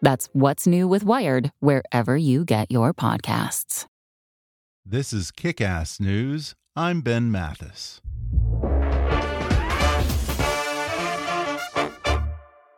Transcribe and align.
That's 0.00 0.28
What's 0.32 0.66
New 0.66 0.88
with 0.88 1.04
Wired 1.04 1.52
wherever 1.60 2.16
you 2.16 2.44
get 2.44 2.70
your 2.70 2.92
podcasts. 2.94 3.86
This 4.84 5.12
is 5.12 5.30
Kick 5.30 5.60
Ass 5.60 6.00
News. 6.00 6.54
I'm 6.74 7.00
Ben 7.00 7.30
Mathis. 7.30 8.00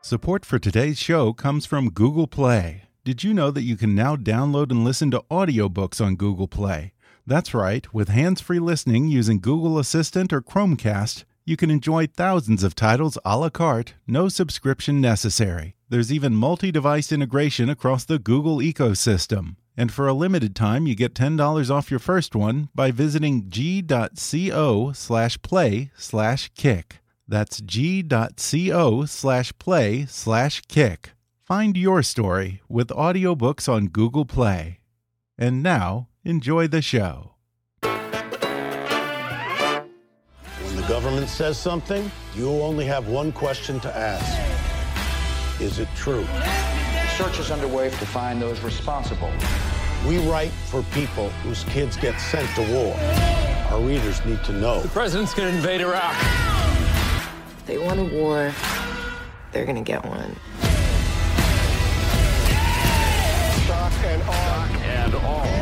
Support 0.03 0.45
for 0.45 0.59
today's 0.59 0.99
show 0.99 1.33
comes 1.33 1.65
from 1.65 1.91
Google 1.91 2.27
Play. 2.27 2.83
Did 3.05 3.25
you 3.25 3.33
know 3.33 3.51
that 3.51 3.63
you 3.63 3.77
can 3.77 3.95
now 3.95 4.17
download 4.17 4.71
and 4.71 4.85
listen 4.85 5.11
to 5.13 5.25
audiobooks 5.31 6.05
on 6.05 6.17
Google 6.17 6.49
Play? 6.49 6.93
That's 7.27 7.55
right, 7.55 7.93
with 7.95 8.09
hands 8.09 8.41
free 8.41 8.59
listening 8.59 9.09
using 9.09 9.41
Google 9.41 9.79
Assistant 9.79 10.33
or 10.33 10.43
Chromecast, 10.43 11.25
you 11.45 11.57
can 11.57 11.71
enjoy 11.71 12.07
thousands 12.07 12.63
of 12.63 12.75
titles 12.75 13.19
a 13.25 13.39
la 13.39 13.51
carte, 13.51 13.95
no 14.07 14.29
subscription 14.29 15.01
necessary. 15.01 15.75
There's 15.89 16.13
even 16.13 16.35
multi 16.35 16.71
device 16.73 17.13
integration 17.13 17.69
across 17.69 18.05
the 18.05 18.19
Google 18.19 18.59
ecosystem. 18.59 19.57
And 19.77 19.93
for 19.93 20.07
a 20.07 20.13
limited 20.13 20.55
time, 20.55 20.87
you 20.87 20.95
get 20.95 21.15
$10 21.15 21.71
off 21.71 21.91
your 21.91 22.01
first 22.01 22.35
one 22.35 22.69
by 22.75 22.91
visiting 22.91 23.49
g.co 23.49 24.93
slash 24.93 25.43
play 25.43 25.91
slash 25.97 26.51
kick. 26.55 26.99
That's 27.27 27.61
g.co 27.61 29.05
slash 29.07 29.53
play 29.59 30.07
slash 30.07 30.63
kick. 30.69 31.11
Find 31.45 31.77
your 31.77 32.03
story 32.03 32.63
with 32.69 32.89
audiobooks 32.89 33.69
on 33.73 33.89
Google 33.89 34.25
Play. 34.25 34.81
And 35.39 35.63
now, 35.63 36.09
enjoy 36.25 36.69
the 36.69 36.83
show. 36.83 37.35
The 40.83 40.89
government 40.89 41.29
says 41.29 41.59
something, 41.59 42.11
you 42.35 42.49
only 42.49 42.85
have 42.85 43.07
one 43.07 43.31
question 43.33 43.79
to 43.81 43.97
ask 43.97 45.61
Is 45.61 45.79
it 45.79 45.89
true? 45.95 46.25
The 46.25 47.07
search 47.17 47.39
is 47.39 47.51
underway 47.51 47.91
to 47.91 48.07
find 48.07 48.43
those 48.43 48.61
responsible. 48.63 49.31
We 50.09 50.19
write 50.29 50.51
for 50.51 50.83
people 50.95 51.29
whose 51.45 51.63
kids 51.65 51.97
get 51.97 52.19
sent 52.21 52.49
to 52.57 52.63
war. 52.73 52.97
Our 53.71 53.81
readers 53.81 54.25
need 54.25 54.43
to 54.45 54.53
know. 54.53 54.81
The 54.81 54.89
president's 54.89 55.35
gonna 55.35 55.51
invade 55.51 55.81
Iraq. 55.81 56.17
If 57.59 57.67
They 57.67 57.79
want 57.79 58.01
a 58.01 58.05
war, 58.05 58.53
they're 59.53 59.67
gonna 59.67 59.83
get 59.83 60.05
one. 60.05 60.35
Shock 63.67 63.93
and 64.05 64.23
awe. 64.27 64.79
And 64.85 65.15
all. 65.15 65.53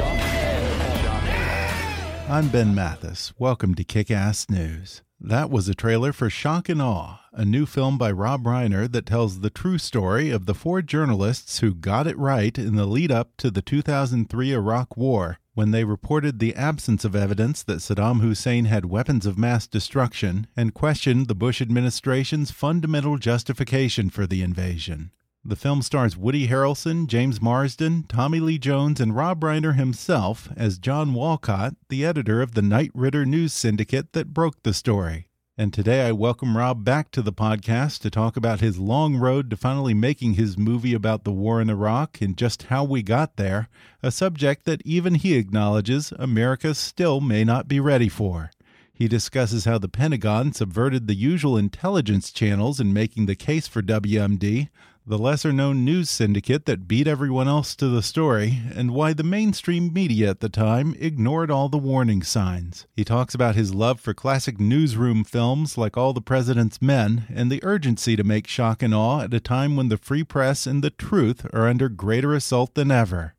I'm 2.31 2.49
Ben 2.49 2.77
Mathis. 2.77 3.33
Welcome 3.39 3.75
to 3.75 3.83
Kick 3.83 4.09
Ass 4.09 4.49
News. 4.49 5.03
That 5.23 5.51
was 5.51 5.69
a 5.69 5.75
trailer 5.75 6.15
for 6.15 6.31
Shock 6.31 6.71
and 6.71 6.81
Awe, 6.81 7.21
a 7.35 7.45
new 7.45 7.67
film 7.67 7.99
by 7.99 8.11
Rob 8.11 8.45
Reiner 8.45 8.91
that 8.91 9.05
tells 9.05 9.41
the 9.41 9.51
true 9.51 9.77
story 9.77 10.31
of 10.31 10.47
the 10.47 10.55
four 10.55 10.81
journalists 10.81 11.59
who 11.59 11.75
got 11.75 12.07
it 12.07 12.17
right 12.17 12.57
in 12.59 12.77
the 12.77 12.87
lead 12.87 13.13
up 13.13 13.37
to 13.37 13.51
the 13.51 13.61
2003 13.61 14.53
Iraq 14.55 14.97
War 14.97 15.39
when 15.53 15.73
they 15.73 15.85
reported 15.85 16.39
the 16.39 16.55
absence 16.55 17.05
of 17.05 17.15
evidence 17.15 17.63
that 17.63 17.81
Saddam 17.81 18.23
Hussein 18.23 18.65
had 18.65 18.87
weapons 18.87 19.27
of 19.27 19.37
mass 19.37 19.67
destruction 19.67 20.47
and 20.57 20.73
questioned 20.73 21.29
the 21.29 21.35
Bush 21.35 21.61
administration's 21.61 22.51
fundamental 22.51 23.19
justification 23.19 24.09
for 24.09 24.27
the 24.27 24.43
invasion. 24.43 25.11
The 25.43 25.57
film 25.57 25.81
stars 25.81 26.19
Woody 26.19 26.49
Harrelson, 26.49 27.07
James 27.07 27.41
Marsden, 27.41 28.05
Tommy 28.07 28.41
Lee 28.41 28.59
Jones, 28.59 29.01
and 29.01 29.17
Rob 29.17 29.41
Reiner 29.41 29.75
himself 29.75 30.51
as 30.55 30.79
John 30.79 31.15
Walcott, 31.15 31.77
the 31.89 32.05
editor 32.05 32.43
of 32.43 32.53
the 32.53 32.61
Knight 32.61 32.91
Ridder 32.93 33.25
News 33.25 33.55
Syndicate 33.55 34.13
that 34.13 34.35
broke 34.35 34.63
the 34.63 34.75
story. 34.75 35.29
And 35.57 35.73
today 35.73 36.07
I 36.07 36.13
welcome 36.13 36.59
Rob 36.59 36.85
back 36.85 37.11
to 37.13 37.23
the 37.23 37.33
podcast 37.33 38.01
to 38.01 38.11
talk 38.11 38.37
about 38.37 38.61
his 38.61 38.79
long 38.79 39.17
road 39.17 39.49
to 39.49 39.57
finally 39.57 39.95
making 39.95 40.35
his 40.35 40.59
movie 40.59 40.93
about 40.93 41.25
the 41.25 41.33
war 41.33 41.59
in 41.59 41.71
Iraq 41.71 42.21
and 42.21 42.37
just 42.37 42.65
how 42.65 42.85
we 42.85 43.03
got 43.03 43.37
there, 43.37 43.71
a 44.03 44.11
subject 44.11 44.67
that 44.67 44.83
even 44.85 45.15
he 45.15 45.37
acknowledges 45.37 46.13
America 46.19 46.75
still 46.75 47.23
may 47.23 47.45
not 47.45 47.67
be 47.67 47.81
ready 47.81 48.11
for. 48.11 48.51
He 48.93 49.09
discusses 49.09 49.65
how 49.65 49.79
the 49.79 49.89
Pentagon 49.89 50.53
subverted 50.53 51.07
the 51.07 51.15
usual 51.15 51.57
intelligence 51.57 52.31
channels 52.31 52.79
in 52.79 52.93
making 52.93 53.25
the 53.25 53.35
case 53.35 53.67
for 53.67 53.81
WMD, 53.81 54.69
the 55.07 55.19
lesser 55.19 55.53
known 55.53 55.85
news 55.85 56.11
syndicate 56.11 56.67
that 56.67 56.87
beat 56.87 57.07
everyone 57.07 57.49
else 57.49 57.75
to 57.77 57.89
the 57.89 58.03
story, 58.03 58.61
and 58.75 58.93
why 58.93 59.13
the 59.13 59.23
mainstream 59.23 59.93
media 59.93 60.31
at 60.31 60.41
the 60.41 60.49
time 60.49 60.95
ignored 60.99 61.51
all 61.51 61.69
the 61.69 61.79
warning 61.79 62.23
signs. 62.23 62.87
He 62.95 63.05
talks 63.05 63.35
about 63.35 63.55
his 63.55 63.75
love 63.75 64.01
for 64.01 64.15
classic 64.15 64.61
newsroom 64.61 65.25
films 65.25 65.79
like 65.79 65.97
All 65.97 66.13
the 66.13 66.21
President's 66.21 66.81
Men 66.83 67.25
and 67.29 67.51
the 67.51 67.65
urgency 67.65 68.15
to 68.17 68.25
make 68.25 68.47
shock 68.47 68.83
and 68.83 68.95
awe 68.95 69.23
at 69.23 69.35
a 69.35 69.41
time 69.41 69.77
when 69.77 69.89
the 69.89 69.97
free 69.97 70.25
press 70.25 70.67
and 70.67 70.85
the 70.85 70.91
truth 70.91 71.47
are 71.53 71.69
under 71.69 71.89
greater 71.89 72.35
assault 72.35 72.75
than 72.75 72.91
ever. 72.91 73.35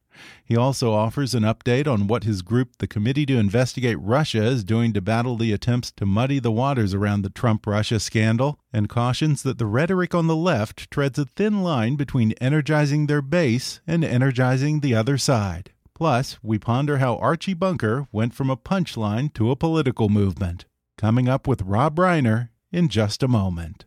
He 0.51 0.57
also 0.57 0.91
offers 0.91 1.33
an 1.33 1.43
update 1.43 1.87
on 1.87 2.07
what 2.07 2.25
his 2.25 2.41
group, 2.41 2.79
the 2.79 2.85
Committee 2.85 3.25
to 3.27 3.37
Investigate 3.37 3.95
Russia, 4.01 4.43
is 4.43 4.65
doing 4.65 4.91
to 4.91 4.99
battle 4.99 5.37
the 5.37 5.53
attempts 5.53 5.91
to 5.91 6.05
muddy 6.05 6.39
the 6.39 6.51
waters 6.51 6.93
around 6.93 7.21
the 7.21 7.29
Trump 7.29 7.65
Russia 7.65 8.01
scandal, 8.01 8.59
and 8.73 8.89
cautions 8.89 9.43
that 9.43 9.59
the 9.59 9.65
rhetoric 9.65 10.13
on 10.13 10.27
the 10.27 10.35
left 10.35 10.91
treads 10.91 11.17
a 11.17 11.23
thin 11.23 11.63
line 11.63 11.95
between 11.95 12.33
energizing 12.41 13.07
their 13.07 13.21
base 13.21 13.79
and 13.87 14.03
energizing 14.03 14.81
the 14.81 14.93
other 14.93 15.17
side. 15.17 15.71
Plus, 15.95 16.37
we 16.43 16.59
ponder 16.59 16.97
how 16.97 17.15
Archie 17.15 17.53
Bunker 17.53 18.09
went 18.11 18.33
from 18.33 18.49
a 18.49 18.57
punchline 18.57 19.33
to 19.35 19.51
a 19.51 19.55
political 19.55 20.09
movement. 20.09 20.65
Coming 20.97 21.29
up 21.29 21.47
with 21.47 21.61
Rob 21.61 21.95
Reiner 21.95 22.49
in 22.73 22.89
just 22.89 23.23
a 23.23 23.29
moment. 23.29 23.85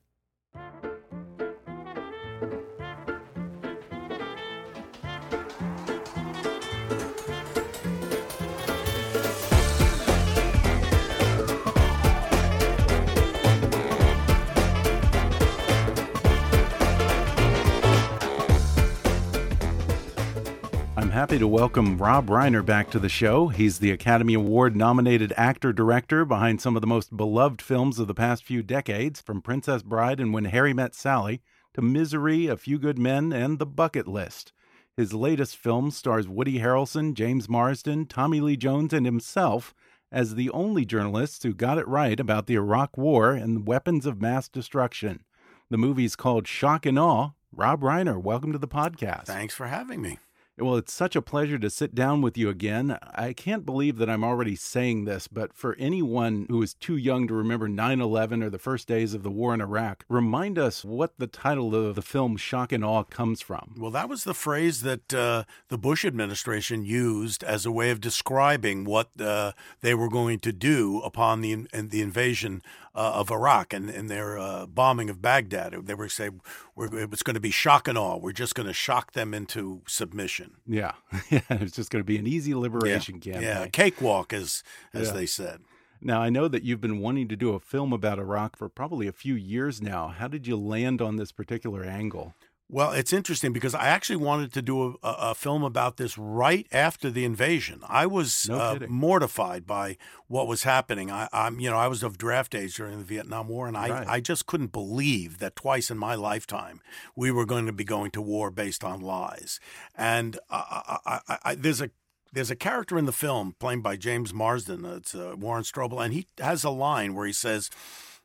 Happy 21.25 21.39
to 21.39 21.49
welcome 21.49 21.97
Rob 21.97 22.27
Reiner 22.27 22.63
back 22.63 22.91
to 22.91 22.99
the 22.99 23.09
show. 23.09 23.49
He's 23.49 23.79
the 23.79 23.91
Academy 23.91 24.35
Award 24.35 24.77
nominated 24.77 25.33
actor 25.39 25.73
director 25.73 26.27
behind 26.27 26.61
some 26.61 26.77
of 26.77 26.83
the 26.83 26.87
most 26.87 27.17
beloved 27.17 27.63
films 27.63 27.99
of 27.99 28.07
the 28.07 28.15
past 28.15 28.45
few 28.45 28.63
decades, 28.63 29.23
from 29.23 29.41
Princess 29.41 29.83
Bride 29.83 30.21
and 30.21 30.35
When 30.35 30.45
Harry 30.45 30.75
Met 30.75 30.95
Sally 30.95 31.41
to 31.73 31.81
Misery, 31.81 32.47
A 32.47 32.59
Few 32.59 32.79
Good 32.79 32.99
Men, 32.99 33.33
and 33.33 33.59
The 33.59 33.65
Bucket 33.65 34.07
List. 34.07 34.53
His 34.99 35.15
latest 35.15 35.57
film 35.57 35.91
stars 35.91 36.29
Woody 36.29 36.59
Harrelson, 36.59 37.15
James 37.15 37.49
Marsden, 37.49 38.05
Tommy 38.05 38.43
Lee 38.43 38.59
Jones, 38.59 38.93
and 38.93 39.07
himself 39.07 39.73
as 40.13 40.35
the 40.35 40.51
only 40.51 40.85
journalists 40.85 41.43
who 41.43 41.55
got 41.55 41.79
it 41.79 41.89
right 41.89 42.21
about 42.21 42.47
the 42.47 42.57
Iraq 42.57 42.99
War 42.99 43.33
and 43.33 43.67
weapons 43.67 44.05
of 44.05 44.21
mass 44.21 44.47
destruction. 44.47 45.25
The 45.71 45.79
movie's 45.79 46.17
called 46.17 46.47
Shock 46.47 46.85
and 46.85 46.99
Awe. 46.99 47.31
Rob 47.51 47.81
Reiner, 47.81 48.23
welcome 48.23 48.53
to 48.53 48.59
the 48.59 48.69
podcast. 48.69 49.25
Thanks 49.25 49.55
for 49.55 49.69
having 49.69 50.03
me. 50.03 50.19
Well, 50.57 50.77
it's 50.77 50.93
such 50.93 51.17
a 51.17 51.23
pleasure 51.23 51.59
to 51.59 51.69
sit 51.69 51.97
down 51.97 52.23
with 52.23 52.39
you 52.39 52.49
again. 52.49 52.97
I 53.13 53.33
can't 53.33 53.67
believe 53.67 53.97
that 53.97 54.09
I'm 54.09 54.23
already 54.23 54.55
saying 54.55 55.05
this, 55.05 55.27
but 55.27 55.53
for 55.53 55.75
anyone 55.81 56.47
who 56.49 56.63
is 56.63 56.75
too 56.75 56.97
young 56.97 57.27
to 57.27 57.35
remember 57.35 57.67
9 57.67 58.01
11 58.01 58.41
or 58.41 58.51
the 58.51 58.59
first 58.61 58.87
days 58.87 59.15
of 59.15 59.25
the 59.25 59.33
war 59.33 59.53
in 59.53 59.61
Iraq, 59.61 60.05
remind 60.09 60.57
us 60.57 60.85
what 60.85 61.19
the 61.19 61.27
title 61.27 61.75
of 61.75 61.97
the 61.97 62.03
film 62.03 62.37
Shock 62.37 62.71
and 62.71 62.85
Awe 62.85 63.03
comes 63.03 63.41
from. 63.41 63.75
Well, 63.77 63.91
that 63.91 64.09
was 64.09 64.23
the 64.23 64.33
phrase 64.33 64.83
that 64.83 65.13
uh, 65.13 65.43
the 65.71 65.79
Bush 65.79 66.05
administration 66.05 66.85
used 66.85 67.43
as 67.43 67.67
a 67.67 67.73
way 67.73 67.91
of 67.91 68.01
describing 68.01 68.85
what 68.85 69.09
uh, 69.21 69.53
they 69.81 69.95
were 69.95 70.09
going 70.09 70.39
to 70.39 70.53
do 70.53 71.01
upon 71.01 71.41
the, 71.41 71.67
the 71.73 72.01
invasion 72.01 72.63
uh, 72.95 73.15
of 73.15 73.31
Iraq 73.31 73.73
and, 73.73 73.91
and 73.91 74.09
their 74.09 74.39
uh, 74.39 74.67
bombing 74.67 75.11
of 75.11 75.21
Baghdad. 75.21 75.75
They 75.87 75.95
were 75.95 76.09
saying 76.09 76.41
it 76.77 77.11
was 77.11 77.23
going 77.23 77.35
to 77.35 77.41
be 77.41 77.51
shock 77.51 77.89
and 77.89 77.97
awe. 77.97 78.17
We're 78.17 78.33
just 78.33 78.55
going 78.55 78.67
to 78.67 78.73
shock 78.73 79.13
them 79.13 79.33
into 79.33 79.83
submission. 79.87 80.57
Yeah, 80.67 80.93
yeah. 81.31 81.41
It's 81.51 81.77
just 81.77 81.91
going 81.91 82.01
to 82.01 82.07
be 82.07 82.19
an 82.19 82.27
easy 82.27 82.55
liberation 82.55 83.21
yeah. 83.23 83.33
campaign. 83.33 83.43
Yeah, 83.43 83.67
cakewalk, 83.69 84.33
as 84.33 84.63
as 84.93 85.09
yeah. 85.09 85.15
they 85.15 85.27
said. 85.27 85.61
Now 86.01 86.21
I 86.21 86.29
know 86.29 86.49
that 86.49 86.65
you've 86.65 86.81
been 86.81 87.01
wanting 87.01 87.29
to 87.29 87.37
do 87.37 87.55
a 87.55 87.61
film 87.61 87.93
about 87.93 88.19
Iraq 88.19 88.57
for 88.57 88.69
probably 88.69 89.07
a 89.07 89.13
few 89.13 89.35
years 89.35 89.81
now. 89.81 90.09
How 90.09 90.29
did 90.29 90.47
you 90.47 90.57
land 90.57 91.01
on 91.01 91.17
this 91.17 91.33
particular 91.33 91.83
angle? 91.85 92.35
Well, 92.71 92.93
it's 92.93 93.13
interesting 93.13 93.53
because 93.53 93.75
I 93.75 93.89
actually 93.89 94.17
wanted 94.17 94.53
to 94.55 94.63
do 94.63 94.99
a, 95.03 95.09
a 95.09 95.35
film 95.35 95.63
about 95.63 95.99
this 95.99 96.17
right 96.17 96.67
after 96.73 97.11
the 97.11 97.25
invasion. 97.25 97.83
I 97.87 98.07
was 98.07 98.49
no 98.49 98.57
uh, 98.57 98.79
mortified 98.89 99.67
by 99.67 99.99
what 100.29 100.47
was 100.47 100.63
happening. 100.63 101.11
I, 101.11 101.29
am 101.33 101.61
you 101.61 101.71
know, 101.71 101.77
I 101.77 101.89
was 101.89 102.03
of 102.03 102.17
draft 102.17 102.55
age 102.55 102.77
during 102.77 102.99
the 102.99 103.05
Vietnam 103.05 103.49
War, 103.49 103.69
and 103.69 103.77
I, 103.77 103.91
right. 103.91 104.09
I 104.09 104.21
just 104.21 104.47
couldn't 104.47 104.73
believe 104.73 105.39
that 105.39 105.57
twice 105.57 105.91
in 105.91 105.99
my 105.99 106.15
lifetime 106.15 106.81
we 107.15 107.31
were 107.31 107.45
going 107.45 107.67
to 107.67 107.73
be 107.73 107.85
going 107.85 108.11
to 108.13 108.23
war 108.23 108.51
based 108.51 108.83
on 108.83 109.01
lies. 109.01 109.61
And 109.95 110.39
I, 110.51 111.21
I, 111.45 111.55
there's 111.55 111.83
a 111.83 111.91
there's 112.33 112.51
a 112.51 112.57
character 112.57 112.99
in 112.99 113.07
the 113.07 113.13
film 113.13 113.55
played 113.61 113.83
by 113.83 113.97
James 113.97 114.35
Marsden. 114.35 114.85
It's 114.85 115.15
uh, 115.15 115.35
Warren 115.39 115.63
Strobel, 115.63 116.05
and 116.05 116.13
he 116.13 116.27
has 116.39 116.65
a 116.65 116.71
line 116.71 117.15
where 117.15 117.27
he 117.27 117.33
says 117.33 117.71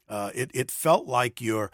uh, 0.09 0.31
it, 0.33 0.49
it 0.53 0.71
felt 0.71 1.05
like 1.05 1.39
you're, 1.39 1.71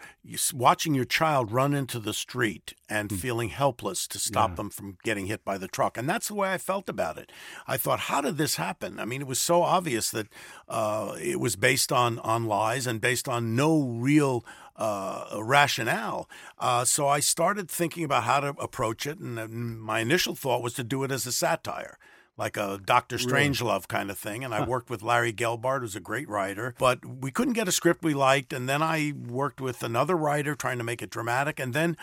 watching 0.52 0.94
your 0.94 1.04
child 1.04 1.50
run 1.50 1.72
into 1.72 1.98
the 1.98 2.12
street 2.12 2.74
and 2.88 3.08
mm. 3.08 3.16
feeling 3.16 3.48
helpless 3.48 4.06
to 4.08 4.18
stop 4.18 4.50
yeah. 4.50 4.56
them 4.56 4.70
from 4.70 4.98
getting 5.04 5.26
hit 5.26 5.44
by 5.44 5.56
the 5.56 5.68
truck. 5.68 5.96
And 5.96 6.08
that's 6.08 6.28
the 6.28 6.34
way 6.34 6.52
I 6.52 6.58
felt 6.58 6.88
about 6.88 7.16
it. 7.16 7.32
I 7.66 7.76
thought, 7.76 8.00
how 8.00 8.20
did 8.20 8.36
this 8.36 8.56
happen? 8.56 9.00
I 9.00 9.04
mean, 9.04 9.22
it 9.22 9.26
was 9.26 9.40
so 9.40 9.62
obvious 9.62 10.10
that 10.10 10.26
uh, 10.68 11.16
it 11.20 11.40
was 11.40 11.56
based 11.56 11.92
on, 11.92 12.18
on 12.18 12.46
lies 12.46 12.86
and 12.86 13.00
based 13.00 13.28
on 13.28 13.56
no 13.56 13.82
real 13.82 14.44
uh, 14.76 15.38
rationale. 15.40 16.28
Uh, 16.58 16.84
so 16.84 17.08
I 17.08 17.20
started 17.20 17.70
thinking 17.70 18.04
about 18.04 18.24
how 18.24 18.40
to 18.40 18.48
approach 18.58 19.06
it. 19.06 19.18
And 19.18 19.80
my 19.80 20.00
initial 20.00 20.34
thought 20.34 20.62
was 20.62 20.74
to 20.74 20.84
do 20.84 21.04
it 21.04 21.10
as 21.10 21.26
a 21.26 21.32
satire 21.32 21.98
like 22.36 22.56
a 22.56 22.78
Doctor 22.84 23.16
Strangelove 23.16 23.88
kind 23.88 24.10
of 24.10 24.18
thing. 24.18 24.44
And 24.44 24.54
I 24.54 24.64
worked 24.66 24.90
with 24.90 25.02
Larry 25.02 25.32
Gelbart, 25.32 25.80
who's 25.80 25.96
a 25.96 26.00
great 26.00 26.28
writer, 26.28 26.74
but 26.78 27.04
we 27.04 27.30
couldn't 27.30 27.54
get 27.54 27.68
a 27.68 27.72
script 27.72 28.04
we 28.04 28.14
liked. 28.14 28.52
And 28.52 28.68
then 28.68 28.82
I 28.82 29.12
worked 29.16 29.60
with 29.60 29.82
another 29.82 30.16
writer 30.16 30.54
trying 30.54 30.78
to 30.78 30.84
make 30.84 31.02
it 31.02 31.10
dramatic. 31.10 31.58
And 31.58 31.72
then 31.72 31.96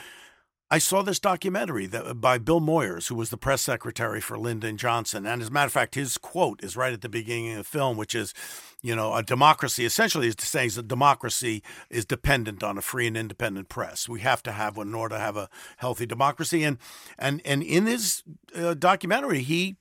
I 0.71 0.80
saw 0.80 1.03
this 1.03 1.19
documentary 1.19 1.85
that, 1.85 2.19
by 2.19 2.39
Bill 2.39 2.59
Moyers, 2.59 3.07
who 3.07 3.13
was 3.13 3.30
the 3.30 3.38
press 3.38 3.62
secretary 3.62 4.19
for 4.19 4.39
Lyndon 4.39 4.75
Johnson. 4.75 5.27
And 5.27 5.39
as 5.39 5.50
a 5.50 5.51
matter 5.51 5.68
of 5.68 5.74
fact, 5.74 5.94
his 5.94 6.18
quote 6.18 6.63
is 6.63 6.75
right 6.75 6.91
at 6.91 7.01
the 7.01 7.09
beginning 7.09 7.51
of 7.51 7.57
the 7.57 7.63
film, 7.63 7.95
which 7.95 8.15
is, 8.15 8.33
you 8.81 8.95
know, 8.95 9.13
a 9.13 9.21
democracy 9.21 9.86
essentially 9.86 10.29
is 10.29 10.36
saying 10.39 10.71
that 10.74 10.88
democracy 10.88 11.62
is 11.91 12.06
dependent 12.06 12.63
on 12.63 12.79
a 12.79 12.81
free 12.81 13.06
and 13.06 13.15
independent 13.15 13.69
press. 13.69 14.09
We 14.09 14.21
have 14.21 14.41
to 14.44 14.51
have 14.51 14.75
one 14.75 14.88
in 14.88 14.95
order 14.95 15.13
to 15.13 15.21
have 15.21 15.38
a 15.38 15.47
healthy 15.77 16.07
democracy. 16.07 16.63
And 16.63 16.79
and 17.19 17.39
and 17.45 17.62
in 17.62 17.86
his 17.86 18.24
uh, 18.56 18.74
documentary, 18.74 19.44
he 19.44 19.75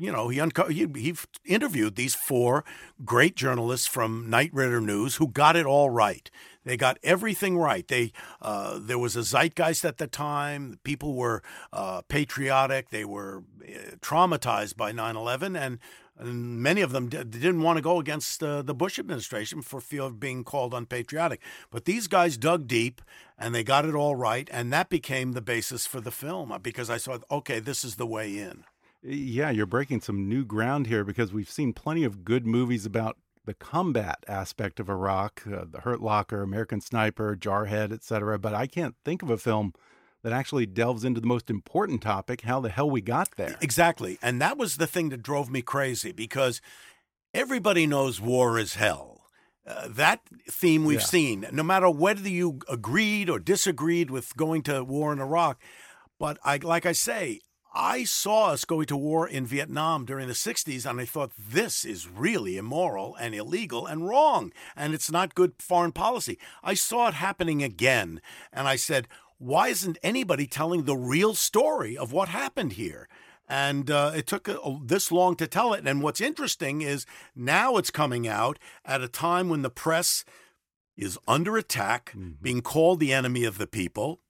you 0.00 0.12
know, 0.12 0.28
he, 0.28 0.40
unco- 0.40 0.68
he, 0.68 0.86
he 0.96 1.14
interviewed 1.44 1.96
these 1.96 2.14
four 2.14 2.64
great 3.04 3.36
journalists 3.36 3.86
from 3.86 4.28
Knight 4.28 4.50
Ridder 4.52 4.80
News 4.80 5.16
who 5.16 5.28
got 5.28 5.56
it 5.56 5.66
all 5.66 5.90
right. 5.90 6.30
They 6.64 6.76
got 6.76 6.98
everything 7.02 7.58
right. 7.58 7.86
They 7.86 8.12
uh, 8.40 8.78
there 8.80 8.98
was 8.98 9.16
a 9.16 9.22
zeitgeist 9.22 9.84
at 9.84 9.98
the 9.98 10.06
time. 10.06 10.78
People 10.84 11.14
were 11.14 11.42
uh, 11.72 12.02
patriotic. 12.02 12.90
They 12.90 13.04
were 13.04 13.42
uh, 13.62 13.96
traumatized 14.00 14.76
by 14.76 14.92
9/11, 14.92 15.58
and, 15.58 15.78
and 16.16 16.62
many 16.62 16.80
of 16.80 16.92
them 16.92 17.08
did, 17.08 17.32
didn't 17.32 17.62
want 17.62 17.78
to 17.78 17.82
go 17.82 17.98
against 17.98 18.42
uh, 18.42 18.62
the 18.62 18.74
Bush 18.74 18.98
administration 18.98 19.60
for 19.62 19.80
fear 19.80 20.02
of 20.02 20.20
being 20.20 20.44
called 20.44 20.72
unpatriotic. 20.72 21.40
But 21.70 21.84
these 21.84 22.06
guys 22.06 22.36
dug 22.36 22.68
deep, 22.68 23.02
and 23.36 23.54
they 23.54 23.64
got 23.64 23.84
it 23.84 23.94
all 23.94 24.14
right, 24.14 24.48
and 24.52 24.72
that 24.72 24.88
became 24.88 25.32
the 25.32 25.42
basis 25.42 25.86
for 25.86 26.00
the 26.00 26.12
film 26.12 26.56
because 26.62 26.88
I 26.90 26.98
thought, 26.98 27.24
okay, 27.30 27.58
this 27.58 27.82
is 27.82 27.96
the 27.96 28.06
way 28.06 28.38
in. 28.38 28.64
Yeah, 29.02 29.50
you're 29.50 29.66
breaking 29.66 30.00
some 30.00 30.28
new 30.28 30.44
ground 30.44 30.86
here 30.86 31.04
because 31.04 31.32
we've 31.32 31.50
seen 31.50 31.72
plenty 31.72 32.04
of 32.04 32.24
good 32.24 32.46
movies 32.46 32.86
about 32.86 33.16
the 33.44 33.54
combat 33.54 34.24
aspect 34.28 34.78
of 34.78 34.88
Iraq, 34.88 35.42
uh, 35.46 35.64
The 35.68 35.80
Hurt 35.80 36.00
Locker, 36.00 36.42
American 36.42 36.80
Sniper, 36.80 37.36
Jarhead, 37.36 37.92
etc. 37.92 38.38
But 38.38 38.54
I 38.54 38.66
can't 38.68 38.94
think 39.04 39.22
of 39.22 39.30
a 39.30 39.38
film 39.38 39.74
that 40.22 40.32
actually 40.32 40.66
delves 40.66 41.04
into 41.04 41.20
the 41.20 41.26
most 41.26 41.50
important 41.50 42.00
topic 42.00 42.42
how 42.42 42.60
the 42.60 42.68
hell 42.68 42.88
we 42.88 43.00
got 43.00 43.32
there. 43.36 43.56
Exactly. 43.60 44.18
And 44.22 44.40
that 44.40 44.56
was 44.56 44.76
the 44.76 44.86
thing 44.86 45.08
that 45.08 45.22
drove 45.22 45.50
me 45.50 45.62
crazy 45.62 46.12
because 46.12 46.60
everybody 47.34 47.86
knows 47.86 48.20
war 48.20 48.58
is 48.58 48.74
hell. 48.74 49.26
Uh, 49.66 49.88
that 49.88 50.20
theme 50.48 50.84
we've 50.84 51.00
yeah. 51.00 51.06
seen, 51.06 51.46
no 51.52 51.62
matter 51.62 51.88
whether 51.90 52.28
you 52.28 52.60
agreed 52.68 53.28
or 53.30 53.38
disagreed 53.38 54.10
with 54.10 54.36
going 54.36 54.62
to 54.62 54.84
war 54.84 55.12
in 55.12 55.20
Iraq. 55.20 55.60
But 56.18 56.38
I, 56.44 56.58
like 56.58 56.86
I 56.86 56.92
say, 56.92 57.40
I 57.74 58.04
saw 58.04 58.50
us 58.50 58.64
going 58.64 58.86
to 58.86 58.96
war 58.96 59.26
in 59.26 59.46
Vietnam 59.46 60.04
during 60.04 60.28
the 60.28 60.34
60s, 60.34 60.84
and 60.84 61.00
I 61.00 61.06
thought 61.06 61.32
this 61.38 61.84
is 61.84 62.08
really 62.08 62.56
immoral 62.56 63.16
and 63.16 63.34
illegal 63.34 63.86
and 63.86 64.06
wrong, 64.06 64.52
and 64.76 64.92
it's 64.92 65.10
not 65.10 65.34
good 65.34 65.54
foreign 65.58 65.92
policy. 65.92 66.38
I 66.62 66.74
saw 66.74 67.08
it 67.08 67.14
happening 67.14 67.62
again, 67.62 68.20
and 68.52 68.68
I 68.68 68.76
said, 68.76 69.08
why 69.38 69.68
isn't 69.68 69.98
anybody 70.02 70.46
telling 70.46 70.84
the 70.84 70.96
real 70.96 71.34
story 71.34 71.96
of 71.96 72.12
what 72.12 72.28
happened 72.28 72.74
here? 72.74 73.08
And 73.48 73.90
uh, 73.90 74.12
it 74.14 74.26
took 74.26 74.46
a, 74.46 74.56
a, 74.60 74.80
this 74.84 75.10
long 75.10 75.34
to 75.36 75.48
tell 75.48 75.72
it. 75.72 75.86
And 75.86 76.00
what's 76.00 76.20
interesting 76.20 76.80
is 76.80 77.06
now 77.34 77.76
it's 77.76 77.90
coming 77.90 78.28
out 78.28 78.58
at 78.84 79.02
a 79.02 79.08
time 79.08 79.48
when 79.48 79.62
the 79.62 79.70
press 79.70 80.24
is 80.96 81.18
under 81.26 81.56
attack, 81.56 82.10
mm-hmm. 82.10 82.32
being 82.40 82.62
called 82.62 83.00
the 83.00 83.12
enemy 83.12 83.44
of 83.44 83.58
the 83.58 83.66
people, 83.66 84.20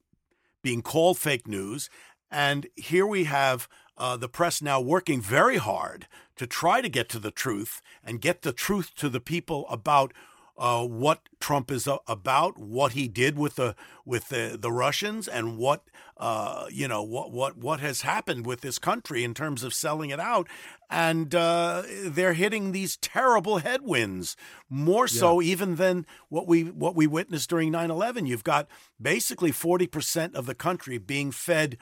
being 0.63 0.81
called 0.81 1.19
fake 1.19 1.47
news, 1.47 1.91
and 2.33 2.67
here 2.75 3.07
we 3.07 3.25
have 3.25 3.69
uh, 3.97 4.17
the 4.17 4.29
press 4.29 4.61
now 4.61 4.81
working 4.81 5.21
very 5.21 5.59
hard 5.59 6.09
to 6.37 6.47
try 6.47 6.81
to 6.81 6.89
get 6.89 7.09
to 7.11 7.19
the 7.19 7.31
truth 7.31 7.83
and 8.03 8.21
get 8.21 8.43
the 8.43 8.53
truth 8.53 8.95
to 8.97 9.09
the 9.09 9.21
people 9.21 9.67
about 9.69 10.13
uh, 10.59 10.85
what 10.85 11.29
Trump 11.41 11.71
is 11.71 11.89
about, 12.07 12.59
what 12.59 12.93
he 12.93 13.09
did 13.09 13.39
with 13.39 13.57
the 13.57 13.75
with 14.05 14.29
the, 14.29 14.57
the 14.61 14.71
Russians, 14.71 15.27
and 15.27 15.57
what 15.57 15.83
uh, 16.19 16.67
you 16.71 16.87
know 16.87 17.03
what 17.03 17.33
what 17.33 17.57
what 17.57 17.81
has 17.81 18.03
happened 18.03 18.47
with 18.47 18.61
this 18.61 18.79
country 18.79 19.25
in 19.25 19.35
terms 19.35 19.63
of 19.63 19.73
selling 19.73 20.11
it 20.11 20.21
out. 20.21 20.49
And 20.91 21.35
uh, 21.35 21.85
they're 22.05 22.35
hitting 22.35 22.73
these 22.73 22.99
terrible 22.99 23.59
headwinds, 23.59 24.37
more 24.69 25.09
so 25.09 25.41
yeah. 25.41 25.51
even 25.53 25.77
than 25.77 26.07
what 26.29 26.47
we 26.47 26.65
what 26.65 26.95
we 26.95 27.07
witnessed 27.07 27.49
during 27.49 27.73
9/11. 27.73 28.29
You've 28.29 28.45
got 28.45 28.69
basically 29.01 29.53
40 29.53 29.87
percent 29.87 30.37
of 30.37 30.47
the 30.47 30.55
country 30.55 30.99
being 30.99 31.33
fed 31.33 31.79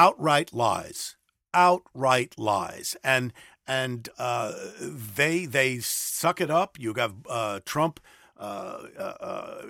outright 0.00 0.54
lies, 0.54 1.16
outright 1.52 2.38
lies, 2.38 2.96
and 3.04 3.34
and 3.66 4.08
uh, 4.18 4.52
they 4.80 5.44
they 5.44 5.78
suck 5.78 6.40
it 6.40 6.50
up. 6.50 6.78
You 6.80 6.92
got 6.94 7.12
uh, 7.28 7.60
Trump. 7.64 8.00
Uh, 8.38 8.86
uh, 8.98 9.66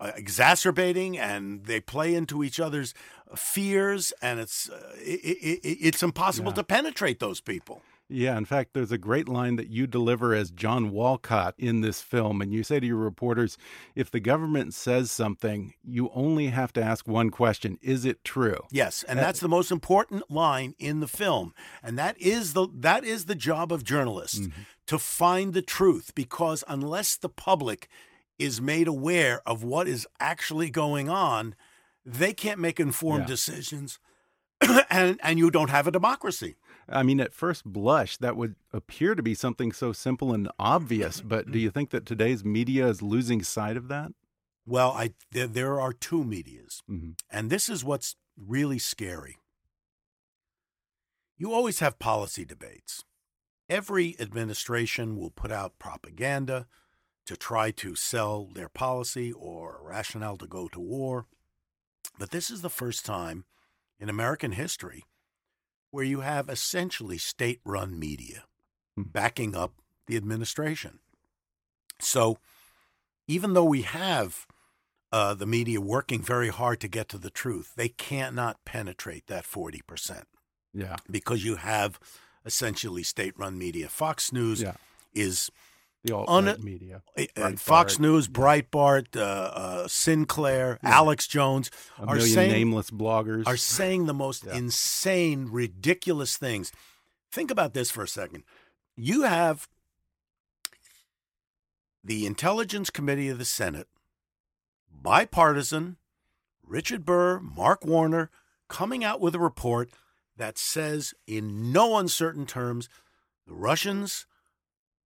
uh, 0.00 0.12
exacerbating 0.16 1.18
and 1.18 1.66
they 1.66 1.78
play 1.78 2.14
into 2.14 2.42
each 2.42 2.58
other's 2.58 2.94
fears 3.36 4.14
and 4.22 4.40
it's 4.40 4.70
it, 4.96 5.20
it, 5.20 5.78
it's 5.78 6.02
impossible 6.02 6.52
yeah. 6.52 6.54
to 6.54 6.64
penetrate 6.64 7.20
those 7.20 7.38
people 7.42 7.82
yeah, 8.10 8.36
in 8.36 8.44
fact, 8.44 8.74
there's 8.74 8.92
a 8.92 8.98
great 8.98 9.28
line 9.28 9.56
that 9.56 9.68
you 9.68 9.86
deliver 9.86 10.34
as 10.34 10.50
John 10.50 10.90
Walcott 10.90 11.54
in 11.56 11.80
this 11.80 12.02
film. 12.02 12.42
And 12.42 12.52
you 12.52 12.62
say 12.62 12.80
to 12.80 12.86
your 12.86 12.96
reporters, 12.96 13.56
if 13.94 14.10
the 14.10 14.20
government 14.20 14.74
says 14.74 15.10
something, 15.10 15.74
you 15.82 16.10
only 16.12 16.48
have 16.48 16.72
to 16.74 16.82
ask 16.82 17.06
one 17.06 17.30
question 17.30 17.78
Is 17.80 18.04
it 18.04 18.24
true? 18.24 18.66
Yes. 18.70 19.04
And 19.04 19.18
that's 19.18 19.40
the 19.40 19.48
most 19.48 19.70
important 19.70 20.30
line 20.30 20.74
in 20.78 21.00
the 21.00 21.08
film. 21.08 21.54
And 21.82 21.98
that 21.98 22.20
is 22.20 22.52
the 22.52 22.68
that 22.74 23.04
is 23.04 23.26
the 23.26 23.34
job 23.34 23.72
of 23.72 23.84
journalists 23.84 24.38
mm 24.38 24.46
-hmm. 24.46 24.66
to 24.86 24.98
find 24.98 25.54
the 25.54 25.62
truth. 25.62 26.12
Because 26.14 26.64
unless 26.68 27.16
the 27.16 27.28
public 27.28 27.88
is 28.38 28.60
made 28.60 28.88
aware 28.88 29.40
of 29.44 29.62
what 29.62 29.86
is 29.86 30.06
actually 30.18 30.70
going 30.70 31.08
on, 31.08 31.54
they 32.04 32.34
can't 32.34 32.58
make 32.58 32.82
informed 32.82 33.28
yeah. 33.28 33.36
decisions 33.36 34.00
and 34.90 35.20
and 35.22 35.38
you 35.38 35.50
don't 35.50 35.70
have 35.70 35.86
a 35.86 35.90
democracy. 35.90 36.56
I 36.90 37.02
mean, 37.02 37.20
at 37.20 37.32
first 37.32 37.64
blush, 37.64 38.16
that 38.18 38.36
would 38.36 38.56
appear 38.72 39.14
to 39.14 39.22
be 39.22 39.34
something 39.34 39.72
so 39.72 39.92
simple 39.92 40.32
and 40.32 40.48
obvious. 40.58 41.20
But 41.20 41.50
do 41.50 41.58
you 41.58 41.70
think 41.70 41.90
that 41.90 42.06
today's 42.06 42.44
media 42.44 42.88
is 42.88 43.02
losing 43.02 43.42
sight 43.42 43.76
of 43.76 43.88
that? 43.88 44.12
Well, 44.66 44.90
I 44.90 45.14
there, 45.32 45.46
there 45.46 45.80
are 45.80 45.92
two 45.92 46.24
medias, 46.24 46.82
mm 46.88 47.00
-hmm. 47.00 47.14
and 47.30 47.50
this 47.50 47.68
is 47.68 47.84
what's 47.84 48.16
really 48.36 48.78
scary. 48.78 49.36
you 51.40 51.54
always 51.54 51.78
have 51.78 51.98
policy 51.98 52.44
debates. 52.44 53.02
Every 53.66 54.14
administration 54.20 55.16
will 55.16 55.30
put 55.30 55.50
out 55.50 55.78
propaganda 55.78 56.66
to 57.24 57.34
try 57.34 57.70
to 57.70 57.94
sell 57.94 58.50
their 58.52 58.68
policy 58.68 59.32
or 59.32 59.80
rationale 59.82 60.36
to 60.36 60.46
go 60.46 60.68
to 60.68 60.78
war. 60.78 61.24
But 62.18 62.30
this 62.30 62.50
is 62.50 62.60
the 62.60 62.68
first 62.68 63.06
time 63.06 63.46
in 63.98 64.10
American 64.10 64.52
history 64.52 65.04
where 65.90 66.04
you 66.04 66.20
have 66.20 66.48
essentially 66.48 67.18
state 67.18 67.60
run 67.64 67.98
media 67.98 68.44
backing 68.96 69.54
up 69.56 69.72
the 70.06 70.16
administration. 70.16 70.98
So 71.98 72.38
even 73.26 73.54
though 73.54 73.64
we 73.64 73.82
have 73.82 74.46
uh, 75.12 75.34
the 75.34 75.46
media 75.46 75.80
working 75.80 76.22
very 76.22 76.48
hard 76.48 76.80
to 76.80 76.88
get 76.88 77.08
to 77.08 77.18
the 77.18 77.30
truth, 77.30 77.72
they 77.76 77.88
cannot 77.88 78.64
penetrate 78.64 79.26
that 79.26 79.44
40% 79.44 80.24
Yeah. 80.72 80.96
because 81.10 81.44
you 81.44 81.56
have 81.56 81.98
essentially 82.44 83.02
state 83.02 83.36
run 83.38 83.58
media. 83.58 83.88
Fox 83.88 84.32
News 84.32 84.62
Yeah. 84.62 84.74
is 85.12 85.50
The 86.04 86.14
alt 86.16 86.28
Un- 86.30 86.64
media. 86.64 87.02
uh, 87.16 87.20
Breitbart. 87.34 87.58
Fox 87.60 87.98
News, 87.98 88.26
Breitbart, 88.26 89.16
uh, 89.16 89.20
uh, 89.20 89.88
Sinclair, 89.88 90.78
Alex 90.82 91.26
Jones 91.26 91.70
A 91.98 92.02
are 92.06 92.14
million 92.16 92.34
saying 92.34 92.52
nameless 92.52 92.90
bloggers. 92.90 93.46
are 93.46 93.56
saying 93.58 94.06
the 94.06 94.14
most 94.14 94.44
Yeah. 94.44 94.54
insane, 94.54 95.48
ridiculous 95.50 96.38
things. 96.38 96.72
Think 97.30 97.50
about 97.50 97.74
this 97.74 97.90
for 97.90 98.02
a 98.02 98.08
second. 98.08 98.44
You 98.96 99.22
have 99.22 99.68
the 102.02 102.24
Intelligence 102.24 102.88
Committee 102.88 103.28
of 103.28 103.38
the 103.38 103.44
Senate, 103.44 103.86
bipartisan, 104.90 105.98
Richard 106.64 107.04
Burr, 107.04 107.40
Mark 107.40 107.84
Warner, 107.84 108.30
coming 108.68 109.04
out 109.04 109.20
with 109.20 109.34
a 109.34 109.38
report 109.40 109.90
that 110.36 110.56
says, 110.56 111.12
in 111.26 111.72
no 111.72 111.98
uncertain 111.98 112.46
terms, 112.46 112.88
the 113.46 113.52
Russians 113.54 114.26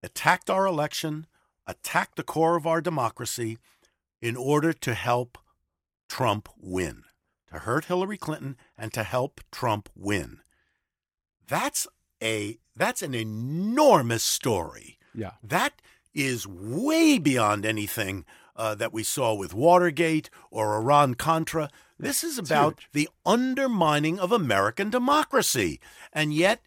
attacked 0.04 0.50
our 0.50 0.66
election, 0.66 1.26
attacked 1.66 2.16
the 2.16 2.22
core 2.22 2.56
of 2.56 2.66
our 2.66 2.80
democracy 2.80 3.58
in 4.20 4.36
order 4.36 4.72
to 4.72 4.94
help 4.94 5.38
Trump 6.08 6.48
win, 6.60 7.02
to 7.52 7.60
hurt 7.60 7.86
Hillary 7.86 8.18
Clinton 8.18 8.56
and 8.76 8.92
to 8.92 9.02
help 9.02 9.40
Trump 9.50 9.88
win. 9.96 10.40
That's 11.46 11.86
a 12.22 12.58
that's 12.76 13.02
an 13.02 13.14
enormous 13.14 14.22
story. 14.24 14.98
yeah. 15.14 15.32
That 15.42 15.80
is 16.14 16.46
way 16.46 17.18
beyond 17.18 17.66
anything 17.66 18.24
uh, 18.56 18.74
that 18.76 18.92
we 18.92 19.02
saw 19.02 19.34
with 19.34 19.52
Watergate 19.54 20.30
or 20.50 20.76
Iran 20.76 21.14
Contra. 21.14 21.70
This 21.98 22.22
is 22.22 22.38
about 22.38 22.80
the 22.92 23.08
undermining 23.26 24.18
of 24.18 24.32
American 24.32 24.90
democracy. 24.90 25.80
And 26.12 26.32
yet, 26.32 26.62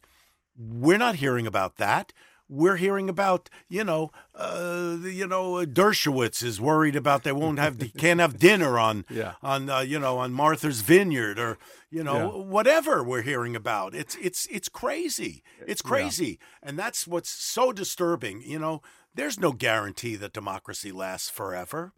we're 0.57 0.97
not 0.97 1.15
hearing 1.15 1.47
about 1.47 1.77
that. 1.77 2.13
We're 2.49 2.77
hearing 2.77 3.09
about, 3.09 3.49
you 3.67 3.83
know, 3.83 4.11
uh, 4.33 4.97
you 5.03 5.27
know, 5.27 5.65
Dershowitz 5.65 6.41
is 6.43 6.61
worried 6.61 6.95
about 6.95 7.23
they 7.23 7.33
won't 7.33 7.59
have, 7.59 7.77
can't 7.97 8.21
have 8.21 8.39
dinner 8.39 8.79
on, 8.79 9.03
Yeah. 9.09 9.33
on, 9.43 9.69
uh, 9.69 9.79
you 9.81 9.99
know, 9.99 10.17
on 10.19 10.31
Martha's 10.31 10.79
Vineyard 10.81 11.39
or, 11.39 11.57
you 11.91 12.03
know, 12.03 12.15
Yeah. 12.37 12.43
whatever 12.43 13.03
we're 13.03 13.21
hearing 13.23 13.55
about. 13.55 13.93
It's, 13.93 14.15
it's, 14.21 14.47
it's 14.49 14.69
crazy. 14.69 15.43
It's 15.67 15.81
Yeah. 15.83 15.89
crazy. 15.89 16.39
And 16.63 16.79
that's 16.79 17.05
what's 17.05 17.29
so 17.29 17.73
disturbing. 17.73 18.41
You 18.41 18.59
know, 18.59 18.81
there's 19.13 19.39
no 19.39 19.51
guarantee 19.51 20.15
that 20.15 20.31
democracy 20.31 20.91
lasts 20.93 21.29
forever. 21.29 21.91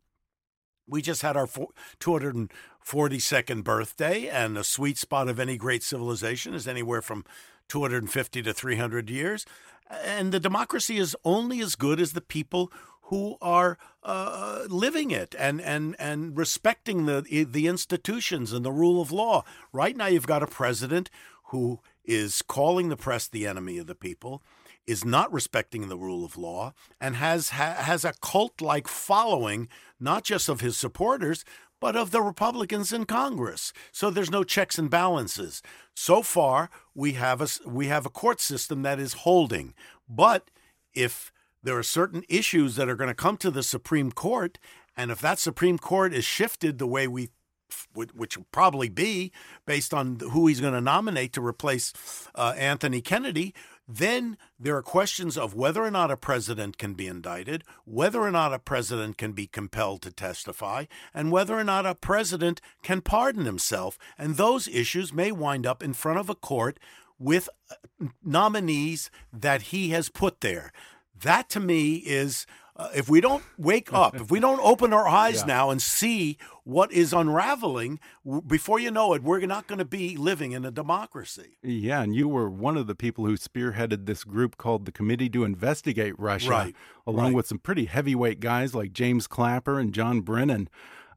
We 0.87 1.03
just 1.03 1.21
had 1.21 1.37
our 1.37 1.45
242nd 1.99 3.63
birthday, 3.63 4.27
and 4.27 4.57
the 4.57 4.63
sweet 4.63 4.97
spot 4.97 5.27
of 5.29 5.39
any 5.39 5.57
great 5.57 5.83
civilization 5.83 6.55
is 6.55 6.67
anywhere 6.67 7.03
from 7.03 7.25
250 7.67 8.41
to 8.41 8.53
300 8.53 9.09
years. 9.11 9.45
And 9.89 10.31
the 10.31 10.39
democracy 10.39 10.97
is 10.97 11.15
only 11.23 11.61
as 11.61 11.75
good 11.75 11.99
as 11.99 12.13
the 12.13 12.21
people 12.21 12.71
who 13.03 13.37
are 13.41 13.77
uh, 14.03 14.65
living 14.67 15.09
it 15.09 15.35
and, 15.37 15.59
and, 15.59 15.95
and 15.97 16.37
respecting 16.37 17.07
the, 17.07 17.47
the 17.49 17.65
institutions 17.65 18.53
and 18.53 18.63
the 18.63 18.71
rule 18.71 19.01
of 19.01 19.11
law. 19.11 19.43
Right 19.73 19.97
now, 19.97 20.05
you've 20.05 20.27
got 20.27 20.43
a 20.43 20.47
president 20.47 21.09
who 21.45 21.79
is 22.05 22.43
calling 22.43 22.89
the 22.89 22.97
press 22.97 23.27
the 23.27 23.47
enemy 23.47 23.79
of 23.79 23.87
the 23.87 23.95
people 23.95 24.43
is 24.89 25.05
not 25.05 25.31
respecting 25.31 25.87
the 25.87 25.97
rule 25.97 26.25
of 26.25 26.35
law 26.35 26.73
and 26.99 27.15
has 27.15 27.49
ha, 27.49 27.75
has 27.75 28.03
a 28.03 28.13
cult 28.21 28.59
like 28.59 28.87
following 28.87 29.67
not 29.99 30.23
just 30.23 30.49
of 30.49 30.61
his 30.61 30.75
supporters 30.75 31.45
but 31.79 31.95
of 31.95 32.11
the 32.11 32.21
Republicans 32.21 32.91
in 32.91 33.05
Congress. 33.05 33.73
So 33.91 34.09
there's 34.09 34.31
no 34.31 34.43
checks 34.43 34.77
and 34.77 34.89
balances. 34.89 35.61
So 35.95 36.21
far, 36.21 36.69
we 36.93 37.13
have 37.13 37.41
a 37.41 37.47
we 37.67 37.87
have 37.87 38.05
a 38.05 38.09
court 38.09 38.41
system 38.41 38.81
that 38.83 38.99
is 38.99 39.13
holding. 39.13 39.73
But 40.07 40.49
if 40.93 41.31
there 41.63 41.77
are 41.77 41.83
certain 41.83 42.23
issues 42.29 42.75
that 42.75 42.89
are 42.89 42.95
going 42.95 43.09
to 43.09 43.13
come 43.13 43.37
to 43.37 43.51
the 43.51 43.63
Supreme 43.63 44.11
Court, 44.11 44.57
and 44.95 45.11
if 45.11 45.19
that 45.21 45.39
Supreme 45.39 45.77
Court 45.77 46.13
is 46.13 46.25
shifted 46.25 46.77
the 46.77 46.87
way 46.87 47.07
we 47.07 47.29
which 47.93 48.35
will 48.35 48.47
probably 48.51 48.89
be 48.89 49.31
based 49.67 49.93
on 49.93 50.17
who 50.31 50.47
he's 50.47 50.59
going 50.59 50.73
to 50.73 50.81
nominate 50.81 51.33
to 51.33 51.45
replace 51.45 51.93
uh, 52.33 52.53
Anthony 52.57 52.99
Kennedy, 52.99 53.53
then 53.91 54.37
there 54.59 54.77
are 54.77 54.83
questions 54.83 55.35
of 55.35 55.55
whether 55.55 55.83
or 55.83 55.89
not 55.89 56.11
a 56.11 56.17
president 56.17 56.77
can 56.77 56.93
be 56.93 57.07
indicted, 57.07 57.63
whether 57.85 58.21
or 58.21 58.29
not 58.29 58.53
a 58.53 58.59
president 58.59 59.17
can 59.17 59.31
be 59.31 59.47
compelled 59.47 60.03
to 60.03 60.11
testify, 60.11 60.85
and 61.11 61.31
whether 61.31 61.57
or 61.57 61.63
not 61.63 61.87
a 61.87 61.95
president 61.95 62.61
can 62.83 63.01
pardon 63.01 63.45
himself. 63.45 63.97
And 64.15 64.35
those 64.35 64.67
issues 64.67 65.11
may 65.11 65.31
wind 65.31 65.65
up 65.65 65.81
in 65.81 65.93
front 65.93 66.19
of 66.19 66.29
a 66.29 66.35
court 66.35 66.79
with 67.17 67.49
uh, 67.71 68.05
nominees 68.23 69.09
that 69.33 69.63
he 69.63 69.89
has 69.89 70.09
put 70.09 70.41
there. 70.41 70.71
That 71.19 71.49
to 71.49 71.59
me 71.59 71.95
is. 71.95 72.45
Uh, 72.79 72.87
if 72.95 73.09
we 73.09 73.19
don't 73.19 73.43
wake 73.57 73.91
up, 74.03 74.15
if 74.15 74.31
we 74.31 74.39
don't 74.39 74.61
open 74.61 74.93
our 74.93 75.05
eyes 75.05 75.39
Yeah. 75.41 75.47
now 75.47 75.69
and 75.69 75.81
see 75.81 76.37
what 76.63 76.91
is 76.93 77.11
unraveling, 77.11 77.99
w- 78.23 78.41
before 78.41 78.79
you 78.79 78.89
know 78.89 79.13
it, 79.13 79.21
we're 79.21 79.45
not 79.45 79.67
going 79.67 79.79
to 79.79 79.85
be 79.85 80.15
living 80.15 80.53
in 80.53 80.63
a 80.63 80.71
democracy. 80.71 81.57
Yeah, 81.61 82.01
and 82.01 82.15
you 82.15 82.29
were 82.29 82.49
one 82.49 82.77
of 82.77 82.87
the 82.87 82.95
people 82.95 83.25
who 83.25 83.35
spearheaded 83.35 84.05
this 84.05 84.23
group 84.23 84.55
called 84.57 84.85
the 84.85 84.93
Committee 84.93 85.29
to 85.31 85.43
Investigate 85.43 86.17
Russia, 86.17 86.49
Right, 86.49 86.75
along 87.05 87.25
right. 87.25 87.35
with 87.35 87.47
some 87.47 87.59
pretty 87.59 87.83
heavyweight 87.85 88.39
guys 88.39 88.73
like 88.73 88.93
James 88.93 89.27
Clapper 89.27 89.77
and 89.77 89.93
John 89.93 90.21
Brennan. 90.21 90.69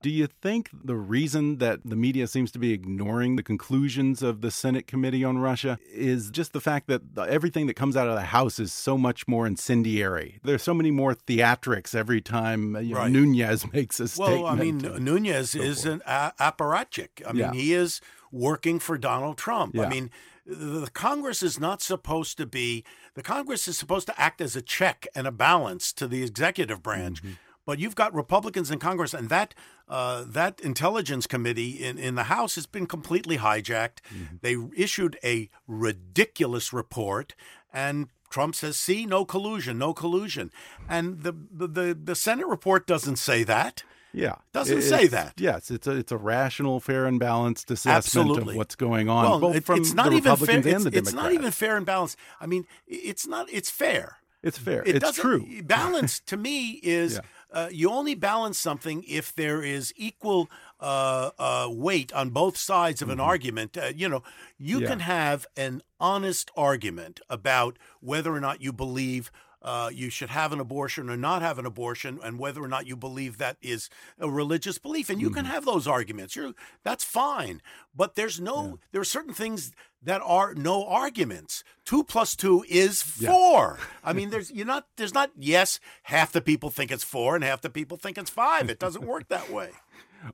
Do 0.03 0.11
you 0.11 0.27
think 0.27 0.71
the 0.73 0.97
reason 0.97 1.59
that 1.59 1.81
the 1.85 1.97
media 1.97 2.27
seems 2.27 2.51
to 2.53 2.59
be 2.59 2.73
ignoring 2.73 3.37
the 3.37 3.43
conclusions 3.43 4.23
of 4.23 4.41
the 4.41 4.51
Senate 4.51 4.87
Committee 4.87 5.25
on 5.25 5.39
Russia 5.39 5.79
is 5.93 6.31
just 6.31 6.53
the 6.53 6.61
fact 6.61 6.89
that 6.89 7.15
the- 7.15 7.23
everything 7.23 7.67
that 7.69 7.75
comes 7.75 7.97
out 7.97 8.09
of 8.09 8.15
the 8.15 8.23
House 8.23 8.59
is 8.59 8.73
so 8.73 8.99
much 8.99 9.29
more 9.29 9.47
incendiary? 9.47 10.41
There's 10.43 10.63
so 10.63 10.75
many 10.75 10.91
more 10.91 11.15
theatrics 11.15 11.95
every 11.95 12.21
time 12.21 12.77
uh, 12.77 12.81
you 12.81 12.95
know, 12.95 13.01
Right. 13.01 13.13
Nunes 13.13 13.65
makes 13.73 14.01
a 14.01 14.09
statement. 14.09 14.43
Well, 14.43 14.47
I 14.53 14.57
mean, 14.57 14.79
Nunes 14.79 15.51
so 15.53 15.61
is 15.61 15.85
forth. 15.85 15.95
an 15.95 16.03
a- 16.07 16.33
apparatchik. 16.41 17.23
I 17.27 17.33
mean, 17.33 17.41
Yeah. 17.41 17.53
he 17.53 17.73
is 17.73 18.01
working 18.31 18.79
for 18.79 18.99
Donald 18.99 19.37
Trump. 19.39 19.75
Yeah. 19.75 19.85
I 19.85 19.89
mean, 19.89 20.11
the 20.45 20.81
the 20.81 20.91
Congress 20.91 21.43
is 21.43 21.61
not 21.61 21.81
supposed 21.81 22.37
to 22.39 22.47
be, 22.47 22.85
the 23.15 23.23
Congress 23.23 23.69
is 23.69 23.79
supposed 23.79 24.07
to 24.09 24.21
act 24.21 24.41
as 24.41 24.57
a 24.57 24.63
check 24.63 25.07
and 25.15 25.27
a 25.27 25.31
balance 25.33 25.93
to 25.93 26.09
the 26.09 26.23
executive 26.25 26.83
branch. 26.83 27.23
Mm-hmm. 27.23 27.35
But 27.65 27.79
you've 27.79 27.95
got 27.95 28.13
Republicans 28.13 28.73
in 28.73 28.81
Congress, 28.81 29.15
and 29.15 29.29
that 29.29 29.55
uh, 29.89 30.25
that 30.27 30.61
intelligence 30.61 31.27
committee 31.27 31.83
in, 31.85 31.99
in 31.99 32.15
the 32.15 32.25
House 32.25 32.55
has 32.55 32.67
been 32.67 32.87
completely 32.87 33.39
hijacked. 33.39 33.99
Mm-hmm. 34.15 34.37
They 34.41 34.57
issued 34.77 35.19
a 35.25 35.51
ridiculous 35.67 36.73
report, 36.73 37.35
and 37.73 38.09
Trump 38.31 38.55
says, 38.55 38.77
"See, 38.77 39.05
no 39.07 39.25
collusion, 39.25 39.79
no 39.79 39.93
collusion." 39.93 40.51
And 40.89 41.23
the 41.23 41.33
the 41.51 41.67
the, 41.67 41.99
the 42.05 42.15
Senate 42.15 42.47
report 42.47 42.87
doesn't 42.87 43.17
say 43.17 43.45
that. 43.45 43.83
Yeah, 44.15 44.35
Doesn't 44.53 44.83
say 44.83 45.07
that. 45.07 45.41
Yes, 45.41 45.71
it's 45.71 45.87
a 45.87 45.93
it's 45.93 46.13
a 46.13 46.19
rational, 46.19 46.81
fair, 46.81 47.07
and 47.07 47.19
balanced 47.19 47.71
assessment 47.71 47.97
Absolutely. 48.29 48.53
of 48.53 48.57
what's 48.59 48.75
going 48.75 49.09
on, 49.09 49.25
well, 49.25 49.41
both 49.41 49.57
it- 49.57 49.65
from 49.65 49.81
it's 49.81 49.95
not 49.95 50.11
the 50.11 50.17
even 50.19 50.23
fair. 50.25 50.33
Republicans 50.33 50.67
It's, 50.67 50.85
and 50.85 50.95
the 50.95 50.99
it's 50.99 51.13
not 51.15 51.33
even 51.33 51.51
fair 51.51 51.79
and 51.79 51.87
balanced. 51.87 52.19
I 52.39 52.45
mean, 52.47 52.67
it's 52.87 53.27
not. 53.27 53.49
It's 53.51 53.71
fair. 53.71 54.19
It's 54.43 54.59
fair. 54.59 54.83
It 54.85 54.97
it's 54.97 55.15
true. 55.17 55.47
Balance 55.63 56.21
to 56.27 56.37
me 56.37 56.73
is 56.83 57.15
Yeah. 57.15 57.21
Uh, 57.53 57.69
you 57.71 57.91
only 57.91 58.15
balance 58.15 58.59
something 58.59 59.05
if 59.07 59.35
there 59.35 59.63
is 59.63 59.93
equal 59.97 60.51
uh, 60.81 61.31
uh, 61.39 61.69
weight 61.71 62.13
on 62.13 62.31
both 62.31 62.57
sides 62.57 63.03
of 63.03 63.09
an 63.11 63.21
argument. 63.21 63.77
Uh, 63.77 63.93
you 63.95 64.09
know, 64.09 64.23
you 64.59 64.77
Mm-hmm. 64.77 64.83
Yeah. 64.83 64.89
can 64.89 65.01
have 65.01 65.47
an 65.57 65.83
honest 66.01 66.51
argument 66.57 67.21
about 67.29 67.79
whether 68.01 68.35
or 68.35 68.41
not 68.41 68.61
you 68.63 68.73
believe. 68.73 69.31
Uh, 69.63 69.91
you 69.93 70.11
should 70.11 70.31
have 70.31 70.53
an 70.53 70.59
abortion 70.61 71.09
or 71.09 71.17
not 71.17 71.41
have 71.43 71.59
an 71.59 71.67
abortion, 71.67 72.19
and 72.25 72.39
whether 72.39 72.61
or 72.63 72.69
not 72.69 72.87
you 72.87 72.97
believe 72.97 73.39
that 73.39 73.57
is 73.63 73.89
a 74.19 74.29
religious 74.29 74.79
belief, 74.79 75.09
and 75.09 75.21
you 75.21 75.31
can 75.31 75.45
Mm-hmm. 75.45 75.53
have 75.55 75.65
those 75.65 75.87
arguments. 75.87 76.35
You're, 76.35 76.53
that's 76.83 77.05
fine, 77.05 77.63
but 77.95 78.15
there's 78.17 78.41
no. 78.41 78.79
There 78.91 79.01
are 79.01 79.05
certain 79.05 79.35
things 79.35 79.73
that 80.03 80.21
are 80.25 80.53
no 80.55 80.85
arguments. 80.87 81.63
Two 81.85 82.03
plus 82.03 82.35
two 82.35 82.65
is 82.69 83.05
Yeah. 83.21 83.31
four. 83.31 83.79
I 84.03 84.13
mean, 84.19 84.31
there's 84.31 84.51
you're 84.51 84.67
not 84.67 84.87
there's 84.97 85.15
not 85.15 85.31
yes. 85.39 85.79
Half 86.05 86.33
the 86.33 86.41
people 86.41 86.71
think 86.71 86.91
it's 86.91 87.05
four, 87.05 87.35
and 87.37 87.45
half 87.45 87.61
the 87.61 87.71
people 87.71 87.97
think 87.97 88.19
it's 88.19 88.31
five. 88.31 88.69
It 88.69 88.79
doesn't 88.81 89.07
work 89.07 89.29
that 89.29 89.49
way. 89.51 89.71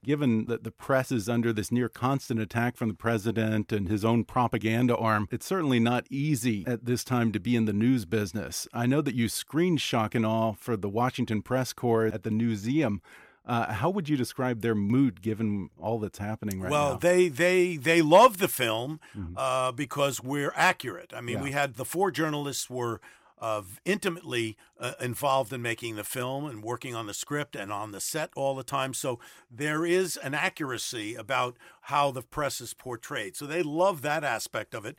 Given 0.05 0.47
that 0.47 0.65
the 0.65 0.71
press 0.71 1.11
is 1.11 1.29
under 1.29 1.53
this 1.53 1.73
near 1.73 1.89
constant 1.89 2.41
attack 2.41 2.77
from 2.77 2.89
the 2.89 2.95
president 2.95 3.73
and 3.73 3.89
his 3.89 4.05
own 4.05 4.25
propaganda 4.25 4.97
arm, 4.97 5.29
it's 5.31 5.47
certainly 5.47 5.81
not 5.81 6.07
easy 6.11 6.65
at 6.67 6.85
this 6.85 7.05
time 7.05 7.33
to 7.33 7.41
be 7.41 7.57
in 7.57 7.65
the 7.65 7.73
news 7.73 8.05
business. 8.05 8.69
I 8.73 8.87
know 8.87 9.01
that 9.03 9.15
you 9.15 9.29
screened 9.29 9.81
Shock 9.81 10.15
and 10.15 10.27
Awe 10.27 10.53
for 10.53 10.77
the 10.77 10.89
Washington 10.89 11.43
Press 11.43 11.73
Corps 11.73 12.07
at 12.07 12.23
the 12.23 12.31
museum. 12.31 13.01
Uh, 13.47 13.73
how 13.73 13.89
would 13.89 14.11
you 14.11 14.17
describe 14.17 14.61
their 14.61 14.75
mood 14.75 15.23
given 15.23 15.71
all 15.81 15.99
that's 15.99 16.19
happening 16.19 16.61
right 16.61 16.71
well, 16.71 16.83
now? 16.83 16.89
Well, 16.91 16.99
they 16.99 17.29
they 17.29 17.77
they 17.79 18.03
love 18.03 18.37
the 18.37 18.49
film 18.49 19.01
mm-hmm. 19.17 19.35
uh, 19.39 19.73
because 19.73 20.23
we're 20.23 20.53
accurate. 20.55 21.15
I 21.17 21.23
mean, 21.23 21.39
yeah. 21.39 21.45
we 21.45 21.53
had 21.53 21.77
the 21.77 21.87
four 21.87 22.11
journalists 22.11 22.69
were 22.69 23.01
uh, 23.41 23.63
intimately 23.85 24.57
uh, 24.79 24.93
involved 25.01 25.53
in 25.53 25.63
making 25.63 25.97
the 25.97 26.05
film 26.05 26.45
and 26.45 26.63
working 26.63 26.95
on 26.95 27.07
the 27.07 27.15
script 27.15 27.57
and 27.57 27.73
on 27.73 27.93
the 27.93 28.01
set 28.01 28.31
all 28.37 28.55
the 28.55 28.63
time. 28.63 28.95
So 28.95 29.19
there 29.51 29.85
is 29.87 30.17
an 30.17 30.35
accuracy 30.35 31.15
about 31.15 31.57
how 31.83 32.11
the 32.11 32.23
press 32.23 32.61
is 32.61 32.75
portrayed. 32.75 33.37
So 33.37 33.47
they 33.47 33.63
love 33.63 34.03
that 34.03 34.25
aspect 34.25 34.75
of 34.75 34.85
it. 34.85 34.97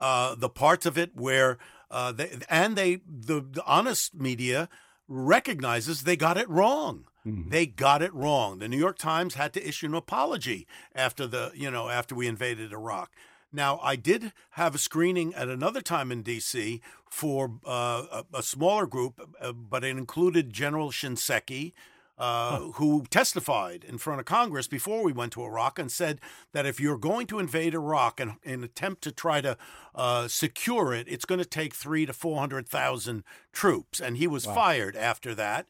Uh, 0.00 0.34
the 0.34 0.50
parts 0.50 0.84
of 0.84 0.98
it 0.98 1.12
where 1.14 1.56
uh, 1.90 2.12
they 2.12 2.38
and 2.50 2.76
they 2.76 2.96
the, 3.06 3.40
the 3.40 3.64
honest 3.64 4.14
media 4.14 4.68
recognizes 5.08 6.02
they 6.02 6.16
got 6.16 6.36
it 6.36 6.48
wrong. 6.48 7.04
Mm-hmm. 7.26 7.50
They 7.50 7.66
got 7.66 8.02
it 8.02 8.14
wrong. 8.14 8.58
The 8.58 8.68
New 8.68 8.78
York 8.78 8.98
Times 8.98 9.34
had 9.34 9.52
to 9.54 9.68
issue 9.68 9.86
an 9.86 9.94
apology 9.94 10.66
after 10.94 11.26
the, 11.26 11.50
you 11.54 11.70
know, 11.70 11.88
after 11.88 12.14
we 12.14 12.28
invaded 12.28 12.72
Iraq. 12.72 13.10
Now, 13.52 13.78
I 13.82 13.96
did 13.96 14.32
have 14.50 14.74
a 14.74 14.78
screening 14.78 15.34
at 15.34 15.48
another 15.48 15.80
time 15.80 16.12
in 16.12 16.22
D.C. 16.22 16.80
for 17.08 17.58
uh, 17.66 18.22
a, 18.32 18.38
a, 18.38 18.42
smaller 18.42 18.86
group, 18.86 19.20
uh, 19.40 19.52
but 19.52 19.84
it 19.84 19.96
included 19.96 20.52
General 20.52 20.90
Shinseki, 20.90 21.72
uh, 22.18 22.60
who 22.72 23.04
testified 23.10 23.84
in 23.84 23.98
front 23.98 24.20
of 24.20 24.26
Congress 24.26 24.66
before 24.66 25.02
we 25.02 25.12
went 25.12 25.32
to 25.32 25.44
Iraq 25.44 25.78
and 25.78 25.92
said 25.92 26.20
that 26.52 26.66
if 26.66 26.80
you're 26.80 26.98
going 26.98 27.26
to 27.28 27.38
invade 27.38 27.74
Iraq 27.74 28.20
and, 28.20 28.32
and 28.44 28.64
attempt 28.64 29.02
to 29.02 29.12
try 29.12 29.40
to 29.40 29.56
uh, 29.94 30.26
secure 30.26 30.92
it, 30.92 31.06
it's 31.08 31.24
going 31.24 31.38
to 31.38 31.44
take 31.44 31.74
three 31.74 32.06
to 32.06 32.12
400,000 32.12 33.22
troops. 33.52 34.00
And 34.00 34.16
he 34.16 34.26
was 34.26 34.46
wow. 34.46 34.54
fired 34.54 34.96
after 34.96 35.34
that 35.34 35.66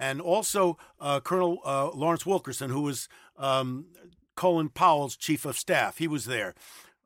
and 0.00 0.20
also 0.20 0.78
uh, 0.98 1.20
Colonel 1.20 1.60
uh, 1.64 1.90
Lawrence 1.90 2.24
Wilkerson, 2.24 2.70
who 2.70 2.80
was 2.80 3.08
um, 3.36 3.84
Colin 4.34 4.70
Powell's 4.70 5.14
chief 5.14 5.44
of 5.44 5.58
staff. 5.58 5.98
He 5.98 6.08
was 6.08 6.24
there. 6.24 6.54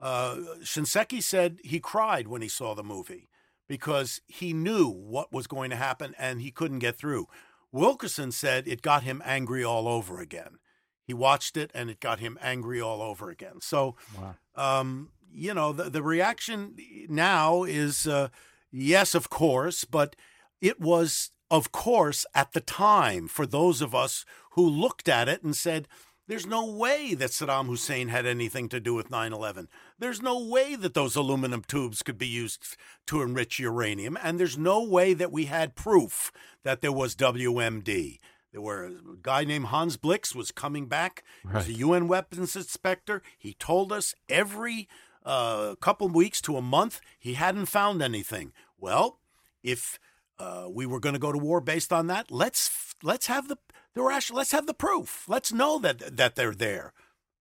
Uh, 0.00 0.36
Shinseki 0.62 1.22
said 1.22 1.58
he 1.62 1.80
cried 1.80 2.28
when 2.28 2.42
he 2.42 2.48
saw 2.48 2.74
the 2.74 2.82
movie 2.82 3.28
because 3.68 4.20
he 4.26 4.52
knew 4.52 4.88
what 4.88 5.32
was 5.32 5.46
going 5.46 5.70
to 5.70 5.76
happen 5.76 6.14
and 6.18 6.40
he 6.40 6.50
couldn't 6.50 6.80
get 6.80 6.96
through. 6.96 7.26
Wilkerson 7.72 8.30
said 8.30 8.68
it 8.68 8.82
got 8.82 9.02
him 9.02 9.22
angry 9.24 9.64
all 9.64 9.88
over 9.88 10.20
again. 10.20 10.58
He 11.06 11.14
watched 11.14 11.56
it 11.56 11.70
and 11.74 11.90
it 11.90 12.00
got 12.00 12.20
him 12.20 12.38
angry 12.40 12.80
all 12.80 13.02
over 13.02 13.30
again. 13.30 13.60
So, 13.60 13.96
wow. 14.18 14.36
um, 14.54 15.10
you 15.32 15.54
know, 15.54 15.72
the, 15.72 15.90
the 15.90 16.02
reaction 16.02 16.76
now 17.08 17.64
is 17.64 18.06
uh, 18.06 18.28
yes, 18.70 19.14
of 19.14 19.30
course, 19.30 19.84
but 19.84 20.16
it 20.60 20.80
was 20.80 21.30
of 21.50 21.72
course, 21.72 22.26
at 22.34 22.52
the 22.52 22.60
time, 22.60 23.28
for 23.28 23.46
those 23.46 23.80
of 23.80 23.94
us 23.94 24.24
who 24.52 24.68
looked 24.68 25.08
at 25.08 25.28
it 25.28 25.42
and 25.42 25.54
said, 25.54 25.86
there's 26.26 26.46
no 26.46 26.64
way 26.66 27.14
that 27.14 27.30
Saddam 27.30 27.66
Hussein 27.66 28.08
had 28.08 28.26
anything 28.26 28.68
to 28.70 28.80
do 28.80 28.94
with 28.94 29.10
9 29.10 29.32
11. 29.32 29.68
There's 29.98 30.22
no 30.22 30.42
way 30.42 30.74
that 30.76 30.94
those 30.94 31.16
aluminum 31.16 31.62
tubes 31.62 32.02
could 32.02 32.18
be 32.18 32.26
used 32.26 32.76
to 33.06 33.22
enrich 33.22 33.58
uranium. 33.58 34.16
And 34.22 34.40
there's 34.40 34.58
no 34.58 34.82
way 34.82 35.14
that 35.14 35.32
we 35.32 35.46
had 35.46 35.74
proof 35.74 36.32
that 36.62 36.80
there 36.80 36.92
was 36.92 37.14
WMD. 37.14 38.18
There 38.52 38.62
were 38.62 38.84
a 38.84 39.16
guy 39.20 39.44
named 39.44 39.66
Hans 39.66 39.96
Blix 39.96 40.34
was 40.34 40.50
coming 40.50 40.86
back. 40.86 41.24
Right. 41.44 41.64
He 41.64 41.72
was 41.72 41.76
a 41.76 41.80
UN 41.80 42.08
weapons 42.08 42.56
inspector. 42.56 43.22
He 43.38 43.54
told 43.54 43.92
us 43.92 44.14
every 44.28 44.88
uh, 45.24 45.74
couple 45.76 46.06
of 46.06 46.14
weeks 46.14 46.40
to 46.42 46.56
a 46.56 46.62
month 46.62 47.00
he 47.18 47.34
hadn't 47.34 47.66
found 47.66 48.02
anything. 48.02 48.52
Well, 48.78 49.18
if 49.62 49.98
uh, 50.38 50.66
we 50.70 50.86
were 50.86 51.00
going 51.00 51.14
to 51.14 51.18
go 51.18 51.32
to 51.32 51.38
war 51.38 51.60
based 51.60 51.92
on 51.92 52.06
that. 52.08 52.30
Let's 52.30 52.94
let's 53.02 53.26
have 53.26 53.48
the 53.48 53.58
the 53.94 54.02
rational. 54.02 54.38
Let's 54.38 54.52
have 54.52 54.66
the 54.66 54.74
proof. 54.74 55.24
Let's 55.28 55.52
know 55.52 55.78
that 55.78 56.16
that 56.16 56.34
they're 56.34 56.54
there, 56.54 56.92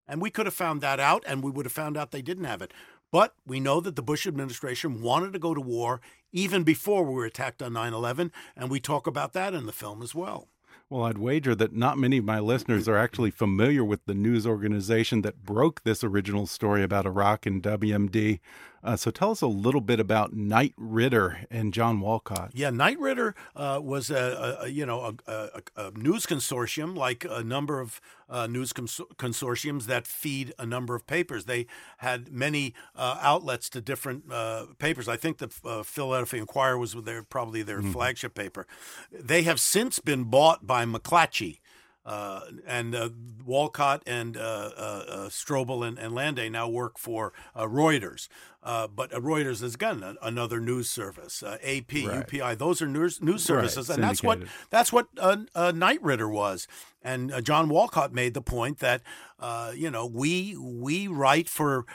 and 0.08 0.22
we 0.22 0.30
could 0.30 0.46
have 0.46 0.54
found 0.54 0.82
that 0.82 1.00
out, 1.00 1.24
and 1.28 1.44
we 1.44 1.52
would 1.52 1.66
have 1.66 1.74
found 1.74 1.98
out 1.98 2.12
they 2.12 2.22
didn't 2.22 2.46
have 2.46 2.62
it. 2.62 2.74
But 3.12 3.36
we 3.46 3.60
know 3.60 3.80
that 3.80 3.96
the 3.96 4.02
Bush 4.02 4.26
administration 4.26 5.02
wanted 5.02 5.34
to 5.34 5.40
go 5.40 5.54
to 5.54 5.62
war 5.62 6.02
even 6.32 6.64
before 6.64 7.04
we 7.04 7.14
were 7.14 7.26
attacked 7.26 7.62
on 7.62 7.74
9 7.74 7.94
11, 7.94 8.32
and 8.56 8.70
we 8.70 8.80
talk 8.80 9.06
about 9.06 9.34
that 9.34 9.54
in 9.54 9.66
the 9.66 9.72
film 9.72 10.02
as 10.02 10.16
well. 10.16 10.48
Well, 10.90 11.04
I'd 11.06 11.18
wager 11.18 11.56
that 11.56 11.74
not 11.74 11.98
many 11.98 12.18
of 12.18 12.26
my 12.26 12.40
listeners 12.40 12.88
are 12.88 12.98
actually 12.98 13.32
familiar 13.32 13.84
with 13.84 14.06
the 14.06 14.14
news 14.14 14.46
organization 14.46 15.22
that 15.22 15.44
broke 15.44 15.84
this 15.84 16.04
original 16.04 16.46
story 16.46 16.84
about 16.84 17.06
Iraq 17.06 17.46
and 17.46 17.64
WMD. 17.64 18.40
Uh, 18.84 18.98
so 18.98 19.10
tell 19.12 19.32
us 19.32 19.42
a 19.42 19.48
little 19.48 19.80
bit 19.80 20.00
about 20.00 20.34
Knight 20.34 20.74
Ridder 20.76 21.46
and 21.50 21.74
John 21.74 22.02
Walcott. 22.02 22.52
Yeah, 22.54 22.70
Knight 22.70 23.00
Ridder 23.00 23.34
uh, 23.56 23.80
was 23.82 24.10
a, 24.10 24.58
a, 24.62 24.68
you 24.68 24.86
know 24.86 25.16
a, 25.28 25.32
a, 25.32 25.62
a, 25.78 25.92
news 25.92 26.26
consortium 26.26 26.96
like 26.96 27.26
a 27.30 27.44
number 27.44 27.80
of 27.80 28.02
uh, 28.30 28.48
news 28.48 28.74
cons- 28.74 29.00
consortiums 29.16 29.86
that 29.86 30.06
feed 30.06 30.54
a 30.60 30.66
number 30.66 30.96
of 30.96 31.08
papers. 31.08 31.46
They 31.46 31.66
had 32.00 32.32
many 32.32 32.74
uh, 32.96 33.20
outlets 33.22 33.70
to 33.70 33.82
different 33.82 34.26
uh, 34.30 34.66
papers. 34.80 35.08
I 35.08 35.16
think 35.16 35.38
the 35.38 35.50
uh, 35.64 35.84
Philadelphia 35.84 36.42
Inquirer 36.42 36.78
was 36.78 36.94
their 36.94 37.24
probably 37.24 37.64
their 37.64 37.80
mm-hmm. 37.80 37.92
flagship 37.92 38.34
paper. 38.34 38.68
They 39.12 39.44
have 39.44 39.60
since 39.62 40.00
been 40.00 40.26
bought 40.26 40.68
by 40.68 40.86
McClatchy. 40.86 41.60
Uh, 42.06 42.42
and 42.68 42.94
uh, 42.94 43.08
Walcott 43.46 44.04
and 44.06 44.36
uh, 44.36 45.30
Strobel 45.30 45.88
and, 45.88 45.98
and 45.98 46.14
Landay 46.14 46.52
now 46.52 46.68
work 46.68 46.98
for 46.98 47.32
Reuters. 47.56 48.28
Uh, 48.64 48.88
but 48.88 49.12
Reuters 49.12 49.62
is 49.62 49.76
again 49.76 50.18
another 50.22 50.62
news 50.62 50.90
service. 50.90 51.44
Uh, 51.44 51.58
AP, 51.62 51.92
right. 51.94 52.26
UPI, 52.26 52.58
those 52.58 52.82
are 52.82 52.88
news 52.88 53.22
news 53.22 53.44
services, 53.44 53.90
right. 53.90 53.96
and 53.96 54.04
that's 54.04 54.24
what 54.24 54.40
that's 54.70 54.94
what 54.94 55.08
uh, 55.18 55.38
uh, 55.54 55.72
Knight 55.74 56.02
Ridder 56.02 56.30
was. 56.30 56.68
And 57.06 57.34
uh, 57.34 57.42
John 57.42 57.68
Walcott 57.68 58.14
made 58.14 58.34
the 58.34 58.42
point 58.42 58.80
that 58.80 59.02
uh, 59.38 59.74
you 59.76 59.92
know 59.92 60.06
we 60.06 60.56
we 60.58 61.10
write 61.10 61.50
for 61.50 61.86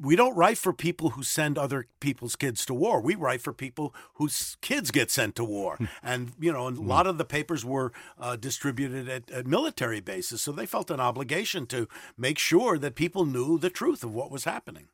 we 0.00 0.14
don't 0.14 0.36
write 0.36 0.58
for 0.58 0.72
people 0.72 1.10
who 1.10 1.24
send 1.24 1.58
other 1.58 1.88
people's 1.98 2.36
kids 2.36 2.64
to 2.66 2.74
war. 2.74 3.00
We 3.00 3.16
write 3.16 3.42
for 3.42 3.52
people 3.52 3.92
whose 4.14 4.56
kids 4.60 4.92
get 4.92 5.10
sent 5.10 5.34
to 5.36 5.44
war. 5.44 5.76
and 6.04 6.34
you 6.38 6.52
know 6.52 6.68
a 6.68 6.72
hmm. 6.72 6.86
lot 6.86 7.08
of 7.08 7.18
the 7.18 7.24
papers 7.24 7.64
were 7.64 7.92
distributed 8.38 9.08
at, 9.08 9.28
at 9.32 9.48
military 9.48 10.00
bases, 10.00 10.40
so 10.40 10.52
they 10.52 10.66
felt 10.66 10.92
an 10.92 11.00
obligation 11.00 11.66
to 11.66 11.88
make 12.16 12.38
sure 12.38 12.78
that 12.78 12.94
people 12.94 13.24
knew 13.24 13.58
the 13.58 13.70
truth 13.70 14.04
of 14.04 14.14
what 14.14 14.30
was 14.30 14.44
happening. 14.44 14.86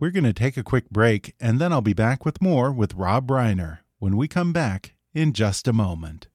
We're 0.00 0.10
going 0.10 0.24
to 0.24 0.32
take 0.32 0.56
a 0.56 0.62
quick 0.62 0.88
break, 0.88 1.34
and 1.38 1.58
then 1.58 1.74
I'll 1.74 1.82
be 1.82 1.92
back 1.92 2.24
with 2.24 2.40
more 2.40 2.72
with 2.72 2.94
Rob 2.94 3.26
Reiner 3.26 3.80
when 3.98 4.16
we 4.16 4.28
come 4.28 4.50
back 4.50 4.94
in 5.12 5.34
just 5.34 5.68
a 5.68 5.74
moment. 5.74 6.26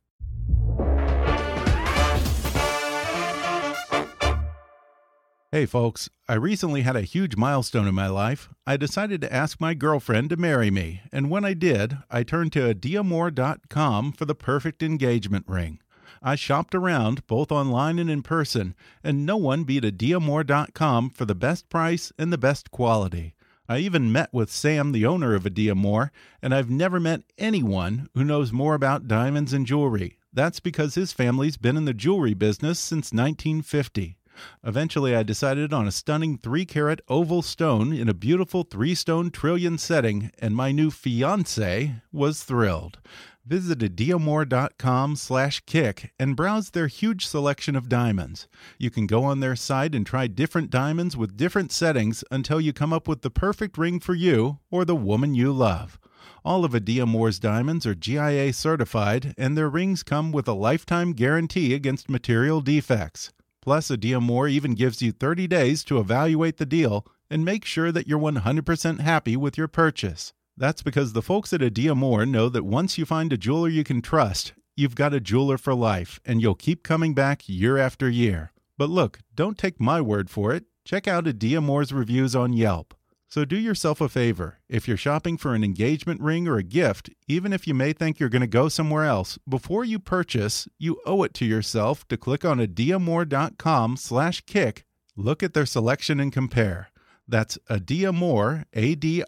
Hey 5.52 5.66
folks, 5.66 6.12
I 6.30 6.36
recently 6.36 6.84
had 6.84 6.96
a 6.96 7.02
huge 7.02 7.38
milestone 7.38 7.88
in 7.88 7.96
my 7.96 8.06
life. 8.06 8.50
I 8.68 8.78
decided 8.78 9.20
to 9.22 9.34
ask 9.34 9.60
my 9.60 9.74
girlfriend 9.74 10.30
to 10.30 10.38
marry 10.38 10.70
me, 10.70 11.02
and 11.12 11.32
when 11.32 11.44
I 11.44 11.56
did, 11.56 11.98
I 12.12 12.22
turned 12.22 12.54
to 12.54 12.76
Diamore.com 12.76 14.12
for 14.12 14.26
the 14.26 14.36
perfect 14.36 14.84
engagement 14.84 15.46
ring. 15.48 15.80
I 16.22 16.36
shopped 16.36 16.76
around, 16.76 17.26
both 17.26 17.52
online 17.52 17.98
and 17.98 18.12
in 18.12 18.22
person, 18.22 18.76
and 19.04 19.26
no 19.26 19.38
one 19.38 19.64
beat 19.64 19.82
Diamore.com 19.82 21.10
for 21.10 21.26
the 21.26 21.34
best 21.34 21.68
price 21.68 22.14
and 22.20 22.32
the 22.32 22.38
best 22.38 22.70
quality. 22.70 23.34
I 23.68 23.80
even 23.80 24.12
met 24.12 24.32
with 24.32 24.52
Sam, 24.52 24.92
the 24.92 25.06
owner 25.06 25.34
of 25.34 25.44
Adiamore, 25.44 26.12
and 26.42 26.54
I've 26.54 26.70
never 26.70 27.00
met 27.00 27.24
anyone 27.38 28.10
who 28.14 28.24
knows 28.24 28.52
more 28.52 28.76
about 28.76 29.08
diamonds 29.08 29.54
and 29.54 29.66
jewelry. 29.66 30.20
That's 30.32 30.60
because 30.60 30.96
his 30.96 31.14
family's 31.14 31.58
been 31.58 31.78
in 31.78 31.86
the 31.86 31.94
jewelry 31.94 32.34
business 32.34 32.80
since 32.80 33.12
1950. 33.12 34.18
Eventually, 34.64 35.16
I 35.16 35.24
decided 35.24 35.74
on 35.74 35.88
a 35.88 35.92
stunning 35.92 36.38
3 36.38 36.66
carat 36.66 37.02
oval 37.08 37.42
stone 37.42 37.94
in 37.94 38.10
a 38.10 38.14
beautiful 38.14 38.64
3 38.64 38.94
stone 38.94 39.32
trillion 39.32 39.78
setting, 39.78 40.32
and 40.38 40.56
my 40.56 40.72
new 40.72 40.92
fiance 40.92 41.96
was 42.12 42.44
thrilled 42.44 43.00
visit 43.46 43.80
diamore.com 43.96 45.16
slash 45.16 45.62
kick 45.66 46.12
and 46.20 46.36
browse 46.36 46.72
their 46.72 46.88
huge 46.88 47.26
selection 47.26 47.76
of 47.76 47.90
diamonds. 47.90 48.48
You 48.78 48.90
can 48.90 49.08
go 49.08 49.24
on 49.24 49.40
their 49.40 49.56
site 49.56 49.94
and 49.94 50.06
try 50.06 50.28
different 50.28 50.70
diamonds 50.70 51.16
with 51.16 51.38
different 51.38 51.72
settings 51.72 52.24
until 52.32 52.60
you 52.60 52.74
come 52.74 52.92
up 52.92 53.08
with 53.08 53.22
the 53.22 53.30
perfect 53.30 53.78
ring 53.78 54.00
for 54.00 54.16
you 54.16 54.60
or 54.72 54.84
the 54.84 54.96
woman 54.96 55.36
you 55.36 55.52
love. 55.52 56.00
All 56.44 56.64
of 56.64 56.76
Adia 56.76 57.06
Adiamore's 57.06 57.40
diamonds 57.40 57.86
are 57.86 57.96
GIA 57.96 58.54
certified, 58.54 59.34
and 59.38 59.58
their 59.58 59.70
rings 59.70 60.04
come 60.04 60.32
with 60.32 60.48
a 60.48 60.54
lifetime 60.54 61.14
guarantee 61.14 61.74
against 61.74 62.10
material 62.10 62.62
defects. 62.62 63.32
Plus, 63.62 63.90
Adia 63.90 64.20
Adiamore 64.20 64.50
even 64.52 64.76
gives 64.76 65.02
you 65.02 65.12
30 65.12 65.48
days 65.48 65.84
to 65.86 66.00
evaluate 66.00 66.58
the 66.58 66.66
deal 66.66 67.06
and 67.32 67.44
make 67.44 67.66
sure 67.66 67.92
that 67.92 68.08
you're 68.08 68.20
100% 68.20 69.00
happy 69.00 69.36
with 69.36 69.58
your 69.58 69.68
purchase. 69.68 70.34
That's 70.58 70.82
because 70.82 71.12
the 71.12 71.22
folks 71.22 71.52
at 71.52 71.60
Adiamore 71.60 72.26
know 72.28 72.48
that 72.48 72.64
once 72.64 72.98
you 72.98 73.06
find 73.06 73.34
a 73.34 73.38
jeweler 73.38 73.68
you 73.68 73.84
can 73.84 74.02
trust, 74.02 74.54
you've 74.76 74.96
got 74.96 75.14
a 75.14 75.20
jeweler 75.20 75.58
for 75.58 75.74
life, 75.74 76.20
and 76.26 76.42
you'll 76.42 76.56
keep 76.56 76.82
coming 76.82 77.14
back 77.14 77.50
year 77.50 77.78
after 77.78 78.10
year. 78.10 78.54
But 78.78 78.90
look, 78.90 79.20
don't 79.36 79.58
take 79.58 79.82
my 79.82 80.00
word 80.00 80.30
for 80.30 80.54
it. 80.54 80.64
Check 80.86 81.10
out 81.10 81.26
Adiamore's 81.26 81.92
reviews 81.92 82.36
on 82.38 82.54
Yelp. 82.54 82.94
So 83.28 83.44
do 83.44 83.58
yourself 83.58 84.00
a 84.00 84.08
favor. 84.08 84.60
If 84.70 84.88
you're 84.88 84.96
shopping 84.96 85.36
for 85.36 85.54
an 85.56 85.64
engagement 85.64 86.22
ring 86.22 86.48
or 86.48 86.58
a 86.58 86.64
gift, 86.64 87.10
even 87.28 87.52
if 87.52 87.68
you 87.68 87.74
may 87.74 87.92
think 87.92 88.18
you're 88.18 88.30
going 88.30 88.42
to 88.42 88.48
go 88.48 88.70
somewhere 88.70 89.04
else, 89.04 89.38
before 89.50 89.84
you 89.84 90.00
purchase, 90.00 90.70
you 90.78 91.02
owe 91.06 91.24
it 91.24 91.34
to 91.34 91.46
yourself 91.46 92.08
to 92.08 92.16
click 92.16 92.46
on 92.46 92.60
adiamore.com 92.60 93.98
slash 93.98 94.40
kick, 94.42 94.86
look 95.18 95.44
at 95.44 95.54
their 95.54 95.66
selection 95.66 96.22
and 96.22 96.32
compare. 96.32 96.92
That's 97.28 97.58
Adiamore, 97.70 98.66
A-D-I-A-M-O-R 98.74 99.26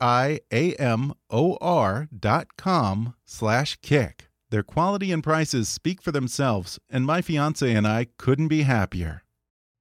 dot 2.18 2.48
com 2.58 3.16
slash 3.26 3.78
kick. 3.82 4.30
Their 4.50 4.64
quality 4.64 5.12
and 5.12 5.24
prices 5.24 5.68
speak 5.68 6.02
for 6.02 6.12
themselves, 6.12 6.80
and 6.90 7.06
my 7.06 7.22
fiance 7.22 7.70
and 7.70 7.88
I 7.88 8.08
couldn't 8.18 8.48
be 8.48 8.62
happier. 8.62 9.24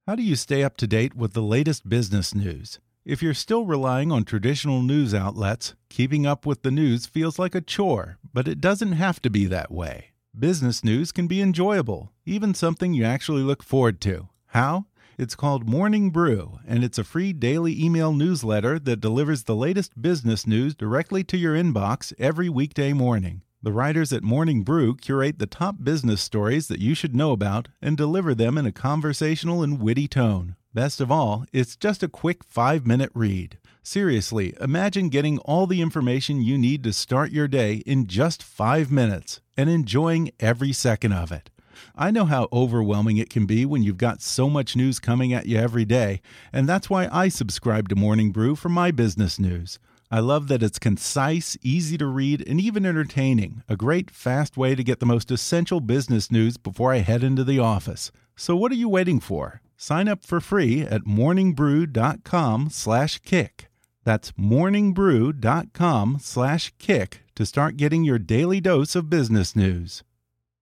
How 0.05 0.15
do 0.15 0.23
you 0.23 0.35
stay 0.35 0.63
up 0.63 0.77
to 0.77 0.87
date 0.87 1.15
with 1.15 1.33
the 1.33 1.41
latest 1.41 1.87
business 1.87 2.33
news? 2.33 2.79
If 3.05 3.21
you're 3.21 3.33
still 3.33 3.65
relying 3.65 4.11
on 4.11 4.25
traditional 4.25 4.81
news 4.81 5.13
outlets, 5.13 5.75
keeping 5.89 6.25
up 6.25 6.45
with 6.45 6.63
the 6.63 6.71
news 6.71 7.05
feels 7.05 7.39
like 7.39 7.55
a 7.55 7.61
chore, 7.61 8.17
but 8.33 8.47
it 8.47 8.59
doesn't 8.59 8.93
have 8.93 9.21
to 9.21 9.29
be 9.29 9.45
that 9.45 9.71
way. 9.71 10.07
Business 10.37 10.83
news 10.83 11.13
can 11.13 11.27
be 11.27 11.41
enjoyable, 11.41 12.11
even 12.25 12.53
something 12.53 12.93
you 12.93 13.05
actually 13.05 13.43
look 13.43 13.63
forward 13.63 14.01
to. 14.01 14.27
How? 14.47 14.87
It's 15.17 15.33
called 15.33 15.67
Morning 15.67 16.11
Brew, 16.11 16.59
and 16.67 16.83
it's 16.83 16.99
a 16.99 17.03
free 17.03 17.33
daily 17.33 17.83
email 17.83 18.13
newsletter 18.13 18.77
that 18.77 19.01
delivers 19.01 19.43
the 19.43 19.55
latest 19.55 19.99
business 19.99 20.45
news 20.45 20.75
directly 20.75 21.23
to 21.23 21.37
your 21.37 21.55
inbox 21.55 22.13
every 22.19 22.49
weekday 22.49 22.93
morning. 22.93 23.41
The 23.63 23.71
writers 23.71 24.13
at 24.13 24.21
Morning 24.21 24.61
Brew 24.61 24.95
curate 24.95 25.39
the 25.39 25.47
top 25.47 25.77
business 25.83 26.21
stories 26.21 26.67
that 26.67 26.81
you 26.81 26.93
should 26.93 27.15
know 27.15 27.31
about 27.31 27.67
and 27.81 27.97
deliver 27.97 28.35
them 28.35 28.59
in 28.59 28.67
a 28.67 28.71
conversational 28.71 29.63
and 29.63 29.81
witty 29.81 30.07
tone. 30.07 30.55
Best 30.71 31.01
of 31.01 31.11
all, 31.11 31.45
it's 31.51 31.75
just 31.75 32.03
a 32.03 32.07
quick 32.07 32.43
five 32.43 32.85
minute 32.85 33.09
read. 33.15 33.57
Seriously, 33.81 34.53
imagine 34.61 35.09
getting 35.09 35.39
all 35.39 35.65
the 35.65 35.81
information 35.81 36.43
you 36.43 36.59
need 36.59 36.83
to 36.83 36.93
start 36.93 37.31
your 37.31 37.47
day 37.47 37.77
in 37.87 38.05
just 38.05 38.43
five 38.43 38.91
minutes 38.91 39.41
and 39.57 39.67
enjoying 39.67 40.29
every 40.39 40.73
second 40.73 41.13
of 41.13 41.31
it. 41.31 41.49
I 41.95 42.11
know 42.11 42.25
how 42.25 42.49
overwhelming 42.51 43.15
it 43.17 43.29
can 43.29 43.45
be 43.45 43.65
when 43.65 43.83
you've 43.83 43.97
got 43.97 44.21
so 44.21 44.49
much 44.49 44.75
news 44.75 44.99
coming 44.99 45.31
at 45.33 45.45
you 45.45 45.57
every 45.57 45.85
day, 45.85 46.21
and 46.51 46.67
that's 46.67 46.89
why 46.89 47.07
I 47.11 47.29
subscribe 47.29 47.87
to 47.89 47.95
Morning 47.95 48.31
Brew 48.31 48.55
for 48.55 48.69
my 48.69 48.91
business 48.91 49.39
news. 49.39 49.79
I 50.09 50.21
love 50.21 50.47
that 50.47 50.63
it's 50.63 50.79
concise, 50.79 51.57
easy 51.61 51.97
to 51.97 52.05
read, 52.05 52.41
and 52.47 52.61
even 52.61 52.85
entertaining. 52.85 53.61
A 53.67 53.75
great, 53.75 54.09
fast 54.09 54.55
way 54.55 54.73
to 54.73 54.83
get 54.83 55.01
the 55.01 55.05
most 55.05 55.31
essential 55.31 55.81
business 55.81 56.31
news 56.31 56.55
before 56.55 56.93
I 56.93 56.99
head 56.99 57.23
into 57.23 57.43
the 57.43 57.59
office. 57.59 58.09
So 58.35 58.55
what 58.55 58.71
are 58.71 58.75
you 58.75 58.87
waiting 58.87 59.19
for? 59.19 59.59
Sign 59.75 60.07
up 60.07 60.23
for 60.23 60.39
free 60.39 60.83
at 60.83 61.03
morningbrew.com/kick. 61.03 63.69
That's 64.05 64.31
morningbrew.com/kick 64.31 67.23
to 67.35 67.45
start 67.45 67.77
getting 67.77 68.05
your 68.05 68.19
daily 68.19 68.61
dose 68.61 68.95
of 68.95 69.09
business 69.09 69.55
news. 69.55 70.03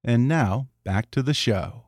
And 0.04 0.28
now, 0.28 0.68
back 0.86 1.12
to 1.12 1.22
the 1.22 1.34
show. 1.34 1.82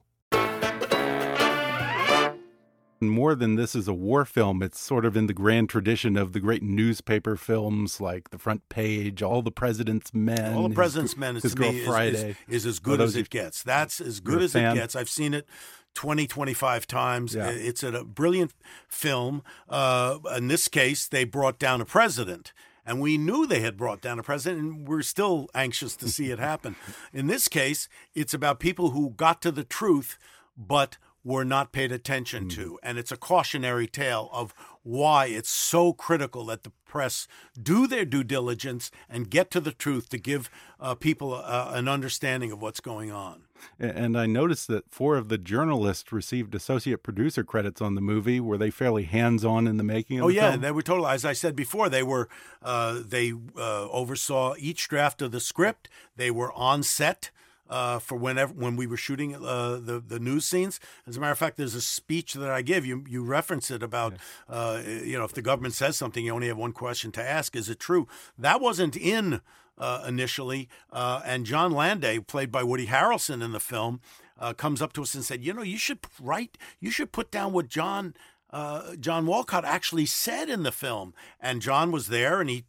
More 2.99 3.35
than 3.35 3.55
this 3.55 3.75
is 3.75 3.87
a 3.87 3.93
war 3.93 4.25
film, 4.25 4.63
it's 4.63 4.79
sort 4.79 5.05
of 5.05 5.15
in 5.15 5.27
the 5.27 5.33
grand 5.33 5.69
tradition 5.69 6.17
of 6.17 6.33
the 6.33 6.39
great 6.39 6.63
newspaper 6.63 7.35
films 7.35 8.01
like 8.01 8.31
The 8.31 8.39
Front 8.39 8.67
Page, 8.69 9.21
All 9.21 9.43
the 9.43 9.51
President's 9.51 10.15
Men. 10.15 10.55
All 10.55 10.67
the 10.67 10.73
President's 10.73 11.15
Men 11.15 11.37
is, 11.37 11.43
His 11.43 11.53
to 11.53 11.57
Girl 11.59 11.73
me, 11.73 11.85
Friday. 11.85 12.35
Is, 12.47 12.65
is 12.65 12.65
as 12.65 12.79
good 12.79 12.99
as 12.99 13.15
it 13.15 13.29
gets. 13.29 13.61
That's 13.61 14.01
as 14.01 14.19
good 14.19 14.41
as 14.41 14.53
fan? 14.53 14.75
it 14.75 14.79
gets. 14.79 14.95
I've 14.95 15.09
seen 15.09 15.35
it 15.35 15.47
20, 15.93 16.25
25 16.25 16.87
times. 16.87 17.35
Yeah. 17.35 17.49
It's 17.49 17.83
a 17.83 18.03
brilliant 18.03 18.53
film. 18.87 19.43
Uh, 19.69 20.17
in 20.35 20.47
this 20.47 20.67
case, 20.67 21.07
they 21.07 21.23
brought 21.23 21.59
down 21.59 21.81
a 21.81 21.85
president. 21.85 22.51
And 22.87 23.01
we 23.01 23.17
knew 23.17 23.45
they 23.45 23.59
had 23.59 23.75
brought 23.75 23.99
down 23.99 24.17
a 24.17 24.23
president, 24.23 24.61
and 24.61 24.87
we're 24.87 25.01
still 25.01 25.49
anxious 25.53 25.95
to 25.97 26.07
see 26.07 26.31
it 26.31 26.39
happen. 26.39 26.77
In 27.13 27.27
this 27.27 27.49
case, 27.49 27.89
it's 28.15 28.33
about 28.33 28.61
people 28.61 28.91
who 28.91 29.09
got 29.09 29.41
to 29.41 29.51
the 29.51 29.65
truth, 29.65 30.17
but 30.57 30.97
were 31.21 31.43
not 31.43 31.73
paid 31.73 31.91
attention 31.91 32.47
to. 32.47 32.79
And 32.81 32.97
it's 32.97 33.11
a 33.11 33.17
cautionary 33.17 33.87
tale 33.87 34.29
of 34.31 34.53
why 34.83 35.25
it's 35.25 35.49
so 35.49 35.91
critical 35.91 36.45
that 36.45 36.63
the 36.63 36.71
press 36.85 37.27
do 37.61 37.87
their 37.87 38.05
due 38.05 38.23
diligence 38.23 38.89
and 39.09 39.29
get 39.29 39.51
to 39.51 39.59
the 39.59 39.73
truth 39.73 40.07
to 40.09 40.17
give 40.17 40.49
uh, 40.79 40.95
people 40.95 41.33
uh, 41.33 41.71
an 41.73 41.89
understanding 41.89 42.53
of 42.53 42.61
what's 42.61 42.79
going 42.79 43.11
on. 43.11 43.43
And 43.79 44.17
I 44.17 44.25
noticed 44.25 44.67
that 44.69 44.89
four 44.89 45.17
of 45.17 45.29
the 45.29 45.37
journalists 45.37 46.11
received 46.11 46.55
associate 46.55 47.03
producer 47.03 47.43
credits 47.43 47.81
on 47.81 47.95
the 47.95 48.01
movie. 48.01 48.39
Were 48.39 48.57
they 48.57 48.69
fairly 48.71 49.03
hands 49.03 49.45
on 49.45 49.67
in 49.67 49.77
the 49.77 49.83
making 49.83 50.19
of 50.19 50.25
Oh 50.25 50.27
the 50.29 50.35
yeah, 50.35 50.51
film? 50.51 50.61
they 50.61 50.71
were 50.71 50.81
total. 50.81 51.07
As 51.07 51.25
I 51.25 51.33
said 51.33 51.55
before, 51.55 51.89
they 51.89 52.03
were 52.03 52.27
uh, 52.61 53.01
they 53.05 53.33
uh, 53.57 53.89
oversaw 53.89 54.55
each 54.57 54.87
draft 54.87 55.21
of 55.21 55.31
the 55.31 55.39
script. 55.39 55.89
They 56.15 56.31
were 56.31 56.51
on 56.53 56.83
set. 56.83 57.31
Uh, 57.69 57.99
for 57.99 58.15
whenever 58.17 58.53
when 58.53 58.77
we 58.77 58.87
were 58.87 58.95
shooting 58.95 59.35
uh, 59.35 59.77
the 59.83 59.99
the 59.99 60.19
news 60.19 60.45
scenes, 60.45 60.79
as 61.05 61.17
a 61.17 61.19
matter 61.19 61.33
of 61.33 61.37
fact, 61.37 61.57
there's 61.57 61.75
a 61.75 61.81
speech 61.81 62.33
that 62.33 62.49
I 62.49 62.61
give. 62.61 62.85
You 62.85 63.03
you 63.09 63.25
reference 63.25 63.69
it 63.69 63.83
about 63.83 64.13
uh, 64.47 64.81
you 64.85 65.17
know 65.17 65.25
if 65.25 65.33
the 65.33 65.41
government 65.41 65.73
says 65.73 65.97
something, 65.97 66.23
you 66.23 66.33
only 66.33 66.47
have 66.47 66.55
one 66.57 66.71
question 66.71 67.11
to 67.11 67.21
ask: 67.21 67.57
Is 67.57 67.67
it 67.69 67.77
true? 67.77 68.07
That 68.37 68.61
wasn't 68.61 68.95
in 68.95 69.41
uh, 69.77 70.03
initially, 70.07 70.67
uh, 70.91 71.21
and 71.25 71.45
John 71.45 71.71
Landay, 71.71 72.25
played 72.25 72.51
by 72.51 72.63
Woody 72.63 72.87
Harrelson 72.87 73.43
in 73.43 73.51
the 73.51 73.59
film, 73.59 74.01
uh, 74.39 74.53
comes 74.53 74.81
up 74.81 74.93
to 74.93 75.01
us 75.01 75.15
and 75.15 75.23
said, 75.23 75.43
"You 75.43 75.53
know, 75.53 75.61
you 75.61 75.77
should 75.77 75.99
write, 76.21 76.57
you 76.79 76.91
should 76.91 77.11
put 77.11 77.31
down 77.31 77.53
what 77.53 77.67
John." 77.67 78.13
Uh, 78.49 78.95
John 78.95 79.25
Walcott 79.25 79.65
actually 79.65 80.05
said 80.05 80.49
in 80.49 80.63
the 80.63 80.71
film, 80.71 81.13
and 81.41 81.61
John 81.61 81.91
was 81.91 82.07
there, 82.07 82.39
and 82.39 82.49
he 82.49 82.63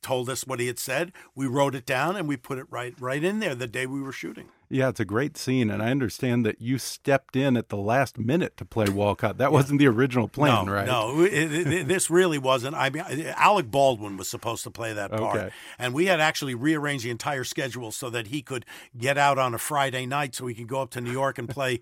told 0.00 0.30
us 0.30 0.46
what 0.46 0.60
he 0.60 0.68
had 0.68 0.78
said. 0.78 1.12
We 1.34 1.48
wrote 1.48 1.74
it 1.74 1.86
down, 1.86 2.14
and 2.14 2.28
we 2.28 2.36
put 2.36 2.58
it 2.58 2.66
right 2.70 2.94
right 3.00 3.22
in 3.22 3.40
there 3.40 3.54
the 3.54 3.66
day 3.66 3.86
we 3.86 4.00
were 4.00 4.12
shooting. 4.12 4.48
Yeah, 4.70 4.88
it's 4.88 5.00
a 5.00 5.04
great 5.04 5.36
scene, 5.36 5.70
and 5.70 5.82
I 5.82 5.90
understand 5.90 6.44
that 6.46 6.60
you 6.60 6.78
stepped 6.78 7.36
in 7.36 7.56
at 7.56 7.68
the 7.68 7.76
last 7.76 8.18
minute 8.18 8.56
to 8.56 8.64
play 8.64 8.86
Walcott. 8.88 9.38
That 9.38 9.52
wasn't 9.52 9.78
the 9.78 9.86
original 9.86 10.26
plan, 10.26 10.66
no, 10.66 10.72
right? 10.72 10.86
No, 10.86 11.20
it, 11.22 11.32
it, 11.32 11.86
this 11.88 12.10
really 12.10 12.38
wasn't. 12.38 12.74
I 12.74 12.90
mean, 12.90 13.04
Alec 13.36 13.70
Baldwin 13.70 14.16
was 14.16 14.28
supposed 14.28 14.64
to 14.64 14.70
play 14.70 14.92
that 14.92 15.10
part, 15.10 15.36
Okay. 15.38 15.50
and 15.78 15.92
we 15.94 16.06
had 16.06 16.18
actually 16.20 16.54
rearranged 16.54 17.04
the 17.04 17.10
entire 17.10 17.44
schedule 17.44 17.92
so 17.92 18.10
that 18.10 18.28
he 18.28 18.42
could 18.42 18.64
get 18.96 19.16
out 19.18 19.38
on 19.38 19.54
a 19.54 19.58
Friday 19.58 20.06
night, 20.06 20.34
so 20.34 20.46
he 20.46 20.54
could 20.54 20.68
go 20.68 20.80
up 20.82 20.90
to 20.90 21.00
New 21.00 21.12
York 21.12 21.38
and 21.38 21.48
play 21.48 21.80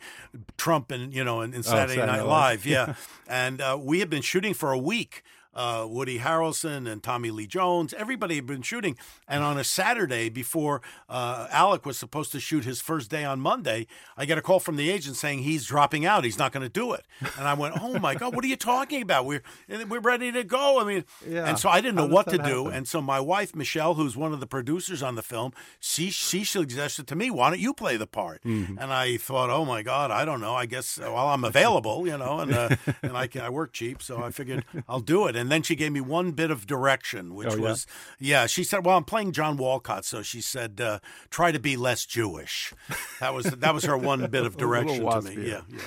Trump 0.56 0.90
and 0.90 1.14
you 1.14 1.24
know 1.24 1.40
in, 1.40 1.54
in 1.54 1.62
Saturday, 1.62 1.94
Oh, 1.94 2.04
Saturday 2.04 2.06
Night 2.18 2.26
Live. 2.26 2.26
Live. 2.26 2.66
Yeah, 2.66 2.94
and 3.28 3.60
uh, 3.60 3.78
we 3.80 4.00
had 4.00 4.10
been 4.10 4.22
shooting 4.22 4.54
for 4.54 4.72
a 4.72 4.78
week. 4.78 5.22
Uh, 5.54 5.86
Woody 5.88 6.18
Harrelson 6.18 6.90
and 6.90 7.02
Tommy 7.02 7.30
Lee 7.30 7.46
Jones, 7.46 7.92
everybody 7.94 8.36
had 8.36 8.46
been 8.46 8.62
shooting. 8.62 8.96
And 9.28 9.44
on 9.44 9.58
a 9.58 9.64
Saturday 9.64 10.28
before 10.28 10.80
uh, 11.08 11.46
Alec 11.50 11.84
was 11.84 11.98
supposed 11.98 12.32
to 12.32 12.40
shoot 12.40 12.64
his 12.64 12.80
first 12.80 13.10
day 13.10 13.24
on 13.24 13.40
Monday, 13.40 13.86
I 14.16 14.24
get 14.24 14.38
a 14.38 14.42
call 14.42 14.60
from 14.60 14.76
the 14.76 14.90
agent 14.90 15.16
saying 15.16 15.40
he's 15.40 15.66
dropping 15.66 16.06
out. 16.06 16.24
He's 16.24 16.38
not 16.38 16.52
going 16.52 16.62
to 16.62 16.68
do 16.68 16.92
it. 16.92 17.04
And 17.38 17.46
I 17.46 17.54
went, 17.54 17.74
"Oh 17.80 17.98
my 17.98 18.14
God, 18.14 18.34
what 18.34 18.44
are 18.44 18.48
you 18.48 18.56
talking 18.56 19.02
about? 19.02 19.26
We're 19.26 19.42
we're 19.88 20.00
ready 20.00 20.32
to 20.32 20.44
go." 20.44 20.80
I 20.80 20.84
mean, 20.84 21.04
Yeah. 21.28 21.44
and 21.46 21.58
so 21.58 21.68
I 21.68 21.80
didn't 21.80 21.96
know 21.96 22.06
what 22.06 22.28
to 22.30 22.38
that 22.38 22.46
do. 22.46 22.68
And 22.68 22.88
so 22.88 23.00
my 23.02 23.20
wife 23.20 23.54
Michelle, 23.54 23.94
who's 23.94 24.16
one 24.16 24.32
of 24.32 24.40
the 24.40 24.46
producers 24.46 25.02
on 25.02 25.14
the 25.16 25.22
film, 25.22 25.52
she 25.80 26.10
she 26.10 26.44
suggested 26.44 27.06
to 27.08 27.14
me, 27.16 27.30
"Why 27.30 27.50
don't 27.50 27.60
you 27.60 27.74
play 27.74 27.96
the 27.96 28.06
part?" 28.06 28.42
Mm-hmm. 28.44 28.78
And 28.78 28.92
I 28.92 29.16
thought, 29.18 29.50
"Oh 29.50 29.64
my 29.64 29.82
God, 29.82 30.10
I 30.10 30.24
don't 30.24 30.40
know. 30.40 30.54
I 30.54 30.66
guess 30.66 30.98
well, 30.98 31.28
I'm 31.28 31.44
available, 31.44 32.06
you 32.06 32.16
know, 32.16 32.40
and 32.40 32.52
uh, 32.54 32.76
and 33.02 33.16
I 33.16 33.26
can, 33.26 33.42
I 33.42 33.50
work 33.50 33.72
cheap, 33.72 34.02
so 34.02 34.22
I 34.22 34.30
figured 34.30 34.64
I'll 34.88 35.00
do 35.00 35.26
it." 35.26 35.36
And 35.36 35.41
then 35.50 35.62
she 35.62 35.74
gave 35.74 35.92
me 35.92 36.00
one 36.00 36.32
bit 36.32 36.50
of 36.50 36.66
direction, 36.66 37.34
which 37.34 37.48
Oh, 37.52 37.56
yeah? 37.56 37.62
was, 37.62 37.86
yeah, 38.18 38.46
she 38.46 38.62
said, 38.62 38.84
"Well, 38.84 38.96
I'm 38.98 39.04
playing 39.04 39.32
John 39.32 39.56
Walcott," 39.56 40.04
so 40.04 40.22
she 40.22 40.40
said, 40.40 40.80
uh, 40.80 40.98
"Try 41.30 41.50
to 41.52 41.58
be 41.58 41.76
less 41.76 42.04
Jewish." 42.06 42.72
That 43.20 43.34
was 43.34 43.46
that 43.46 43.72
was 43.74 43.84
her 43.84 43.96
one 43.96 44.26
bit 44.30 44.44
of 44.44 44.56
direction 44.58 45.04
to 45.08 45.22
me. 45.22 45.48
Yeah, 45.48 45.62
yeah. 45.68 45.80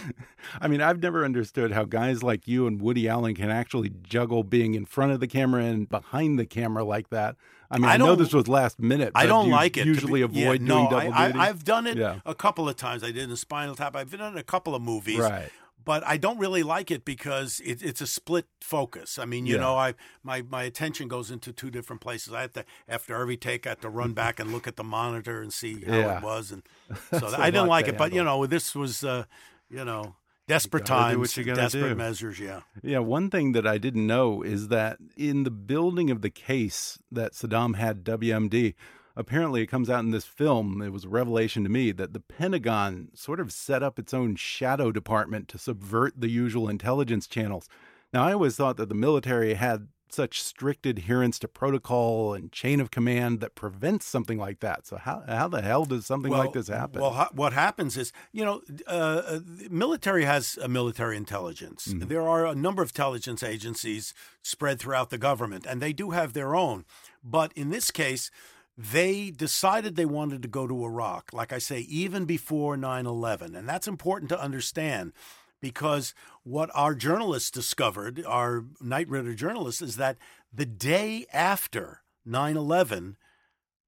I 0.60 0.68
mean, 0.68 0.82
I've 0.82 1.02
never 1.02 1.24
understood 1.24 1.72
how 1.72 1.84
guys 1.86 2.24
like 2.24 2.48
you 2.48 2.68
and 2.68 2.82
Woody 2.82 3.08
Allen 3.08 3.36
can 3.36 3.50
actually 3.52 3.92
juggle 4.04 4.44
being 4.44 4.74
in 4.76 4.86
front 4.86 5.12
of 5.12 5.20
the 5.20 5.28
camera 5.28 5.64
and 5.64 5.88
behind 5.88 6.38
the 6.40 6.46
camera 6.46 6.84
like 6.84 7.10
that. 7.10 7.36
I 7.72 7.78
mean, 7.78 7.86
I 7.86 7.94
I, 7.96 7.98
know 7.98 8.16
this 8.16 8.32
was 8.32 8.48
last 8.48 8.80
minute. 8.80 9.12
I 9.16 9.26
don't 9.26 9.48
you 9.48 9.52
like 9.52 9.76
it. 9.76 9.88
Usually 9.88 10.26
be- 10.28 10.40
yeah, 10.40 10.46
avoid 10.46 10.62
no, 10.62 10.84
double 10.90 10.98
I, 11.14 11.28
duty. 11.28 11.40
I, 11.40 11.50
I've 11.50 11.64
done 11.64 11.88
it 11.88 11.98
Yeah. 11.98 12.20
a 12.26 12.36
couple 12.36 12.70
of 12.70 12.76
times. 12.76 13.04
I 13.04 13.08
did 13.12 13.28
in 13.30 13.36
Spinal 13.36 13.76
Tap. 13.76 13.96
I've 13.96 14.12
done 14.12 14.22
it 14.22 14.32
in 14.34 14.38
a 14.38 14.44
couple 14.44 14.76
of 14.76 14.84
movies. 14.84 15.18
Right. 15.20 15.50
But 15.86 16.06
I 16.06 16.18
don't 16.18 16.40
really 16.40 16.64
like 16.64 16.90
it 16.92 17.06
because 17.06 17.62
it, 17.64 17.84
it's 17.84 18.02
a 18.02 18.08
split 18.08 18.48
focus. 18.60 19.18
I 19.20 19.26
mean, 19.26 19.46
you 19.46 19.54
Yeah. 19.54 19.62
know, 19.62 19.76
I 19.78 19.94
my 20.24 20.42
my 20.42 20.64
attention 20.64 21.08
goes 21.08 21.30
into 21.32 21.54
two 21.54 21.70
different 21.72 22.02
places. 22.02 22.34
I 22.34 22.42
have 22.42 22.54
to 22.54 22.66
after 22.88 23.16
every 23.16 23.38
take, 23.38 23.66
I 23.66 23.70
have 23.70 23.82
to 23.82 23.90
run 23.90 24.14
back 24.14 24.40
and 24.40 24.52
look 24.52 24.68
at 24.68 24.76
the 24.76 24.84
monitor 24.84 25.42
and 25.42 25.54
see 25.54 25.84
how 25.86 25.94
Yeah. 25.94 26.18
it 26.18 26.24
was, 26.24 26.52
and 26.52 26.64
so 27.12 27.28
I 27.38 27.52
didn't 27.52 27.68
like 27.68 27.88
it. 27.88 27.98
But 27.98 28.12
you 28.14 28.24
know, 28.24 28.46
this 28.48 28.74
was, 28.76 29.04
uh, 29.04 29.26
you 29.70 29.86
know, 29.86 30.16
desperate 30.48 30.86
times, 30.86 31.20
what 31.20 31.38
you 31.38 31.44
gotta 31.44 31.62
desperate 31.62 31.90
do. 31.90 31.96
measures. 31.96 32.40
Yeah. 32.40 32.62
Yeah, 32.84 33.00
one 33.00 33.30
thing 33.30 33.52
that 33.54 33.66
I 33.68 33.78
didn't 33.78 34.08
know 34.08 34.42
is 34.42 34.68
that 34.70 34.98
in 35.16 35.44
the 35.44 35.52
building 35.52 36.10
of 36.10 36.22
the 36.22 36.30
case 36.30 36.98
that 37.12 37.34
Saddam 37.34 37.76
had 37.76 38.04
WMD, 38.04 38.74
apparently 39.16 39.62
it 39.62 39.68
comes 39.68 39.90
out 39.90 40.04
in 40.04 40.12
this 40.12 40.26
film. 40.26 40.82
It 40.82 40.92
was 40.92 41.06
a 41.06 41.10
revelation 41.10 41.64
to 41.64 41.70
me 41.70 41.92
that 41.92 42.14
the 42.14 42.20
Pentagon 42.20 43.10
sort 43.14 43.40
of 43.40 43.52
set 43.52 43.84
up 43.84 43.98
its 44.00 44.14
own 44.14 44.36
shadow 44.36 44.92
department 44.92 45.48
to 45.50 45.58
subvert 45.58 46.14
the 46.20 46.30
usual 46.30 46.70
intelligence 46.70 47.28
channels. 47.28 47.70
Now, 48.14 48.26
I 48.26 48.34
always 48.34 48.56
thought 48.56 48.78
that 48.78 48.90
the 48.90 48.96
military 48.96 49.56
had 49.56 49.88
such 50.16 50.42
strict 50.42 50.86
adherence 50.86 51.38
to 51.40 51.48
protocol 51.48 52.34
and 52.34 52.52
chain 52.52 52.80
of 52.80 52.90
command 52.90 53.42
that 53.42 53.56
prevents 53.56 54.06
something 54.06 54.38
like 54.38 54.62
that. 54.62 54.88
So 54.88 54.98
how 54.98 55.24
how 55.28 55.48
the 55.48 55.62
hell 55.62 55.86
does 55.86 56.06
something 56.06 56.32
well, 56.32 56.42
like 56.42 56.54
this 56.54 56.68
happen? 56.68 57.02
Well, 57.02 57.12
ha 57.12 57.30
what 57.34 57.54
happens 57.54 57.98
is, 57.98 58.14
you 58.32 58.46
know, 58.46 58.62
uh, 58.88 59.40
military 59.70 60.24
has 60.24 60.58
a 60.62 60.70
military 60.70 61.18
intelligence. 61.18 61.88
Mm 61.88 62.00
-hmm. 62.00 62.08
There 62.08 62.28
are 62.28 62.46
a 62.46 62.56
number 62.56 62.82
of 62.84 62.90
intelligence 62.90 63.44
agencies 63.44 64.14
spread 64.42 64.80
throughout 64.80 65.10
the 65.10 65.18
government, 65.18 65.68
and 65.68 65.82
they 65.82 65.94
do 65.94 66.12
have 66.12 66.34
their 66.34 66.56
own. 66.56 66.86
But 67.24 67.52
in 67.54 67.70
this 67.72 67.92
case, 67.92 68.32
they 68.78 69.32
decided 69.32 69.96
they 69.96 70.06
wanted 70.06 70.42
to 70.42 70.48
go 70.48 70.68
to 70.68 70.84
Iraq, 70.84 71.32
like 71.32 71.54
I 71.54 71.60
say, 71.60 71.80
even 71.82 72.26
before 72.26 72.76
9 72.76 73.06
11. 73.06 73.56
And 73.56 73.68
that's 73.68 73.88
important 73.88 74.30
to 74.30 74.42
understand 74.42 75.14
because 75.62 76.14
what 76.44 76.70
our 76.74 76.94
journalists 76.94 77.50
discovered, 77.50 78.24
our 78.26 78.66
Knight 78.82 79.10
Ridder 79.10 79.34
journalists, 79.34 79.82
is 79.82 79.96
that 79.96 80.18
the 80.54 80.66
day 80.66 81.26
after 81.32 82.02
9 82.26 82.58
11, 82.58 83.18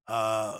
uh, 0.06 0.58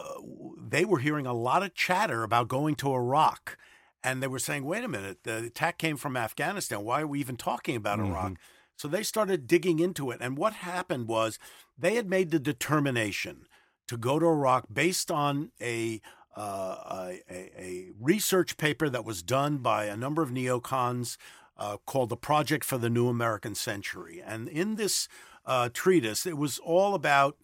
they 0.60 0.84
were 0.84 0.98
hearing 0.98 1.26
a 1.26 1.32
lot 1.32 1.62
of 1.62 1.74
chatter 1.74 2.22
about 2.22 2.48
going 2.48 2.74
to 2.76 2.92
Iraq. 2.92 3.56
And 4.04 4.22
they 4.22 4.28
were 4.28 4.38
saying, 4.38 4.64
wait 4.64 4.84
a 4.84 4.88
minute, 4.88 5.24
the 5.24 5.38
attack 5.38 5.78
came 5.78 5.96
from 5.96 6.16
Afghanistan. 6.16 6.84
Why 6.84 7.00
are 7.00 7.06
we 7.06 7.18
even 7.18 7.36
talking 7.36 7.74
about 7.74 7.98
mm-hmm. 7.98 8.12
Iraq? 8.12 8.32
So 8.76 8.86
they 8.86 9.02
started 9.02 9.48
digging 9.48 9.80
into 9.80 10.12
it. 10.12 10.18
And 10.20 10.38
what 10.38 10.52
happened 10.52 11.08
was 11.08 11.38
they 11.76 11.96
had 11.96 12.08
made 12.08 12.30
the 12.30 12.38
determination 12.38 13.47
to 13.88 13.96
go 13.96 14.18
to 14.18 14.26
Iraq 14.26 14.66
based 14.72 15.10
on 15.10 15.50
a 15.60 16.00
uh, 16.36 17.14
a, 17.28 17.50
a, 17.58 17.90
research 18.00 18.56
paper 18.56 18.88
that 18.88 19.04
was 19.04 19.24
done 19.24 19.58
by 19.58 19.86
a 19.86 19.96
number 19.96 20.22
of 20.22 20.30
neocons 20.30 21.16
uh, 21.56 21.78
called 21.84 22.10
the 22.10 22.16
Project 22.16 22.64
for 22.64 22.78
the 22.78 22.88
New 22.88 23.08
American 23.08 23.56
Century. 23.56 24.22
And 24.24 24.48
in 24.48 24.76
this 24.76 25.08
uh, 25.44 25.68
treatise, 25.72 26.26
it 26.26 26.36
was 26.36 26.60
all 26.60 26.94
about 26.94 27.36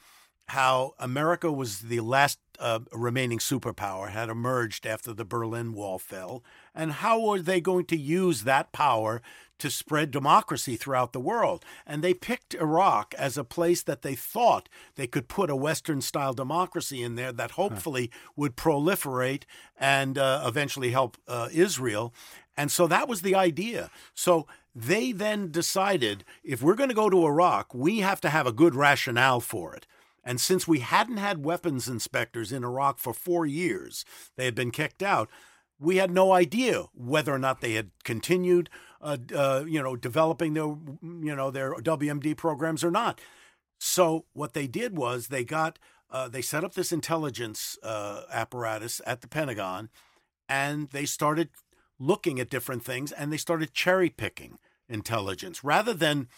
how 0.49 0.95
America 0.99 1.51
was 1.51 1.81
the 1.81 2.01
last 2.01 2.39
uh, 2.59 2.81
remaining 2.93 3.39
superpower, 3.39 4.11
had 4.11 4.29
emerged 4.29 4.87
after 4.87 5.13
the 5.13 5.25
Berlin 5.25 5.73
Wall 5.73 5.99
fell, 5.99 6.45
and 6.75 6.93
how 6.93 7.21
were 7.21 7.41
they 7.41 7.61
going 7.61 7.87
to 7.87 7.97
use 7.97 8.45
that 8.45 8.73
power 8.73 9.23
to 9.59 9.71
spread 9.71 10.11
democracy 10.11 10.77
throughout 10.77 11.13
the 11.13 11.21
world. 11.21 11.65
And 11.87 12.03
they 12.03 12.15
picked 12.15 12.55
Iraq 12.55 13.15
as 13.17 13.39
a 13.39 13.45
place 13.45 13.83
that 13.83 14.03
they 14.03 14.15
thought 14.15 14.69
they 14.97 15.07
could 15.07 15.29
put 15.29 15.51
a 15.51 15.57
Western 15.57 16.01
style 16.01 16.35
democracy 16.35 17.03
in 17.03 17.15
there 17.15 17.33
that 17.33 17.53
hopefully 17.53 18.11
would 18.37 18.57
proliferate 18.57 19.45
and 19.79 20.19
uh, 20.19 20.43
eventually 20.45 20.91
help 20.91 21.17
uh, 21.29 21.49
Israel. 21.53 22.13
And 22.57 22.71
so 22.71 22.87
that 22.89 23.09
was 23.09 23.23
the 23.23 23.35
idea. 23.35 23.91
So 24.15 24.47
they 24.75 25.13
then 25.13 25.51
decided 25.51 26.25
if 26.43 26.63
we're 26.63 26.75
going 26.75 26.89
to 26.89 26.95
go 26.95 27.11
to 27.11 27.27
Iraq, 27.27 27.73
we 27.75 28.01
have 28.01 28.21
to 28.23 28.31
have 28.31 28.47
a 28.47 28.53
good 28.53 28.75
rationale 28.75 29.41
for 29.41 29.75
it. 29.75 29.87
And 30.25 30.41
since 30.41 30.67
we 30.67 30.79
hadn't 30.81 31.19
had 31.19 31.45
weapons 31.45 31.87
inspectors 31.87 32.51
in 32.51 32.65
Iraq 32.65 32.99
for 32.99 33.13
four 33.13 33.45
years, 33.45 34.05
they 34.37 34.47
had 34.47 34.55
been 34.55 34.71
kicked 34.71 35.03
out. 35.03 35.29
We 35.79 35.97
had 35.97 36.11
no 36.11 36.33
idea 36.33 36.85
whether 36.95 37.35
or 37.35 37.39
not 37.39 37.61
they 37.61 37.75
had 37.75 37.91
continued 38.05 38.71
uh, 39.05 39.19
uh, 39.37 39.65
you 39.69 39.83
know, 39.83 39.97
developing 39.97 40.55
their, 40.55 40.65
you 40.65 41.37
know, 41.37 41.51
their 41.51 41.75
WMD 41.75 42.35
programs 42.37 42.83
or 42.83 42.91
not. 42.91 43.21
So 43.79 44.25
what 44.33 44.55
they 44.55 44.67
did 44.67 44.97
was 44.97 45.29
they 45.29 45.45
got, 45.45 45.79
uh, 46.11 46.27
they 46.29 46.41
set 46.41 46.65
up 46.65 46.73
this 46.73 46.91
intelligence 46.91 47.77
uh, 47.83 48.23
apparatus 48.33 49.03
at 49.07 49.21
the 49.21 49.29
Pentagon, 49.29 49.91
and 50.49 50.89
they 50.89 51.05
started 51.05 51.51
looking 51.99 52.41
at 52.41 52.49
different 52.49 52.83
things, 52.83 53.13
and 53.13 53.31
they 53.31 53.37
started 53.37 53.75
cherry 53.75 54.09
picking 54.09 54.59
intelligence 54.89 55.63
rather 55.63 55.93
than 55.93 56.29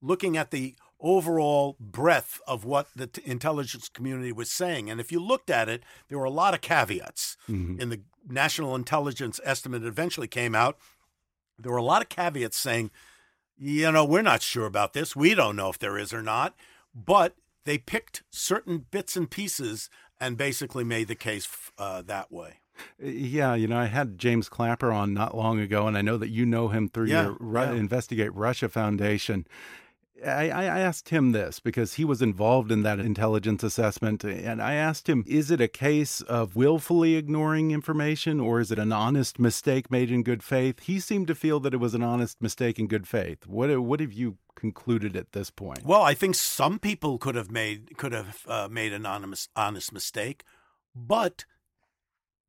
looking 0.00 0.34
at 0.34 0.50
the 0.50 0.76
overall 1.04 1.76
breadth 1.78 2.40
of 2.46 2.64
what 2.64 2.88
the 2.96 3.06
t- 3.06 3.22
intelligence 3.24 3.88
community 3.88 4.32
was 4.32 4.50
saying. 4.50 4.90
And 4.90 5.00
if 5.00 5.12
you 5.12 5.20
looked 5.20 5.50
at 5.50 5.68
it, 5.68 5.84
there 6.08 6.18
were 6.18 6.24
a 6.24 6.30
lot 6.30 6.54
of 6.54 6.60
caveats 6.60 7.36
mm-hmm. 7.48 7.80
in 7.80 7.90
the 7.90 8.00
national 8.28 8.74
intelligence 8.74 9.38
estimate. 9.44 9.84
It 9.84 9.88
eventually 9.88 10.28
came 10.28 10.54
out 10.54 10.78
there 11.58 11.72
were 11.72 11.78
a 11.78 11.82
lot 11.82 12.02
of 12.02 12.08
caveats 12.08 12.56
saying, 12.56 12.90
you 13.56 13.90
know, 13.92 14.04
we're 14.04 14.22
not 14.22 14.42
sure 14.42 14.66
about 14.66 14.92
this. 14.92 15.14
We 15.14 15.34
don't 15.34 15.56
know 15.56 15.70
if 15.70 15.78
there 15.78 15.96
is 15.98 16.12
or 16.12 16.22
not. 16.22 16.54
But 16.94 17.36
they 17.64 17.78
picked 17.78 18.22
certain 18.30 18.86
bits 18.90 19.16
and 19.16 19.30
pieces 19.30 19.90
and 20.20 20.36
basically 20.36 20.84
made 20.84 21.08
the 21.08 21.14
case 21.14 21.48
uh, 21.78 22.02
that 22.02 22.32
way. 22.32 22.60
Yeah, 23.00 23.54
you 23.54 23.68
know, 23.68 23.76
I 23.76 23.86
had 23.86 24.18
James 24.18 24.48
Clapper 24.48 24.90
on 24.90 25.14
not 25.14 25.36
long 25.36 25.60
ago, 25.60 25.86
and 25.86 25.96
I 25.96 26.02
know 26.02 26.16
that 26.16 26.30
you 26.30 26.44
know 26.44 26.68
him 26.68 26.88
through 26.88 27.06
yeah, 27.06 27.22
your 27.24 27.36
Ru 27.38 27.60
yeah. 27.60 27.72
Investigate 27.72 28.34
Russia 28.34 28.68
Foundation. 28.68 29.46
I, 30.24 30.48
I, 30.48 30.80
asked 30.80 31.10
him 31.10 31.32
this 31.32 31.60
because 31.60 31.94
he 31.94 32.04
was 32.04 32.22
involved 32.22 32.72
in 32.72 32.82
that 32.82 32.98
intelligence 32.98 33.62
assessment. 33.62 34.24
And 34.24 34.62
I 34.62 34.74
asked 34.74 35.08
him, 35.08 35.24
is 35.26 35.50
it 35.50 35.60
a 35.60 35.68
case 35.68 36.20
of 36.22 36.56
willfully 36.56 37.16
ignoring 37.16 37.70
information 37.70 38.40
or 38.40 38.60
is 38.60 38.70
it 38.70 38.78
an 38.78 38.92
honest 38.92 39.38
mistake 39.38 39.90
made 39.90 40.10
in 40.10 40.22
good 40.22 40.42
faith? 40.42 40.80
He 40.80 41.00
seemed 41.00 41.26
to 41.28 41.34
feel 41.34 41.60
that 41.60 41.74
it 41.74 41.78
was 41.78 41.94
an 41.94 42.02
honest 42.02 42.40
mistake 42.40 42.78
in 42.78 42.86
good 42.86 43.06
faith. 43.06 43.46
What, 43.46 43.76
what 43.80 44.00
have 44.00 44.12
you 44.12 44.38
concluded 44.56 45.16
at 45.16 45.32
this 45.32 45.50
point? 45.50 45.84
Well, 45.84 46.02
I 46.02 46.14
think 46.14 46.34
some 46.34 46.78
people 46.78 47.18
could 47.18 47.34
have 47.34 47.50
made, 47.50 47.96
could 47.96 48.12
have 48.12 48.38
uh, 48.46 48.68
made 48.70 48.92
an 48.92 49.06
honest, 49.06 49.50
honest 49.54 49.92
mistake, 49.92 50.44
but 50.94 51.44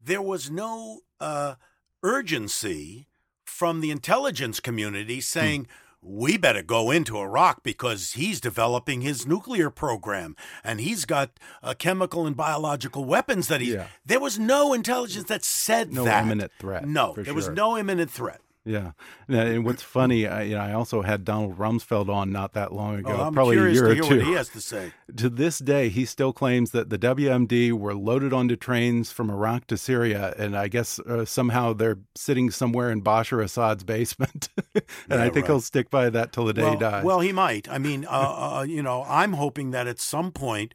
there 0.02 0.22
was 0.22 0.50
no 0.50 1.02
uh, 1.20 1.56
urgency 2.04 3.08
from 3.44 3.82
the 3.82 3.92
intelligence 3.92 4.60
community 4.60 5.22
saying, 5.22 5.64
hmm 5.64 5.72
we 6.06 6.38
better 6.38 6.62
go 6.62 6.92
into 6.92 7.18
Iraq 7.18 7.64
because 7.64 8.14
he's 8.14 8.40
developing 8.40 9.02
his 9.02 9.26
nuclear 9.26 9.70
program 9.70 10.36
and 10.64 10.80
he's 10.80 11.06
got 11.06 11.32
uh, 11.64 11.74
chemical 11.74 12.28
and 12.28 12.38
biological 12.38 13.04
weapons 13.04 13.48
that 13.48 13.60
he. 13.62 13.74
Yeah. 13.74 13.88
There 14.06 14.20
was 14.20 14.38
no 14.38 14.74
intelligence 14.74 15.28
that 15.30 15.44
said 15.44 15.92
no 15.92 16.06
that. 16.06 16.24
Imminent 16.24 16.52
threat. 16.60 16.88
No, 16.88 17.14
there 17.16 17.26
sure. 17.26 17.34
was 17.34 17.50
no 17.50 17.78
imminent 17.78 18.12
threat. 18.12 18.40
Yeah, 18.66 18.92
and 19.28 19.64
what's 19.64 19.84
funny, 19.84 20.26
I, 20.26 20.42
you 20.42 20.56
know, 20.56 20.62
I 20.62 20.74
also 20.74 21.04
had 21.04 21.24
Donald 21.24 21.60
Rumsfeld 21.60 22.10
on 22.10 22.32
not 22.32 22.54
that 22.54 22.74
long 22.74 22.96
ago, 22.96 23.16
oh, 23.16 23.32
probably 23.32 23.58
a 23.58 23.70
year 23.70 23.92
or 23.92 23.96
two. 23.96 24.20
he 24.22 24.34
has 24.34 24.50
to 24.50 24.60
say. 24.60 24.92
To 25.16 25.30
this 25.30 25.60
day, 25.60 25.90
he 25.90 26.04
still 26.04 26.34
claims 26.34 26.72
that 26.72 26.90
the 26.90 26.98
WMD 26.98 27.74
were 27.74 27.94
loaded 27.94 28.34
onto 28.34 28.56
trains 28.56 29.12
from 29.12 29.30
Iraq 29.30 29.68
to 29.68 29.78
Syria, 29.78 30.34
and 30.40 30.58
I 30.58 30.68
guess 30.68 30.98
uh, 31.00 31.26
somehow 31.26 31.74
they're 31.74 32.00
sitting 32.16 32.50
somewhere 32.50 32.90
in 32.90 33.04
Bashar 33.04 33.44
Assad's 33.44 33.84
basement. 33.84 34.50
and 34.74 34.84
yeah, 35.10 35.22
I 35.22 35.26
think 35.26 35.36
right. 35.36 35.46
he'll 35.46 35.62
stick 35.62 35.92
by 35.92 36.10
that 36.10 36.34
till 36.34 36.46
the 36.46 36.54
day 36.54 36.64
well, 36.64 36.72
he 36.72 36.80
dies. 36.80 37.04
Well, 37.04 37.20
he 37.20 37.32
might. 37.32 37.70
I 37.70 37.78
mean, 37.78 38.06
uh, 38.06 38.10
uh, 38.58 38.66
you 38.68 38.82
know, 38.82 39.06
I'm 39.08 39.34
hoping 39.34 39.72
that 39.72 39.86
at 39.86 40.00
some 40.00 40.32
point 40.32 40.74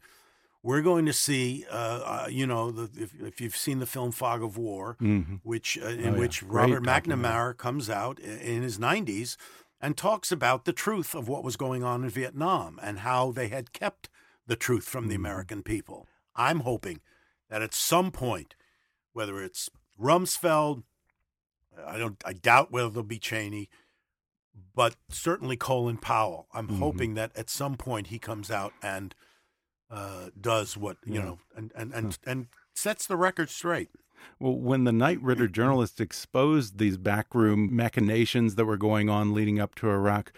we're 0.62 0.82
going 0.82 1.06
to 1.06 1.12
see, 1.12 1.64
uh, 1.70 1.74
uh, 2.24 2.26
you 2.30 2.46
know, 2.46 2.70
the, 2.70 3.02
if, 3.02 3.14
if, 3.20 3.40
you've 3.40 3.56
seen 3.56 3.78
the 3.78 3.86
film 3.86 4.12
Fog 4.12 4.42
of 4.42 4.58
War, 4.58 4.96
mm-hmm. 5.00 5.36
which 5.42 5.78
uh, 5.82 5.88
in 5.88 6.16
oh, 6.16 6.18
which 6.18 6.42
Robert 6.42 6.82
McNamara 6.82 7.56
comes 7.56 7.88
out 7.88 8.18
in 8.18 8.62
his 8.62 8.78
90s 8.78 9.36
and 9.80 9.96
talks 9.96 10.30
about 10.30 10.66
the 10.66 10.72
truth 10.72 11.14
of 11.14 11.28
what 11.28 11.42
was 11.42 11.56
going 11.56 11.82
on 11.82 12.04
in 12.04 12.10
Vietnam 12.10 12.78
and 12.82 13.00
how 13.00 13.30
they 13.32 13.48
had 13.48 13.72
kept 13.72 14.10
the 14.46 14.56
truth 14.56 14.84
from 14.84 15.08
the 15.08 15.14
mm-hmm. 15.14 15.24
American 15.24 15.62
people. 15.62 16.06
I'm 16.36 16.60
hoping 16.60 17.00
that 17.48 17.62
at 17.62 17.74
some 17.74 18.10
point, 18.10 18.54
whether 19.12 19.42
it's 19.42 19.70
Rumsfeld, 19.98 20.82
I 21.86 21.96
don't, 21.96 22.22
I 22.24 22.34
doubt 22.34 22.70
whether 22.70 22.90
there'll 22.90 23.04
be 23.04 23.18
Cheney, 23.18 23.70
but 24.74 24.96
certainly 25.08 25.56
Colin 25.56 25.96
Powell. 25.96 26.48
I'm 26.52 26.66
mm-hmm. 26.66 26.78
hoping 26.78 27.14
that 27.14 27.32
at 27.34 27.48
some 27.48 27.76
point 27.76 28.08
he 28.08 28.18
comes 28.18 28.50
out 28.50 28.74
and 28.82 29.14
uh, 29.90 30.30
does 30.40 30.76
what 30.76 30.96
you 31.04 31.14
yeah. 31.14 31.22
know 31.22 31.38
and 31.56 31.72
and 31.74 31.92
and, 31.92 32.18
and 32.26 32.46
sets 32.74 33.06
the 33.06 33.16
record 33.16 33.50
straight. 33.50 33.90
Well, 34.38 34.54
when 34.54 34.84
the 34.84 34.92
Knight 34.92 35.20
Ridder 35.22 35.48
journalists 35.60 36.00
exposed 36.00 36.78
these 36.78 36.96
backroom 36.96 37.74
machinations 37.74 38.54
that 38.54 38.66
were 38.66 38.76
going 38.76 39.08
on 39.08 39.34
leading 39.34 39.58
up 39.58 39.74
to 39.76 39.88
Iraq, 39.88 40.32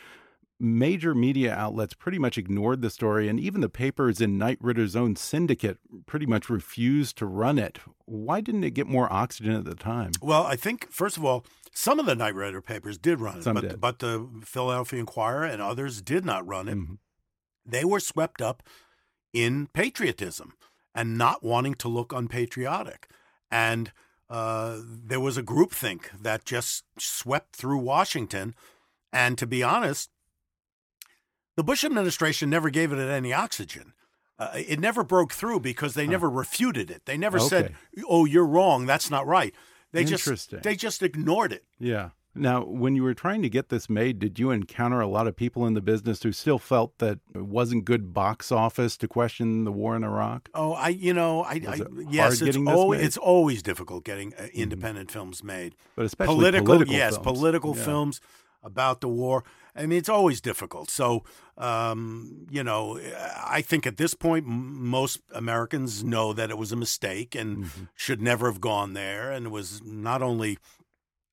major 0.62 1.14
media 1.14 1.52
outlets 1.52 1.92
pretty 1.92 2.18
much 2.18 2.38
ignored 2.38 2.80
the 2.80 2.90
story, 2.90 3.28
and 3.28 3.40
even 3.40 3.60
the 3.60 3.68
papers 3.68 4.20
in 4.20 4.38
Knight 4.38 4.58
Ridder's 4.60 4.94
own 4.94 5.16
syndicate 5.16 5.78
pretty 6.06 6.26
much 6.26 6.48
refused 6.48 7.18
to 7.18 7.26
run 7.26 7.58
it. 7.58 7.80
Why 8.04 8.40
didn't 8.40 8.64
it 8.64 8.70
get 8.70 8.86
more 8.86 9.12
oxygen 9.12 9.54
at 9.54 9.64
the 9.64 9.74
time? 9.74 10.12
Well, 10.22 10.44
I 10.44 10.56
think, 10.56 10.90
first 10.90 11.16
of 11.16 11.24
all, 11.24 11.44
some 11.74 11.98
of 11.98 12.06
the 12.06 12.14
Knight 12.14 12.34
Ridder 12.34 12.62
papers 12.62 12.96
did 12.96 13.20
run 13.20 13.38
it, 13.38 13.42
some 13.42 13.54
but, 13.54 13.62
did. 13.62 13.80
but 13.80 13.98
the 13.98 14.28
Philadelphia 14.44 15.00
Inquirer 15.00 15.44
and 15.44 15.60
others 15.60 16.00
did 16.00 16.24
not 16.24 16.46
run 16.46 16.68
it. 16.68 16.74
Mm 16.74 16.86
-hmm. 16.86 16.98
They 17.70 17.84
were 17.84 18.00
swept 18.00 18.40
up 18.40 18.62
in 19.32 19.66
patriotism 19.68 20.54
and 20.94 21.16
not 21.16 21.42
wanting 21.42 21.74
to 21.74 21.88
look 21.88 22.12
unpatriotic. 22.12 23.08
And 23.50 23.92
uh, 24.30 24.78
there 24.82 25.20
was 25.20 25.36
a 25.36 25.42
groupthink 25.42 26.10
that 26.20 26.44
just 26.44 26.84
swept 26.98 27.56
through 27.56 27.78
Washington. 27.78 28.54
And 29.12 29.36
to 29.38 29.46
be 29.46 29.62
honest, 29.62 30.10
the 31.56 31.64
Bush 31.64 31.84
administration 31.84 32.48
never 32.50 32.70
gave 32.70 32.92
it 32.92 32.98
any 32.98 33.32
oxygen. 33.32 33.92
uh, 34.38 34.50
it 34.56 34.80
never 34.80 35.04
broke 35.04 35.32
through 35.32 35.60
because 35.60 35.94
they 35.94 36.06
never 36.06 36.28
refuted 36.28 36.90
it. 36.90 37.04
They 37.04 37.16
never 37.16 37.36
Okay. 37.38 37.48
said, 37.48 37.74
"Oh, 38.08 38.24
you're 38.24 38.46
wrong. 38.46 38.86
That's 38.86 39.08
not 39.08 39.24
right." 39.26 39.54
They 39.92 40.02
just 40.04 40.26
Interesting. 40.26 40.60
they 40.62 40.74
just 40.74 41.00
ignored 41.02 41.52
it. 41.52 41.64
Yeah. 41.78 42.10
Now, 42.34 42.64
when 42.64 42.96
you 42.96 43.02
were 43.02 43.12
trying 43.14 43.42
to 43.42 43.50
get 43.50 43.68
this 43.68 43.90
made, 43.90 44.18
did 44.18 44.38
you 44.38 44.50
encounter 44.50 45.00
a 45.00 45.06
lot 45.06 45.26
of 45.26 45.36
people 45.36 45.66
in 45.66 45.74
the 45.74 45.82
business 45.82 46.22
who 46.22 46.32
still 46.32 46.58
felt 46.58 46.96
that 46.98 47.18
it 47.34 47.44
wasn't 47.44 47.84
good 47.84 48.14
box 48.14 48.50
office 48.50 48.96
to 48.98 49.08
question 49.08 49.64
the 49.64 49.72
war 49.72 49.94
in 49.96 50.02
Iraq? 50.02 50.48
Oh, 50.54 50.72
I 50.72 50.88
you 50.88 51.12
know 51.12 51.42
I, 51.42 51.60
I 51.68 51.80
yes, 52.08 52.40
it's 52.40 52.56
always 52.56 53.02
it's 53.02 53.16
always 53.18 53.62
difficult 53.62 54.04
getting 54.04 54.32
uh, 54.34 54.46
independent 54.54 55.10
films 55.10 55.44
made. 55.44 55.74
But 55.94 56.06
especially 56.06 56.36
political, 56.36 56.66
political 56.66 56.94
yes, 56.94 57.14
films. 57.14 57.24
political 57.26 57.76
Yeah. 57.76 57.84
films 57.84 58.20
about 58.62 59.00
the 59.00 59.08
war. 59.08 59.44
I 59.74 59.86
mean, 59.86 59.98
it's 59.98 60.08
always 60.08 60.40
difficult. 60.40 60.88
So, 60.90 61.24
um, 61.58 62.46
you 62.50 62.62
know, 62.62 63.00
I 63.58 63.60
think 63.62 63.86
at 63.86 63.96
this 63.96 64.14
point, 64.14 64.46
m- 64.46 64.86
most 64.86 65.20
Americans 65.32 66.04
know 66.04 66.32
that 66.32 66.50
it 66.50 66.58
was 66.58 66.72
a 66.72 66.76
mistake 66.76 67.34
and 67.34 67.64
Mm-hmm. 67.64 67.84
should 67.94 68.20
never 68.22 68.46
have 68.50 68.60
gone 68.60 68.92
there. 68.94 69.32
And 69.32 69.46
it 69.46 69.48
was 69.50 69.82
not 69.84 70.22
only 70.22 70.58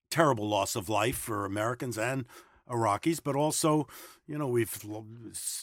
terrible 0.10 0.48
loss 0.48 0.76
of 0.76 0.90
life 0.90 1.18
for 1.18 1.46
Americans 1.46 1.98
and 1.98 2.26
Iraqis, 2.70 3.20
but 3.24 3.36
also, 3.36 3.88
you 4.28 4.38
know, 4.38 4.48
we've 4.48 4.72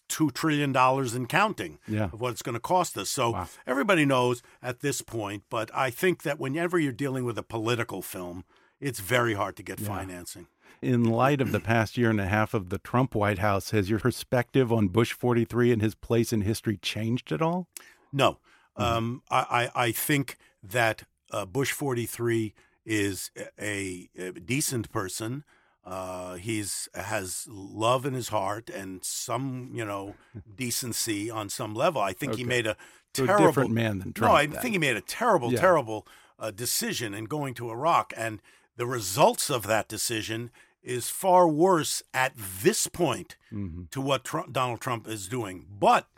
two 0.08 0.30
trillion 0.30 0.72
dollars 0.72 1.14
in 1.14 1.26
counting 1.26 1.78
Yeah. 1.86 2.04
of 2.12 2.20
what 2.20 2.32
it's 2.32 2.42
going 2.42 2.54
to 2.54 2.60
cost 2.60 2.96
us. 2.98 3.08
So 3.10 3.30
Wow. 3.30 3.48
everybody 3.66 4.04
knows 4.04 4.42
at 4.62 4.80
this 4.80 5.02
point. 5.02 5.44
But 5.50 5.70
I 5.74 5.90
think 5.90 6.22
that 6.22 6.38
whenever 6.40 6.78
you're 6.78 6.92
dealing 6.92 7.24
with 7.24 7.38
a 7.38 7.42
political 7.42 8.02
film, 8.02 8.44
it's 8.80 9.00
very 9.00 9.34
hard 9.34 9.56
to 9.56 9.62
get 9.62 9.78
financing. 9.80 10.46
In 10.82 11.04
light 11.04 11.40
of 11.40 11.52
the 11.52 11.60
past 11.60 11.96
year 11.96 12.10
and 12.10 12.20
a 12.20 12.26
half 12.26 12.52
of 12.54 12.68
the 12.68 12.78
Trump 12.78 13.14
White 13.14 13.38
House, 13.38 13.70
has 13.70 13.88
your 13.88 13.98
perspective 13.98 14.70
on 14.72 14.88
Bush 14.88 15.12
43 15.12 15.72
and 15.72 15.80
his 15.80 15.94
place 15.94 16.32
in 16.32 16.42
history 16.42 16.76
changed 16.76 17.32
at 17.32 17.40
all? 17.40 17.66
No, 18.12 18.38
um, 18.76 19.22
I, 19.30 19.70
I 19.74 19.84
I 19.86 19.92
think 19.92 20.36
that 20.62 21.04
uh, 21.30 21.46
Bush 21.46 21.72
forty 21.72 22.04
three 22.06 22.52
is 22.86 23.30
a, 23.60 24.08
a 24.16 24.32
decent 24.32 24.90
person. 24.92 25.44
Uh, 25.84 26.34
he's 26.36 26.88
has 26.94 27.46
love 27.48 28.06
in 28.06 28.14
his 28.14 28.28
heart 28.28 28.70
and 28.70 29.04
some 29.04 29.70
you 29.74 29.84
know 29.84 30.14
decency 30.56 31.30
on 31.30 31.48
some 31.48 31.74
level. 31.74 32.00
I 32.00 32.12
think 32.12 32.36
he 32.36 32.44
made 32.44 32.66
a 32.66 32.76
So 33.14 33.24
a 33.24 33.26
terrible 33.26 33.46
different 33.46 33.70
man 33.72 33.98
than 33.98 34.12
Trump. 34.12 34.32
No, 34.32 34.36
I 34.36 34.46
then. 34.46 34.60
think 34.60 34.72
he 34.72 34.78
made 34.78 34.96
a 34.96 35.00
terrible, 35.00 35.52
Yeah. 35.52 35.60
terrible 35.60 36.06
uh, 36.38 36.50
decision 36.50 37.14
in 37.14 37.24
going 37.26 37.54
to 37.54 37.70
Iraq, 37.70 38.12
and 38.16 38.40
the 38.76 38.86
results 38.86 39.48
of 39.50 39.66
that 39.66 39.88
decision 39.88 40.50
is 40.82 41.08
far 41.08 41.48
worse 41.48 42.02
at 42.14 42.32
this 42.36 42.86
point 42.88 43.36
Mm-hmm. 43.52 43.84
to 43.92 44.00
what 44.00 44.24
Trump, 44.24 44.52
Donald 44.52 44.80
Trump 44.80 45.06
is 45.08 45.28
doing. 45.28 45.66
But 45.70 46.08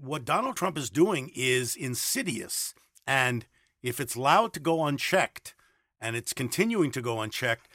what 0.00 0.24
Donald 0.24 0.56
Trump 0.56 0.76
is 0.76 0.90
doing 0.90 1.30
is 1.34 1.76
insidious. 1.76 2.74
And 3.06 3.46
if 3.82 4.00
it's 4.00 4.14
allowed 4.16 4.52
to 4.54 4.60
go 4.60 4.84
unchecked 4.84 5.54
and 6.00 6.16
it's 6.16 6.32
continuing 6.32 6.90
to 6.92 7.00
go 7.02 7.20
unchecked, 7.20 7.68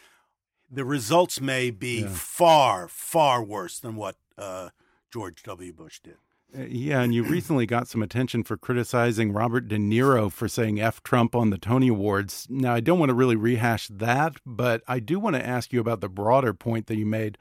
the 0.69 0.85
results 0.85 1.41
may 1.41 1.69
be 1.71 2.01
Yeah. 2.01 2.07
far, 2.09 2.87
far 2.87 3.43
worse 3.43 3.79
than 3.79 3.95
what 3.95 4.15
uh, 4.37 4.69
George 5.11 5.43
W. 5.43 5.73
Bush 5.73 5.99
did. 5.99 6.15
Uh, 6.57 6.63
Yeah, 6.67 7.01
and 7.01 7.13
you 7.13 7.23
recently 7.23 7.65
got 7.65 7.87
some 7.87 8.01
attention 8.01 8.43
for 8.43 8.57
criticizing 8.57 9.31
Robert 9.33 9.67
De 9.67 9.77
Niro 9.77 10.31
for 10.31 10.47
saying 10.47 10.79
F 10.81 11.03
Trump 11.03 11.35
on 11.35 11.49
the 11.49 11.57
Tony 11.57 11.89
Awards. 11.89 12.47
Now, 12.49 12.73
I 12.73 12.79
don't 12.79 12.99
want 12.99 13.09
to 13.09 13.13
really 13.13 13.35
rehash 13.35 13.87
that, 13.89 14.37
but 14.45 14.81
I 14.87 14.99
do 14.99 15.19
want 15.19 15.35
to 15.35 15.45
ask 15.45 15.71
you 15.73 15.79
about 15.79 16.01
the 16.01 16.09
broader 16.09 16.53
point 16.53 16.87
that 16.87 16.95
you 16.97 17.05
made 17.05 17.37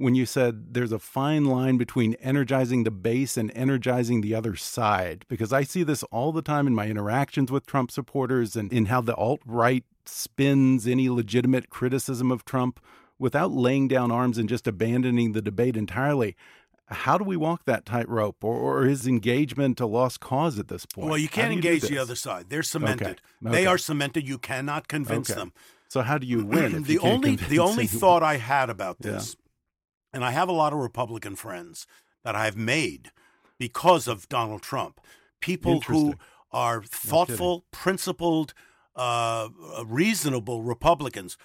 when 0.00 0.14
you 0.14 0.26
said 0.26 0.74
there's 0.74 0.92
a 0.92 0.98
fine 0.98 1.44
line 1.44 1.76
between 1.76 2.14
energizing 2.14 2.84
the 2.84 2.90
base 2.90 3.36
and 3.36 3.52
energizing 3.54 4.20
the 4.20 4.34
other 4.34 4.56
side. 4.56 5.24
Because 5.28 5.52
I 5.52 5.62
see 5.62 5.82
this 5.82 6.02
all 6.04 6.32
the 6.32 6.42
time 6.42 6.66
in 6.66 6.74
my 6.74 6.86
interactions 6.86 7.50
with 7.52 7.66
Trump 7.66 7.90
supporters 7.90 8.56
and 8.56 8.72
in 8.72 8.86
how 8.86 9.00
the 9.00 9.14
alt 9.14 9.40
right 9.44 9.84
spins 10.06 10.86
any 10.86 11.08
legitimate 11.08 11.70
criticism 11.70 12.32
of 12.32 12.44
Trump 12.44 12.80
without 13.18 13.52
laying 13.52 13.86
down 13.86 14.10
arms 14.10 14.38
and 14.38 14.48
just 14.48 14.66
abandoning 14.66 15.32
the 15.32 15.42
debate 15.42 15.76
entirely. 15.76 16.34
How 16.86 17.16
do 17.18 17.22
we 17.22 17.36
walk 17.36 17.66
that 17.66 17.86
tightrope, 17.86 18.42
or, 18.42 18.54
or 18.56 18.84
is 18.84 19.06
engagement 19.06 19.78
a 19.78 19.86
lost 19.86 20.18
cause 20.18 20.58
at 20.58 20.66
this 20.66 20.86
point? 20.86 21.08
Well, 21.08 21.18
you 21.18 21.28
can't 21.28 21.50
do 21.50 21.56
engage 21.56 21.82
the 21.82 21.98
other 21.98 22.16
side. 22.16 22.46
They're 22.48 22.64
cemented. 22.64 23.20
Okay. 23.46 23.52
They 23.52 23.66
are 23.66 23.78
cemented. 23.78 24.26
You 24.26 24.38
cannot 24.38 24.88
convince 24.88 25.30
Okay. 25.30 25.38
them. 25.38 25.52
So 25.86 26.02
how 26.02 26.18
do 26.18 26.26
you 26.26 26.44
win? 26.44 26.74
if 26.74 26.84
the 26.86 26.94
you 26.94 27.00
can't 27.00 27.14
only 27.24 27.36
the 27.36 27.58
only 27.60 27.84
anyone? 27.84 28.00
thought 28.00 28.22
I 28.24 28.38
had 28.38 28.70
about 28.70 28.98
this, 29.02 29.36
and 30.12 30.24
I 30.24 30.30
have 30.32 30.48
a 30.48 30.52
lot 30.52 30.72
of 30.72 30.78
Republican 30.78 31.36
friends 31.36 31.86
that 32.24 32.34
I've 32.34 32.56
made 32.56 33.12
because 33.58 34.08
of 34.08 34.28
Donald 34.28 34.62
Trump, 34.62 35.00
people 35.40 35.80
who 35.82 36.14
are 36.50 36.82
thoughtful, 36.82 37.64
principled, 37.70 38.54
uh, 38.96 39.48
reasonable 39.86 40.62
Republicans 40.62 41.36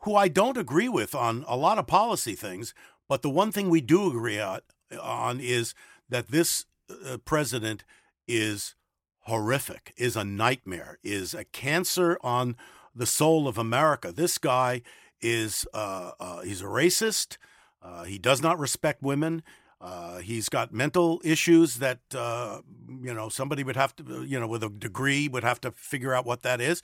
who 0.00 0.14
I 0.14 0.28
don't 0.28 0.58
agree 0.58 0.88
with 0.88 1.14
on 1.14 1.44
a 1.48 1.56
lot 1.56 1.78
of 1.78 1.86
policy 1.86 2.34
things, 2.34 2.74
but 3.08 3.22
the 3.22 3.30
one 3.30 3.50
thing 3.52 3.70
we 3.70 3.80
do 3.80 4.06
agree 4.08 4.38
on, 4.38 4.60
on 5.00 5.40
is 5.40 5.74
that 6.08 6.28
this 6.28 6.66
uh, 6.90 7.16
president 7.24 7.84
is 8.28 8.74
horrific, 9.20 9.94
is 9.96 10.14
a 10.16 10.24
nightmare, 10.24 10.98
is 11.02 11.32
a 11.32 11.44
cancer 11.44 12.18
on 12.22 12.56
the 12.94 13.06
soul 13.06 13.48
of 13.48 13.56
America. 13.56 14.12
This 14.12 14.36
guy 14.36 14.82
is 15.20 15.66
uh, 15.72 16.12
uh, 16.20 16.42
he's 16.42 16.60
a 16.60 16.66
racist. 16.66 17.38
Uh, 17.84 18.04
he 18.04 18.18
does 18.18 18.42
not 18.42 18.58
respect 18.58 19.02
women. 19.02 19.42
Uh, 19.80 20.18
he's 20.18 20.48
got 20.48 20.72
mental 20.72 21.20
issues 21.22 21.76
that 21.76 22.00
uh, 22.14 22.62
you 23.02 23.12
know 23.12 23.28
somebody 23.28 23.62
would 23.62 23.76
have 23.76 23.94
to 23.94 24.24
you 24.24 24.40
know 24.40 24.46
with 24.46 24.62
a 24.62 24.70
degree 24.70 25.28
would 25.28 25.44
have 25.44 25.60
to 25.60 25.70
figure 25.72 26.14
out 26.14 26.24
what 26.24 26.42
that 26.42 26.60
is, 26.60 26.80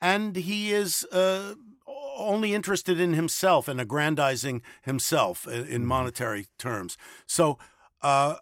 and 0.00 0.34
he 0.34 0.72
is 0.72 1.04
uh, 1.12 1.54
only 2.16 2.54
interested 2.54 2.98
in 2.98 3.12
himself 3.12 3.68
and 3.68 3.78
aggrandizing 3.78 4.62
himself 4.82 5.46
in, 5.46 5.66
in 5.66 5.86
monetary 5.86 6.46
terms. 6.58 6.96
So. 7.26 7.58
Uh, 8.00 8.36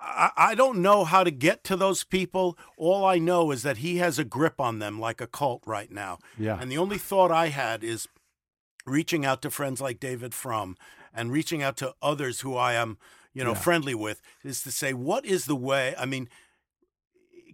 I, 0.00 0.30
I 0.36 0.54
don't 0.54 0.80
know 0.80 1.02
how 1.04 1.24
to 1.24 1.30
get 1.32 1.64
to 1.64 1.76
those 1.76 2.04
people. 2.04 2.56
All 2.76 3.04
I 3.04 3.18
know 3.18 3.50
is 3.50 3.64
that 3.64 3.78
he 3.78 3.96
has 3.96 4.16
a 4.16 4.24
grip 4.24 4.60
on 4.60 4.78
them 4.78 5.00
like 5.00 5.20
a 5.20 5.26
cult 5.26 5.64
right 5.66 5.90
now. 5.90 6.18
Yeah. 6.38 6.56
And 6.60 6.70
the 6.70 6.78
only 6.78 6.98
thought 6.98 7.32
I 7.32 7.48
had 7.48 7.82
is 7.82 8.06
reaching 8.86 9.26
out 9.26 9.42
to 9.42 9.50
friends 9.50 9.80
like 9.80 9.98
David 9.98 10.34
Frum 10.34 10.76
and 11.18 11.32
reaching 11.32 11.62
out 11.62 11.76
to 11.78 11.94
others 12.00 12.40
who 12.40 12.56
I 12.56 12.72
am, 12.74 12.96
you 13.34 13.42
know, 13.44 13.52
Yeah. 13.52 13.58
friendly 13.66 13.94
with 13.94 14.20
is 14.44 14.62
to 14.62 14.70
say, 14.70 14.92
what 14.92 15.24
is 15.26 15.44
the 15.46 15.56
way? 15.56 15.94
I 15.98 16.06
mean, 16.06 16.28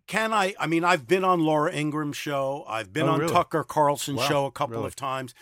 can 0.06 0.32
I? 0.32 0.54
I 0.60 0.66
mean, 0.66 0.84
I've 0.84 1.06
been 1.06 1.24
on 1.24 1.40
Laura 1.40 1.72
Ingraham's 1.72 2.16
show. 2.16 2.64
I've 2.68 2.92
been 2.92 3.04
Oh, 3.08 3.12
on 3.12 3.20
really? 3.20 3.32
Tucker 3.32 3.64
Carlson's 3.64 4.18
Wow, 4.18 4.28
show 4.28 4.46
a 4.46 4.50
couple 4.50 4.76
really? 4.76 4.86
of 4.88 4.96
times. 4.96 5.34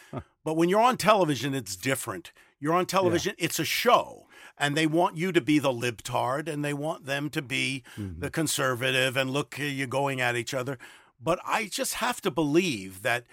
But 0.45 0.55
when 0.55 0.69
you're 0.69 0.81
on 0.81 0.97
television, 0.97 1.55
it's 1.55 1.75
different. 1.77 2.33
You're 2.61 2.75
on 2.75 2.87
television, 2.87 3.35
it's 3.39 3.59
a 3.59 3.65
show. 3.65 4.29
And 4.59 4.77
they 4.77 4.87
want 4.87 5.17
you 5.17 5.33
to 5.33 5.41
be 5.41 5.59
the 5.59 5.73
libtard 5.73 6.47
and 6.49 6.65
they 6.65 6.75
want 6.75 7.07
them 7.07 7.29
to 7.31 7.43
be 7.43 7.83
Mm-hmm. 7.99 8.21
the 8.21 8.31
conservative 8.31 9.17
and 9.17 9.31
look, 9.31 9.57
you're 9.59 9.87
going 9.89 10.21
at 10.21 10.37
each 10.37 10.55
other. 10.55 10.79
But 11.21 11.41
I 11.45 11.67
just 11.67 11.95
have 11.95 12.21
to 12.23 12.31
believe 12.31 13.03
that, 13.03 13.25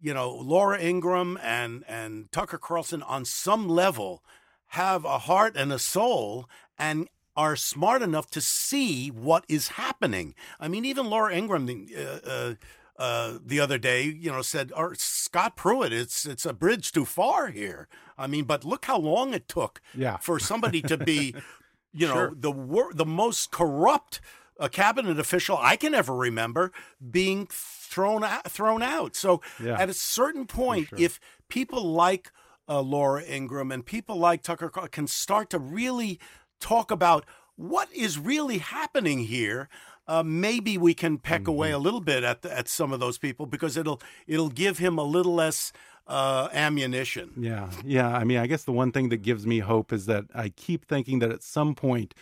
you 0.00 0.14
know, 0.14 0.30
Laura 0.30 0.78
Ingraham 0.80 1.38
and, 1.42 1.84
and 1.88 2.30
Tucker 2.32 2.58
Carlson 2.58 3.02
on 3.02 3.24
some 3.24 3.68
level 3.68 4.22
have 4.68 5.04
a 5.04 5.18
heart 5.18 5.56
and 5.56 5.72
a 5.72 5.78
soul 5.78 6.48
and 6.78 7.08
are 7.36 7.56
smart 7.56 8.02
enough 8.02 8.30
to 8.30 8.40
see 8.40 9.08
what 9.08 9.44
is 9.48 9.68
happening. 9.68 10.34
I 10.58 10.68
mean, 10.68 10.84
even 10.84 11.06
Laura 11.06 11.34
Ingraham 11.34 11.86
uh, 11.96 12.00
uh, 12.28 12.54
uh, 12.98 13.38
the 13.44 13.60
other 13.60 13.78
day, 13.78 14.02
you 14.04 14.30
know, 14.30 14.42
said, 14.42 14.72
or 14.76 14.94
Scott 14.96 15.56
Pruitt, 15.56 15.92
it's 15.92 16.26
it's 16.26 16.44
a 16.44 16.52
bridge 16.52 16.92
too 16.92 17.04
far 17.06 17.48
here. 17.48 17.88
I 18.18 18.26
mean, 18.26 18.44
but 18.44 18.64
look 18.64 18.84
how 18.84 18.98
long 18.98 19.32
it 19.32 19.48
took 19.48 19.80
Yeah. 19.94 20.18
for 20.18 20.38
somebody 20.38 20.82
to 20.82 20.96
be, 20.98 21.34
you 21.92 22.06
know, 22.06 22.14
Sure. 22.14 22.32
the 22.36 22.50
wor- 22.50 22.92
the 22.92 23.06
most 23.06 23.50
corrupt 23.50 24.20
uh, 24.60 24.68
cabinet 24.68 25.18
official 25.18 25.58
I 25.60 25.74
can 25.76 25.94
ever 25.94 26.14
remember 26.14 26.70
being 27.10 27.48
thrown 27.50 28.22
out, 28.22 28.48
thrown 28.50 28.82
out. 28.82 29.16
So 29.16 29.40
Yeah. 29.62 29.76
at 29.80 29.88
a 29.88 29.94
certain 29.94 30.46
point, 30.46 30.88
if 30.96 31.18
people 31.48 31.82
like 31.92 32.30
uh, 32.68 32.80
Laura 32.80 33.24
Ingraham 33.24 33.72
and 33.72 33.84
people 33.84 34.16
like 34.16 34.42
Tucker 34.44 34.68
can 34.68 35.08
start 35.08 35.50
to 35.50 35.58
really 35.58 36.20
talk 36.60 36.92
about 36.92 37.24
what 37.56 37.92
is 37.92 38.16
really 38.18 38.58
happening 38.58 39.20
here. 39.20 39.68
Uh, 40.06 40.22
maybe 40.24 40.76
we 40.78 40.92
can 40.94 41.18
peck 41.18 41.42
Mm-hmm. 41.42 41.50
away 41.50 41.70
a 41.72 41.78
little 41.78 42.00
bit 42.00 42.22
at 42.24 42.42
the, 42.42 42.56
at 42.56 42.68
some 42.68 42.92
of 42.92 43.00
those 43.00 43.18
people 43.18 43.46
because 43.46 43.76
it'll 43.76 44.00
it'll 44.26 44.48
give 44.48 44.78
him 44.78 44.98
a 44.98 45.04
little 45.04 45.34
less 45.34 45.72
uh, 46.06 46.48
ammunition. 46.52 47.30
Yeah, 47.36 47.70
yeah. 47.84 48.08
I 48.16 48.24
mean, 48.24 48.38
I 48.38 48.46
guess 48.48 48.64
the 48.64 48.72
one 48.72 48.90
thing 48.92 49.08
that 49.10 49.18
gives 49.22 49.46
me 49.46 49.58
hope 49.60 49.92
is 49.92 50.06
that 50.06 50.24
I 50.34 50.48
keep 50.50 50.84
thinking 50.86 51.18
that 51.20 51.30
at 51.30 51.42
some 51.42 51.74
point, 51.74 52.14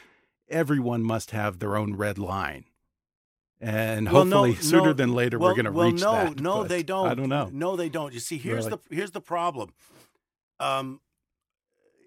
everyone 0.51 1.03
must 1.03 1.31
have 1.33 1.59
their 1.59 1.77
own 1.77 1.95
red 1.95 2.19
line, 2.19 2.65
and 3.61 4.11
Well, 4.11 4.25
no, 4.25 4.45
hopefully 4.45 4.63
sooner 4.63 4.85
no, 4.87 4.93
than 4.93 5.13
later 5.15 5.39
well, 5.39 5.51
we're 5.51 5.55
going 5.57 5.65
to 5.67 5.73
well, 5.73 5.91
reach 5.91 6.01
no, 6.01 6.13
that. 6.13 6.41
No, 6.41 6.65
they 6.65 6.83
don't. 6.83 7.09
I 7.09 7.15
don't 7.15 7.29
know. 7.29 7.49
No, 7.53 7.77
they 7.77 7.89
don't. 7.89 8.13
You 8.13 8.21
see, 8.21 8.39
here's 8.39 8.67
Really? 8.67 8.79
the 8.89 8.95
here's 8.97 9.11
the 9.13 9.21
problem. 9.21 9.73
Um, 10.61 11.01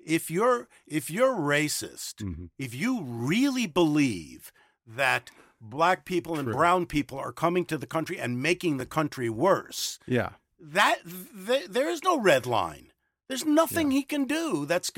if 0.06 0.32
you're 0.32 0.68
if 0.88 1.10
you're 1.10 1.34
racist, 1.36 2.16
Mhm. 2.16 2.50
if 2.58 2.74
you 2.74 3.02
really 3.04 3.68
believe 3.68 4.52
that 4.86 5.32
black 5.60 6.06
people 6.06 6.40
and 6.40 6.52
brown 6.52 6.86
people 6.88 7.20
are 7.20 7.32
coming 7.32 7.66
to 7.66 7.78
the 7.78 7.86
country 7.86 8.20
and 8.20 8.42
making 8.42 8.78
the 8.78 8.86
country 8.86 9.30
worse. 9.30 10.00
Yeah. 10.08 10.32
That 10.60 11.00
th- 11.48 11.68
there 11.68 11.90
is 11.90 12.04
no 12.04 12.20
red 12.20 12.46
line. 12.46 12.92
There's 13.28 13.46
nothing 13.46 13.92
he 13.92 14.04
can 14.04 14.26
do 14.26 14.66
that's 14.66 14.90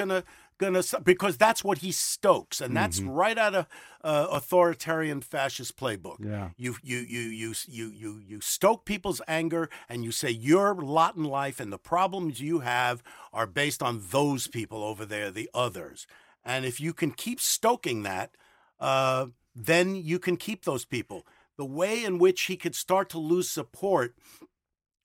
gonna 0.64 0.84
gonna 0.84 1.03
because 1.03 1.38
that's 1.38 1.64
what 1.64 1.80
he 1.80 1.91
stokes, 1.91 2.61
and 2.61 2.76
that's 2.76 3.01
right 3.01 3.38
out 3.38 3.55
of 3.55 3.68
uh, 4.03 4.28
authoritarian 4.32 5.22
fascist 5.22 5.78
playbook. 5.78 6.18
Yeah. 6.20 6.49
You 6.57 6.76
you 6.82 6.97
you 6.97 7.20
you 7.20 7.53
you 7.68 7.91
you 7.91 8.22
you 8.26 8.41
stoke 8.41 8.86
people's 8.86 9.22
anger, 9.28 9.70
and 9.89 10.03
you 10.03 10.11
say 10.11 10.30
your 10.30 10.76
lot 10.76 11.16
in 11.16 11.24
life 11.24 11.59
and 11.59 11.72
the 11.72 11.78
problems 11.78 12.41
you 12.41 12.59
have 12.59 13.03
are 13.32 13.47
based 13.47 13.82
on 13.82 14.03
those 14.11 14.47
people 14.47 14.84
over 14.84 15.05
there, 15.05 15.32
the 15.32 15.49
others. 15.53 16.07
And 16.43 16.66
if 16.66 16.80
you 16.80 16.93
can 16.93 17.11
keep 17.11 17.39
stoking 17.39 18.03
that, 18.03 18.36
uh, 18.80 19.28
then 19.55 19.95
you 19.95 20.20
can 20.20 20.38
keep 20.38 20.66
those 20.66 20.86
people. 20.86 21.26
The 21.57 21.66
way 21.66 22.03
in 22.03 22.18
which 22.18 22.43
he 22.43 22.57
could 22.57 22.76
start 22.76 23.09
to 23.09 23.20
lose 23.20 23.49
support, 23.49 24.16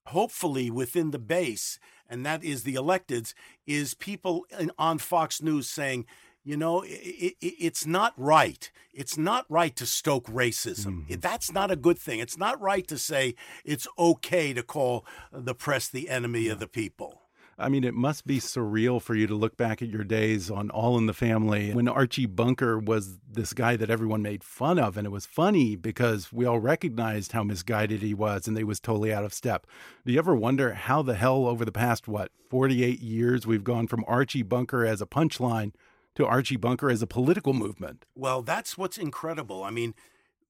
hopefully 0.06 0.70
within 0.70 1.10
the 1.10 1.18
base, 1.18 1.78
and 2.08 2.24
that 2.24 2.42
is 2.42 2.62
the 2.62 2.74
electeds, 2.74 3.34
is 3.66 3.94
people 3.94 4.46
in, 4.58 4.70
on 4.78 4.98
Fox 4.98 5.42
News 5.42 5.68
saying, 5.68 6.06
you 6.44 6.56
know, 6.56 6.82
it, 6.82 7.36
it, 7.40 7.54
it's 7.58 7.86
not 7.86 8.14
right. 8.16 8.70
It's 8.94 9.18
not 9.18 9.44
right 9.48 9.76
to 9.76 9.84
stoke 9.84 10.26
racism. 10.26 11.04
Mm-hmm. 11.04 11.20
That's 11.20 11.52
not 11.52 11.70
a 11.70 11.76
good 11.76 11.98
thing. 11.98 12.20
It's 12.20 12.38
not 12.38 12.60
right 12.60 12.86
to 12.88 12.96
say 12.96 13.34
it's 13.64 13.86
okay 13.98 14.54
to 14.54 14.62
call 14.62 15.04
the 15.30 15.54
press 15.54 15.88
the 15.88 16.08
enemy 16.08 16.48
of 16.48 16.58
the 16.58 16.66
people. 16.66 17.27
I 17.58 17.68
mean, 17.68 17.82
it 17.82 17.94
must 17.94 18.24
be 18.24 18.38
surreal 18.38 19.02
for 19.02 19.16
you 19.16 19.26
to 19.26 19.34
look 19.34 19.56
back 19.56 19.82
at 19.82 19.88
your 19.88 20.04
days 20.04 20.48
on 20.48 20.70
All 20.70 20.96
in 20.96 21.06
the 21.06 21.12
Family 21.12 21.72
when 21.72 21.88
Archie 21.88 22.26
Bunker 22.26 22.78
was 22.78 23.18
this 23.28 23.52
guy 23.52 23.74
that 23.74 23.90
everyone 23.90 24.22
made 24.22 24.44
fun 24.44 24.78
of. 24.78 24.96
And 24.96 25.06
it 25.06 25.10
was 25.10 25.26
funny 25.26 25.74
because 25.74 26.32
we 26.32 26.44
all 26.44 26.60
recognized 26.60 27.32
how 27.32 27.42
misguided 27.42 28.00
he 28.00 28.14
was 28.14 28.46
and 28.46 28.56
they 28.56 28.62
was 28.62 28.78
totally 28.78 29.12
out 29.12 29.24
of 29.24 29.34
step. 29.34 29.66
Do 30.06 30.12
you 30.12 30.20
ever 30.20 30.36
wonder 30.36 30.74
how 30.74 31.02
the 31.02 31.16
hell 31.16 31.46
over 31.46 31.64
the 31.64 31.72
past, 31.72 32.06
what, 32.06 32.30
48 32.48 33.00
years 33.00 33.44
we've 33.44 33.64
gone 33.64 33.88
from 33.88 34.04
Archie 34.06 34.44
Bunker 34.44 34.86
as 34.86 35.02
a 35.02 35.06
punchline 35.06 35.72
to 36.14 36.24
Archie 36.24 36.56
Bunker 36.56 36.90
as 36.90 37.02
a 37.02 37.08
political 37.08 37.54
movement? 37.54 38.04
Well, 38.14 38.42
that's 38.42 38.78
what's 38.78 38.98
incredible. 38.98 39.64
I 39.64 39.70
mean, 39.70 39.94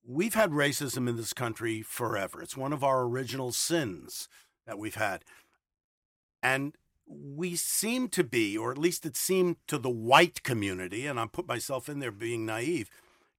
we've 0.06 0.34
had 0.34 0.50
racism 0.50 1.08
in 1.08 1.16
this 1.16 1.32
country 1.32 1.80
forever. 1.80 2.42
It's 2.42 2.56
one 2.56 2.74
of 2.74 2.84
our 2.84 3.02
original 3.04 3.52
sins 3.52 4.28
that 4.66 4.78
we've 4.78 4.94
had. 4.94 5.24
And 6.42 6.76
we 7.08 7.56
seem 7.56 8.08
to 8.10 8.22
be, 8.22 8.56
or 8.56 8.70
at 8.70 8.78
least 8.78 9.06
it 9.06 9.16
seemed 9.16 9.56
to 9.66 9.78
the 9.78 9.90
white 9.90 10.42
community, 10.42 11.06
and 11.06 11.18
I 11.18 11.26
put 11.26 11.48
myself 11.48 11.88
in 11.88 12.00
there 12.00 12.10
being 12.12 12.44
naive, 12.44 12.90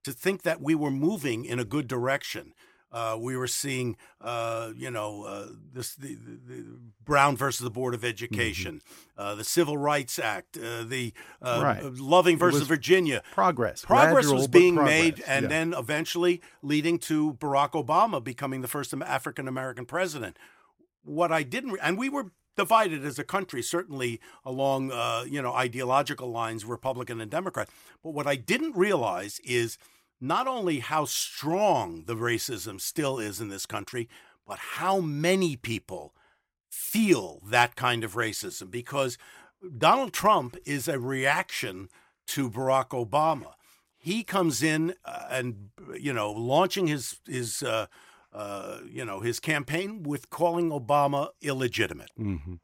to 0.03 0.11
think 0.11 0.41
that 0.43 0.61
we 0.61 0.73
were 0.75 0.91
moving 0.91 1.45
in 1.45 1.59
a 1.59 1.65
good 1.65 1.87
direction. 1.87 2.53
Uh, 2.91 3.15
we 3.19 3.37
were 3.37 3.45
seeing, 3.45 3.95
uh, 4.19 4.71
you 4.75 4.89
know, 4.89 5.23
uh, 5.23 5.47
this 5.73 5.93
the, 5.93 6.15
the, 6.15 6.53
the 6.53 6.65
Brown 7.05 7.37
versus 7.37 7.63
the 7.63 7.69
Board 7.69 7.93
of 7.93 8.03
Education, 8.03 8.81
uh, 9.15 9.35
the 9.35 9.43
Civil 9.43 9.77
Rights 9.77 10.17
Act, 10.17 10.57
uh, 10.57 10.83
the 10.83 11.13
uh, 11.39 11.61
Right. 11.63 11.83
Loving 11.83 12.39
versus 12.39 12.65
Virginia. 12.65 13.21
Progress. 13.31 13.85
Progress 13.85 14.25
Gradual, 14.25 14.35
was 14.37 14.47
being 14.47 14.73
progress. 14.75 15.01
made, 15.03 15.23
and 15.27 15.43
Yeah. 15.43 15.49
then 15.49 15.73
eventually 15.77 16.41
leading 16.63 16.97
to 16.99 17.33
Barack 17.35 17.73
Obama 17.73 18.23
becoming 18.23 18.61
the 18.61 18.67
first 18.67 18.91
African 18.91 19.47
American 19.47 19.85
president. 19.85 20.37
What 21.03 21.31
I 21.31 21.43
didn't, 21.43 21.73
re- 21.73 21.79
and 21.83 21.95
we 21.95 22.09
were 22.09 22.31
divided 22.59 23.05
as 23.05 23.17
a 23.17 23.23
country, 23.23 23.61
certainly 23.61 24.19
along 24.43 24.91
uh, 24.91 25.23
you 25.25 25.41
know 25.41 25.53
ideological 25.53 26.29
lines, 26.29 26.65
Republican 26.65 27.21
and 27.21 27.31
Democrat. 27.31 27.69
But 28.03 28.13
what 28.13 28.27
I 28.27 28.35
didn't 28.35 28.75
realize 28.75 29.39
is 29.45 29.77
not 30.19 30.45
only 30.45 30.79
how 30.79 31.05
strong 31.05 32.03
the 32.05 32.17
racism 32.17 32.81
still 32.81 33.17
is 33.17 33.39
in 33.39 33.47
this 33.47 33.65
country, 33.65 34.09
but 34.45 34.59
how 34.77 34.99
many 34.99 35.55
people 35.55 36.13
feel 36.69 37.41
that 37.47 37.77
kind 37.77 38.03
of 38.03 38.15
racism 38.15 38.69
because 38.69 39.17
Donald 39.77 40.11
Trump 40.11 40.57
is 40.65 40.89
a 40.89 40.99
reaction 40.99 41.87
to 42.27 42.49
Barack 42.49 42.89
Obama. 42.89 43.53
He 43.97 44.23
comes 44.23 44.61
in 44.61 44.95
uh, 45.05 45.27
and 45.31 45.69
you 45.97 46.11
know 46.11 46.29
launching 46.29 46.87
his 46.87 47.21
his 47.25 47.63
uh, 47.63 47.85
uh, 48.33 48.79
you 48.89 49.03
know 49.05 49.19
his 49.21 49.39
campaign 49.39 50.03
with 50.03 50.29
calling 50.29 50.69
Obama 50.69 51.29
illegitimate 51.41 52.11
Mhm. 52.17 52.59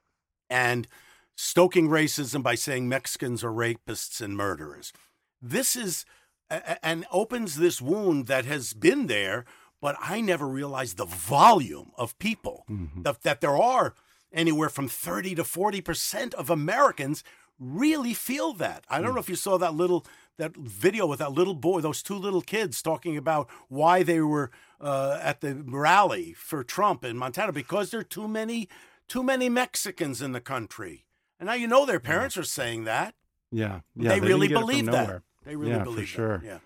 and 0.49 0.87
stoking 1.35 1.87
racism 1.89 2.41
by 2.43 2.55
saying 2.55 2.87
Mexicans 2.87 3.43
are 3.43 3.51
rapists 3.51 4.21
and 4.21 4.37
murderers. 4.37 4.93
This 5.41 5.75
is 5.75 6.05
a- 6.49 6.83
and 6.85 7.05
opens 7.11 7.55
this 7.55 7.81
wound 7.81 8.27
that 8.27 8.45
has 8.45 8.73
been 8.73 9.07
there, 9.07 9.43
but 9.81 9.97
I 9.99 10.21
never 10.21 10.47
realized 10.47 10.97
the 10.97 11.05
volume 11.05 11.91
of 11.97 12.17
people 12.19 12.65
that, 12.97 13.21
that 13.23 13.41
there 13.41 13.57
are 13.57 13.95
anywhere 14.31 14.69
from 14.69 14.87
30 14.87 15.35
to 15.35 15.43
40 15.43 15.81
percent 15.81 16.33
of 16.35 16.49
Americans 16.49 17.23
really 17.59 18.13
feel 18.13 18.53
that. 18.53 18.83
I 18.89 19.01
don't 19.01 19.13
know 19.13 19.19
if 19.19 19.29
you 19.29 19.35
saw 19.35 19.57
that 19.57 19.73
little 19.73 20.05
that 20.37 20.55
video 20.57 21.05
with 21.05 21.19
that 21.19 21.31
little 21.31 21.53
boy, 21.53 21.79
those 21.79 22.03
two 22.03 22.15
little 22.15 22.41
kids 22.41 22.81
talking 22.81 23.15
about 23.15 23.49
why 23.69 24.03
they 24.03 24.19
were 24.19 24.51
uh, 24.81 25.17
at 25.21 25.39
the 25.41 25.55
rally 25.55 26.33
for 26.33 26.63
Trump 26.63 27.05
in 27.05 27.17
Montana 27.17 27.53
because 27.53 27.91
there 27.91 28.01
are 28.01 28.03
too 28.03 28.27
many 28.27 28.67
too 29.07 29.23
many 29.23 29.49
Mexicans 29.49 30.21
in 30.21 30.31
the 30.31 30.41
country. 30.41 31.05
And 31.39 31.47
now 31.47 31.53
you 31.53 31.67
know 31.67 31.85
their 31.85 31.99
parents 31.99 32.37
are 32.37 32.43
saying 32.43 32.85
that. 32.85 33.15
Yeah. 33.51 33.81
yeah 33.95 34.09
they, 34.09 34.15
didn't 34.15 34.29
really 34.29 34.47
get 34.47 34.55
it 34.55 34.59
from 34.59 34.67
believe 34.67 34.85
that. 34.87 34.91
nowhere. 34.91 35.23
They 35.45 35.55
really 35.55 35.71
yeah, 35.73 35.83
believe 35.83 36.07
for 36.09 36.15
sure. 36.15 36.37
that. 36.39 36.45
Yeah. 36.45 36.57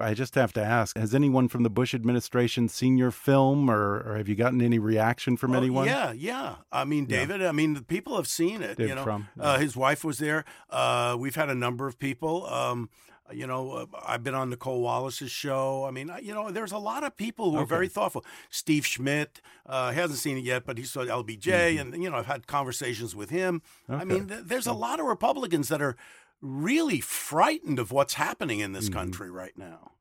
I 0.00 0.14
just 0.14 0.34
have 0.36 0.52
to 0.54 0.62
ask: 0.64 0.96
Has 0.96 1.14
anyone 1.14 1.48
from 1.48 1.62
the 1.62 1.68
Bush 1.70 1.94
administration 1.94 2.68
seen 2.68 2.96
your 2.96 3.10
film, 3.10 3.70
or, 3.70 4.02
or 4.06 4.16
have 4.16 4.26
you 4.28 4.34
gotten 4.34 4.62
any 4.62 4.78
reaction 4.78 5.36
from 5.36 5.54
Oh, 5.54 5.58
anyone? 5.58 5.86
Yeah, 5.86 6.12
yeah. 6.12 6.56
I 6.72 6.84
mean, 6.84 7.04
David. 7.06 7.42
I 7.44 7.52
mean, 7.52 7.74
the 7.74 7.82
people 7.82 8.16
have 8.16 8.26
seen 8.28 8.62
it. 8.62 8.78
David 8.78 8.88
you 8.90 8.94
know, 8.94 9.02
Frum, 9.04 9.28
uh, 9.38 9.58
his 9.58 9.76
wife 9.76 10.02
was 10.04 10.18
there. 10.18 10.44
Uh, 10.70 11.16
we've 11.18 11.34
had 11.34 11.50
a 11.50 11.54
number 11.54 11.86
of 11.86 11.98
people. 11.98 12.46
Um, 12.46 12.88
you 13.32 13.46
know, 13.46 13.72
uh, 13.72 13.86
I've 14.06 14.22
been 14.22 14.36
on 14.36 14.50
Nicolle 14.50 14.80
Wallace's 14.80 15.32
show. 15.32 15.84
I 15.84 15.90
mean, 15.90 16.10
you 16.22 16.32
know, 16.32 16.50
there's 16.52 16.72
a 16.72 16.78
lot 16.78 17.02
of 17.04 17.16
people 17.16 17.50
who 17.50 17.58
are 17.58 17.66
very 17.66 17.88
thoughtful. 17.88 18.24
Steve 18.50 18.86
Schmidt 18.86 19.40
uh, 19.66 19.90
hasn't 19.92 20.20
seen 20.20 20.38
it 20.38 20.44
yet, 20.44 20.64
but 20.64 20.78
he 20.78 20.84
saw 20.84 21.00
LBJ, 21.00 21.78
and 21.80 22.00
you 22.02 22.08
know, 22.08 22.16
I've 22.18 22.26
had 22.26 22.46
conversations 22.46 23.14
with 23.16 23.28
him. 23.30 23.60
I 23.88 23.92
Mm-hmm. 23.96 24.08
Mean, 24.08 24.28
th- 24.28 24.40
there's 24.44 24.66
a 24.68 24.72
lot 24.72 25.00
of 25.00 25.06
Republicans 25.06 25.68
that 25.68 25.82
are 25.82 25.96
really 26.40 27.00
frightened 27.00 27.78
of 27.78 27.90
what's 27.92 28.14
happening 28.14 28.60
in 28.60 28.66
Mm-hmm. 28.72 28.74
this 28.80 28.88
country 28.88 29.30
right 29.30 29.56
now. 29.56 29.92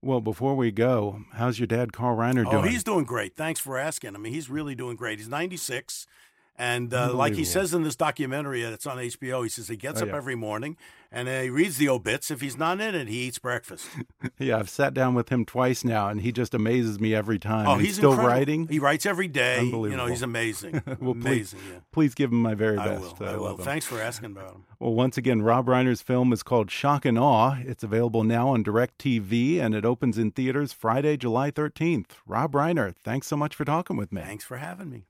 Well, 0.00 0.20
before 0.20 0.56
we 0.56 0.72
go, 0.72 1.22
how's 1.34 1.60
your 1.60 1.68
dad, 1.68 1.92
Carl 1.92 2.16
Reiner, 2.16 2.44
doing? 2.44 2.56
Oh, 2.56 2.62
he's 2.62 2.82
doing 2.82 3.04
great. 3.04 3.36
Thanks 3.36 3.60
for 3.60 3.78
asking. 3.78 4.16
I 4.16 4.18
mean, 4.18 4.32
he's 4.32 4.50
really 4.50 4.74
doing 4.74 4.96
great. 4.96 5.18
He's 5.18 5.28
96. 5.28 6.06
And 6.58 6.92
uh, 6.92 7.14
like 7.14 7.34
he 7.34 7.44
says 7.44 7.72
in 7.72 7.82
this 7.82 7.96
documentary 7.96 8.62
that's 8.62 8.86
on 8.86 8.98
HBO, 8.98 9.42
he 9.44 9.48
says 9.48 9.68
he 9.68 9.76
gets 9.76 10.00
Oh, 10.00 10.04
up 10.04 10.08
yeah. 10.10 10.16
every 10.16 10.34
morning 10.34 10.76
and 11.14 11.28
he 11.28 11.50
reads 11.50 11.76
the 11.76 11.88
obits. 11.88 12.30
If 12.30 12.40
he's 12.40 12.56
not 12.56 12.80
in 12.80 12.94
it, 12.94 13.06
he 13.06 13.18
eats 13.24 13.38
breakfast. 13.38 13.86
yeah, 14.38 14.56
I've 14.56 14.70
sat 14.70 14.94
down 14.94 15.14
with 15.14 15.28
him 15.28 15.44
twice 15.44 15.84
now, 15.84 16.08
and 16.08 16.22
he 16.22 16.32
just 16.32 16.54
amazes 16.54 16.98
me 16.98 17.14
every 17.14 17.38
time. 17.38 17.66
oh, 17.68 17.72
And 17.74 17.82
he's 17.82 17.96
still 17.96 18.12
incredible. 18.12 18.36
writing. 18.38 18.68
He 18.68 18.78
writes 18.78 19.04
every 19.06 19.28
day. 19.28 19.58
Unbelievable. 19.58 19.90
You 19.90 19.96
know, 19.98 20.06
he's 20.06 20.22
amazing. 20.22 20.82
well, 21.00 21.14
please, 21.14 21.52
amazing. 21.52 21.58
Yeah. 21.70 21.78
please 21.92 22.14
give 22.14 22.32
him 22.32 22.40
my 22.40 22.54
very 22.54 22.78
I 22.78 22.86
best. 22.88 23.20
will. 23.20 23.28
I 23.28 23.36
will. 23.36 23.56
Thanks 23.58 23.84
for 23.86 24.00
asking 24.00 24.32
about 24.32 24.54
him. 24.54 24.64
Well, 24.80 24.94
once 24.94 25.16
again, 25.18 25.42
Rob 25.42 25.66
Reiner's 25.66 26.02
film 26.02 26.32
is 26.32 26.42
called 26.42 26.70
Shock 26.70 27.04
and 27.04 27.18
Awe. 27.18 27.58
It's 27.64 27.84
available 27.84 28.24
now 28.24 28.48
on 28.48 28.64
DirecTV, 28.64 29.60
and 29.60 29.74
it 29.74 29.84
opens 29.84 30.16
in 30.18 30.30
theaters 30.32 30.72
Friday, 30.72 31.16
July 31.16 31.50
13th. 31.50 32.06
Rob 32.26 32.52
Reiner, 32.52 32.94
thanks 32.96 33.26
so 33.26 33.36
much 33.36 33.54
for 33.54 33.64
talking 33.64 33.96
with 33.96 34.12
me. 34.12 34.22
Thanks 34.22 34.44
for 34.44 34.56
having 34.56 34.90
me. 34.90 35.04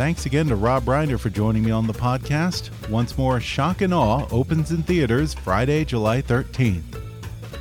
Thanks 0.00 0.24
again 0.24 0.46
to 0.46 0.56
Rob 0.56 0.84
Reiner 0.84 1.20
for 1.20 1.28
joining 1.28 1.62
me 1.62 1.72
on 1.72 1.86
the 1.86 1.92
podcast. 1.92 2.70
Once 2.88 3.18
more, 3.18 3.38
Shock 3.38 3.82
and 3.82 3.92
Awe 3.92 4.26
opens 4.30 4.70
in 4.70 4.82
theaters 4.82 5.34
Friday, 5.34 5.84
July 5.84 6.22
13th. 6.22 7.02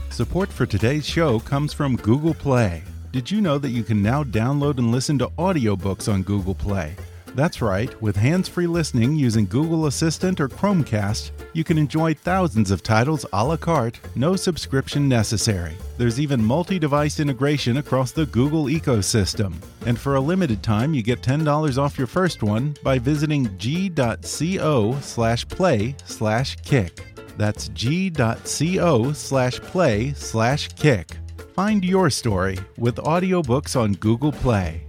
Support 0.10 0.48
for 0.48 0.66
today's 0.66 1.06
show 1.06 1.42
comes 1.42 1.74
from 1.74 1.98
Google 1.98 2.34
Play. 2.34 2.84
Did 3.12 3.30
you 3.30 3.42
know 3.42 3.58
that 3.58 3.72
you 3.72 3.84
can 3.84 4.02
now 4.02 4.24
download 4.24 4.78
and 4.78 4.90
listen 4.90 5.20
to 5.20 5.28
audiobooks 5.38 6.08
on 6.08 6.24
Google 6.24 6.56
Play? 6.56 6.96
That's 7.36 7.62
right, 7.62 8.00
with 8.02 8.16
hands 8.16 8.50
free 8.50 8.68
listening 8.68 9.16
using 9.16 9.46
Google 9.46 9.86
Assistant 9.86 10.40
or 10.40 10.50
Chromecast, 10.50 11.32
you 11.54 11.64
can 11.64 11.78
enjoy 11.78 12.14
thousands 12.14 12.72
of 12.72 12.84
titles 12.84 13.26
a 13.32 13.46
la 13.46 13.58
carte, 13.58 14.00
no 14.16 14.36
subscription 14.36 15.08
necessary. 15.08 15.76
There's 15.98 16.20
even 16.20 16.44
multi 16.44 16.80
device 16.80 17.20
integration 17.20 17.78
across 17.78 18.12
the 18.12 18.26
Google 18.26 18.66
ecosystem. 18.66 19.54
And 19.86 19.98
for 19.98 20.16
a 20.16 20.22
limited 20.22 20.64
time, 20.64 20.94
you 20.94 21.04
get 21.04 21.22
$10 21.22 21.78
off 21.78 21.98
your 21.98 22.08
first 22.08 22.44
one 22.44 22.76
by 22.84 23.00
visiting 23.00 23.58
g.co 23.58 24.98
slash 25.02 25.48
play 25.48 25.96
slash 26.06 26.56
kick. 26.58 27.06
That's 27.38 27.70
g.co 27.70 29.14
slash 29.14 29.60
play 29.62 30.14
slash 30.14 30.68
kick. 30.70 31.12
Find 31.54 31.84
your 31.86 32.10
story 32.10 32.58
with 32.78 32.96
audiobooks 32.98 33.80
on 33.80 33.94
Google 33.94 34.32
Play. 34.32 34.89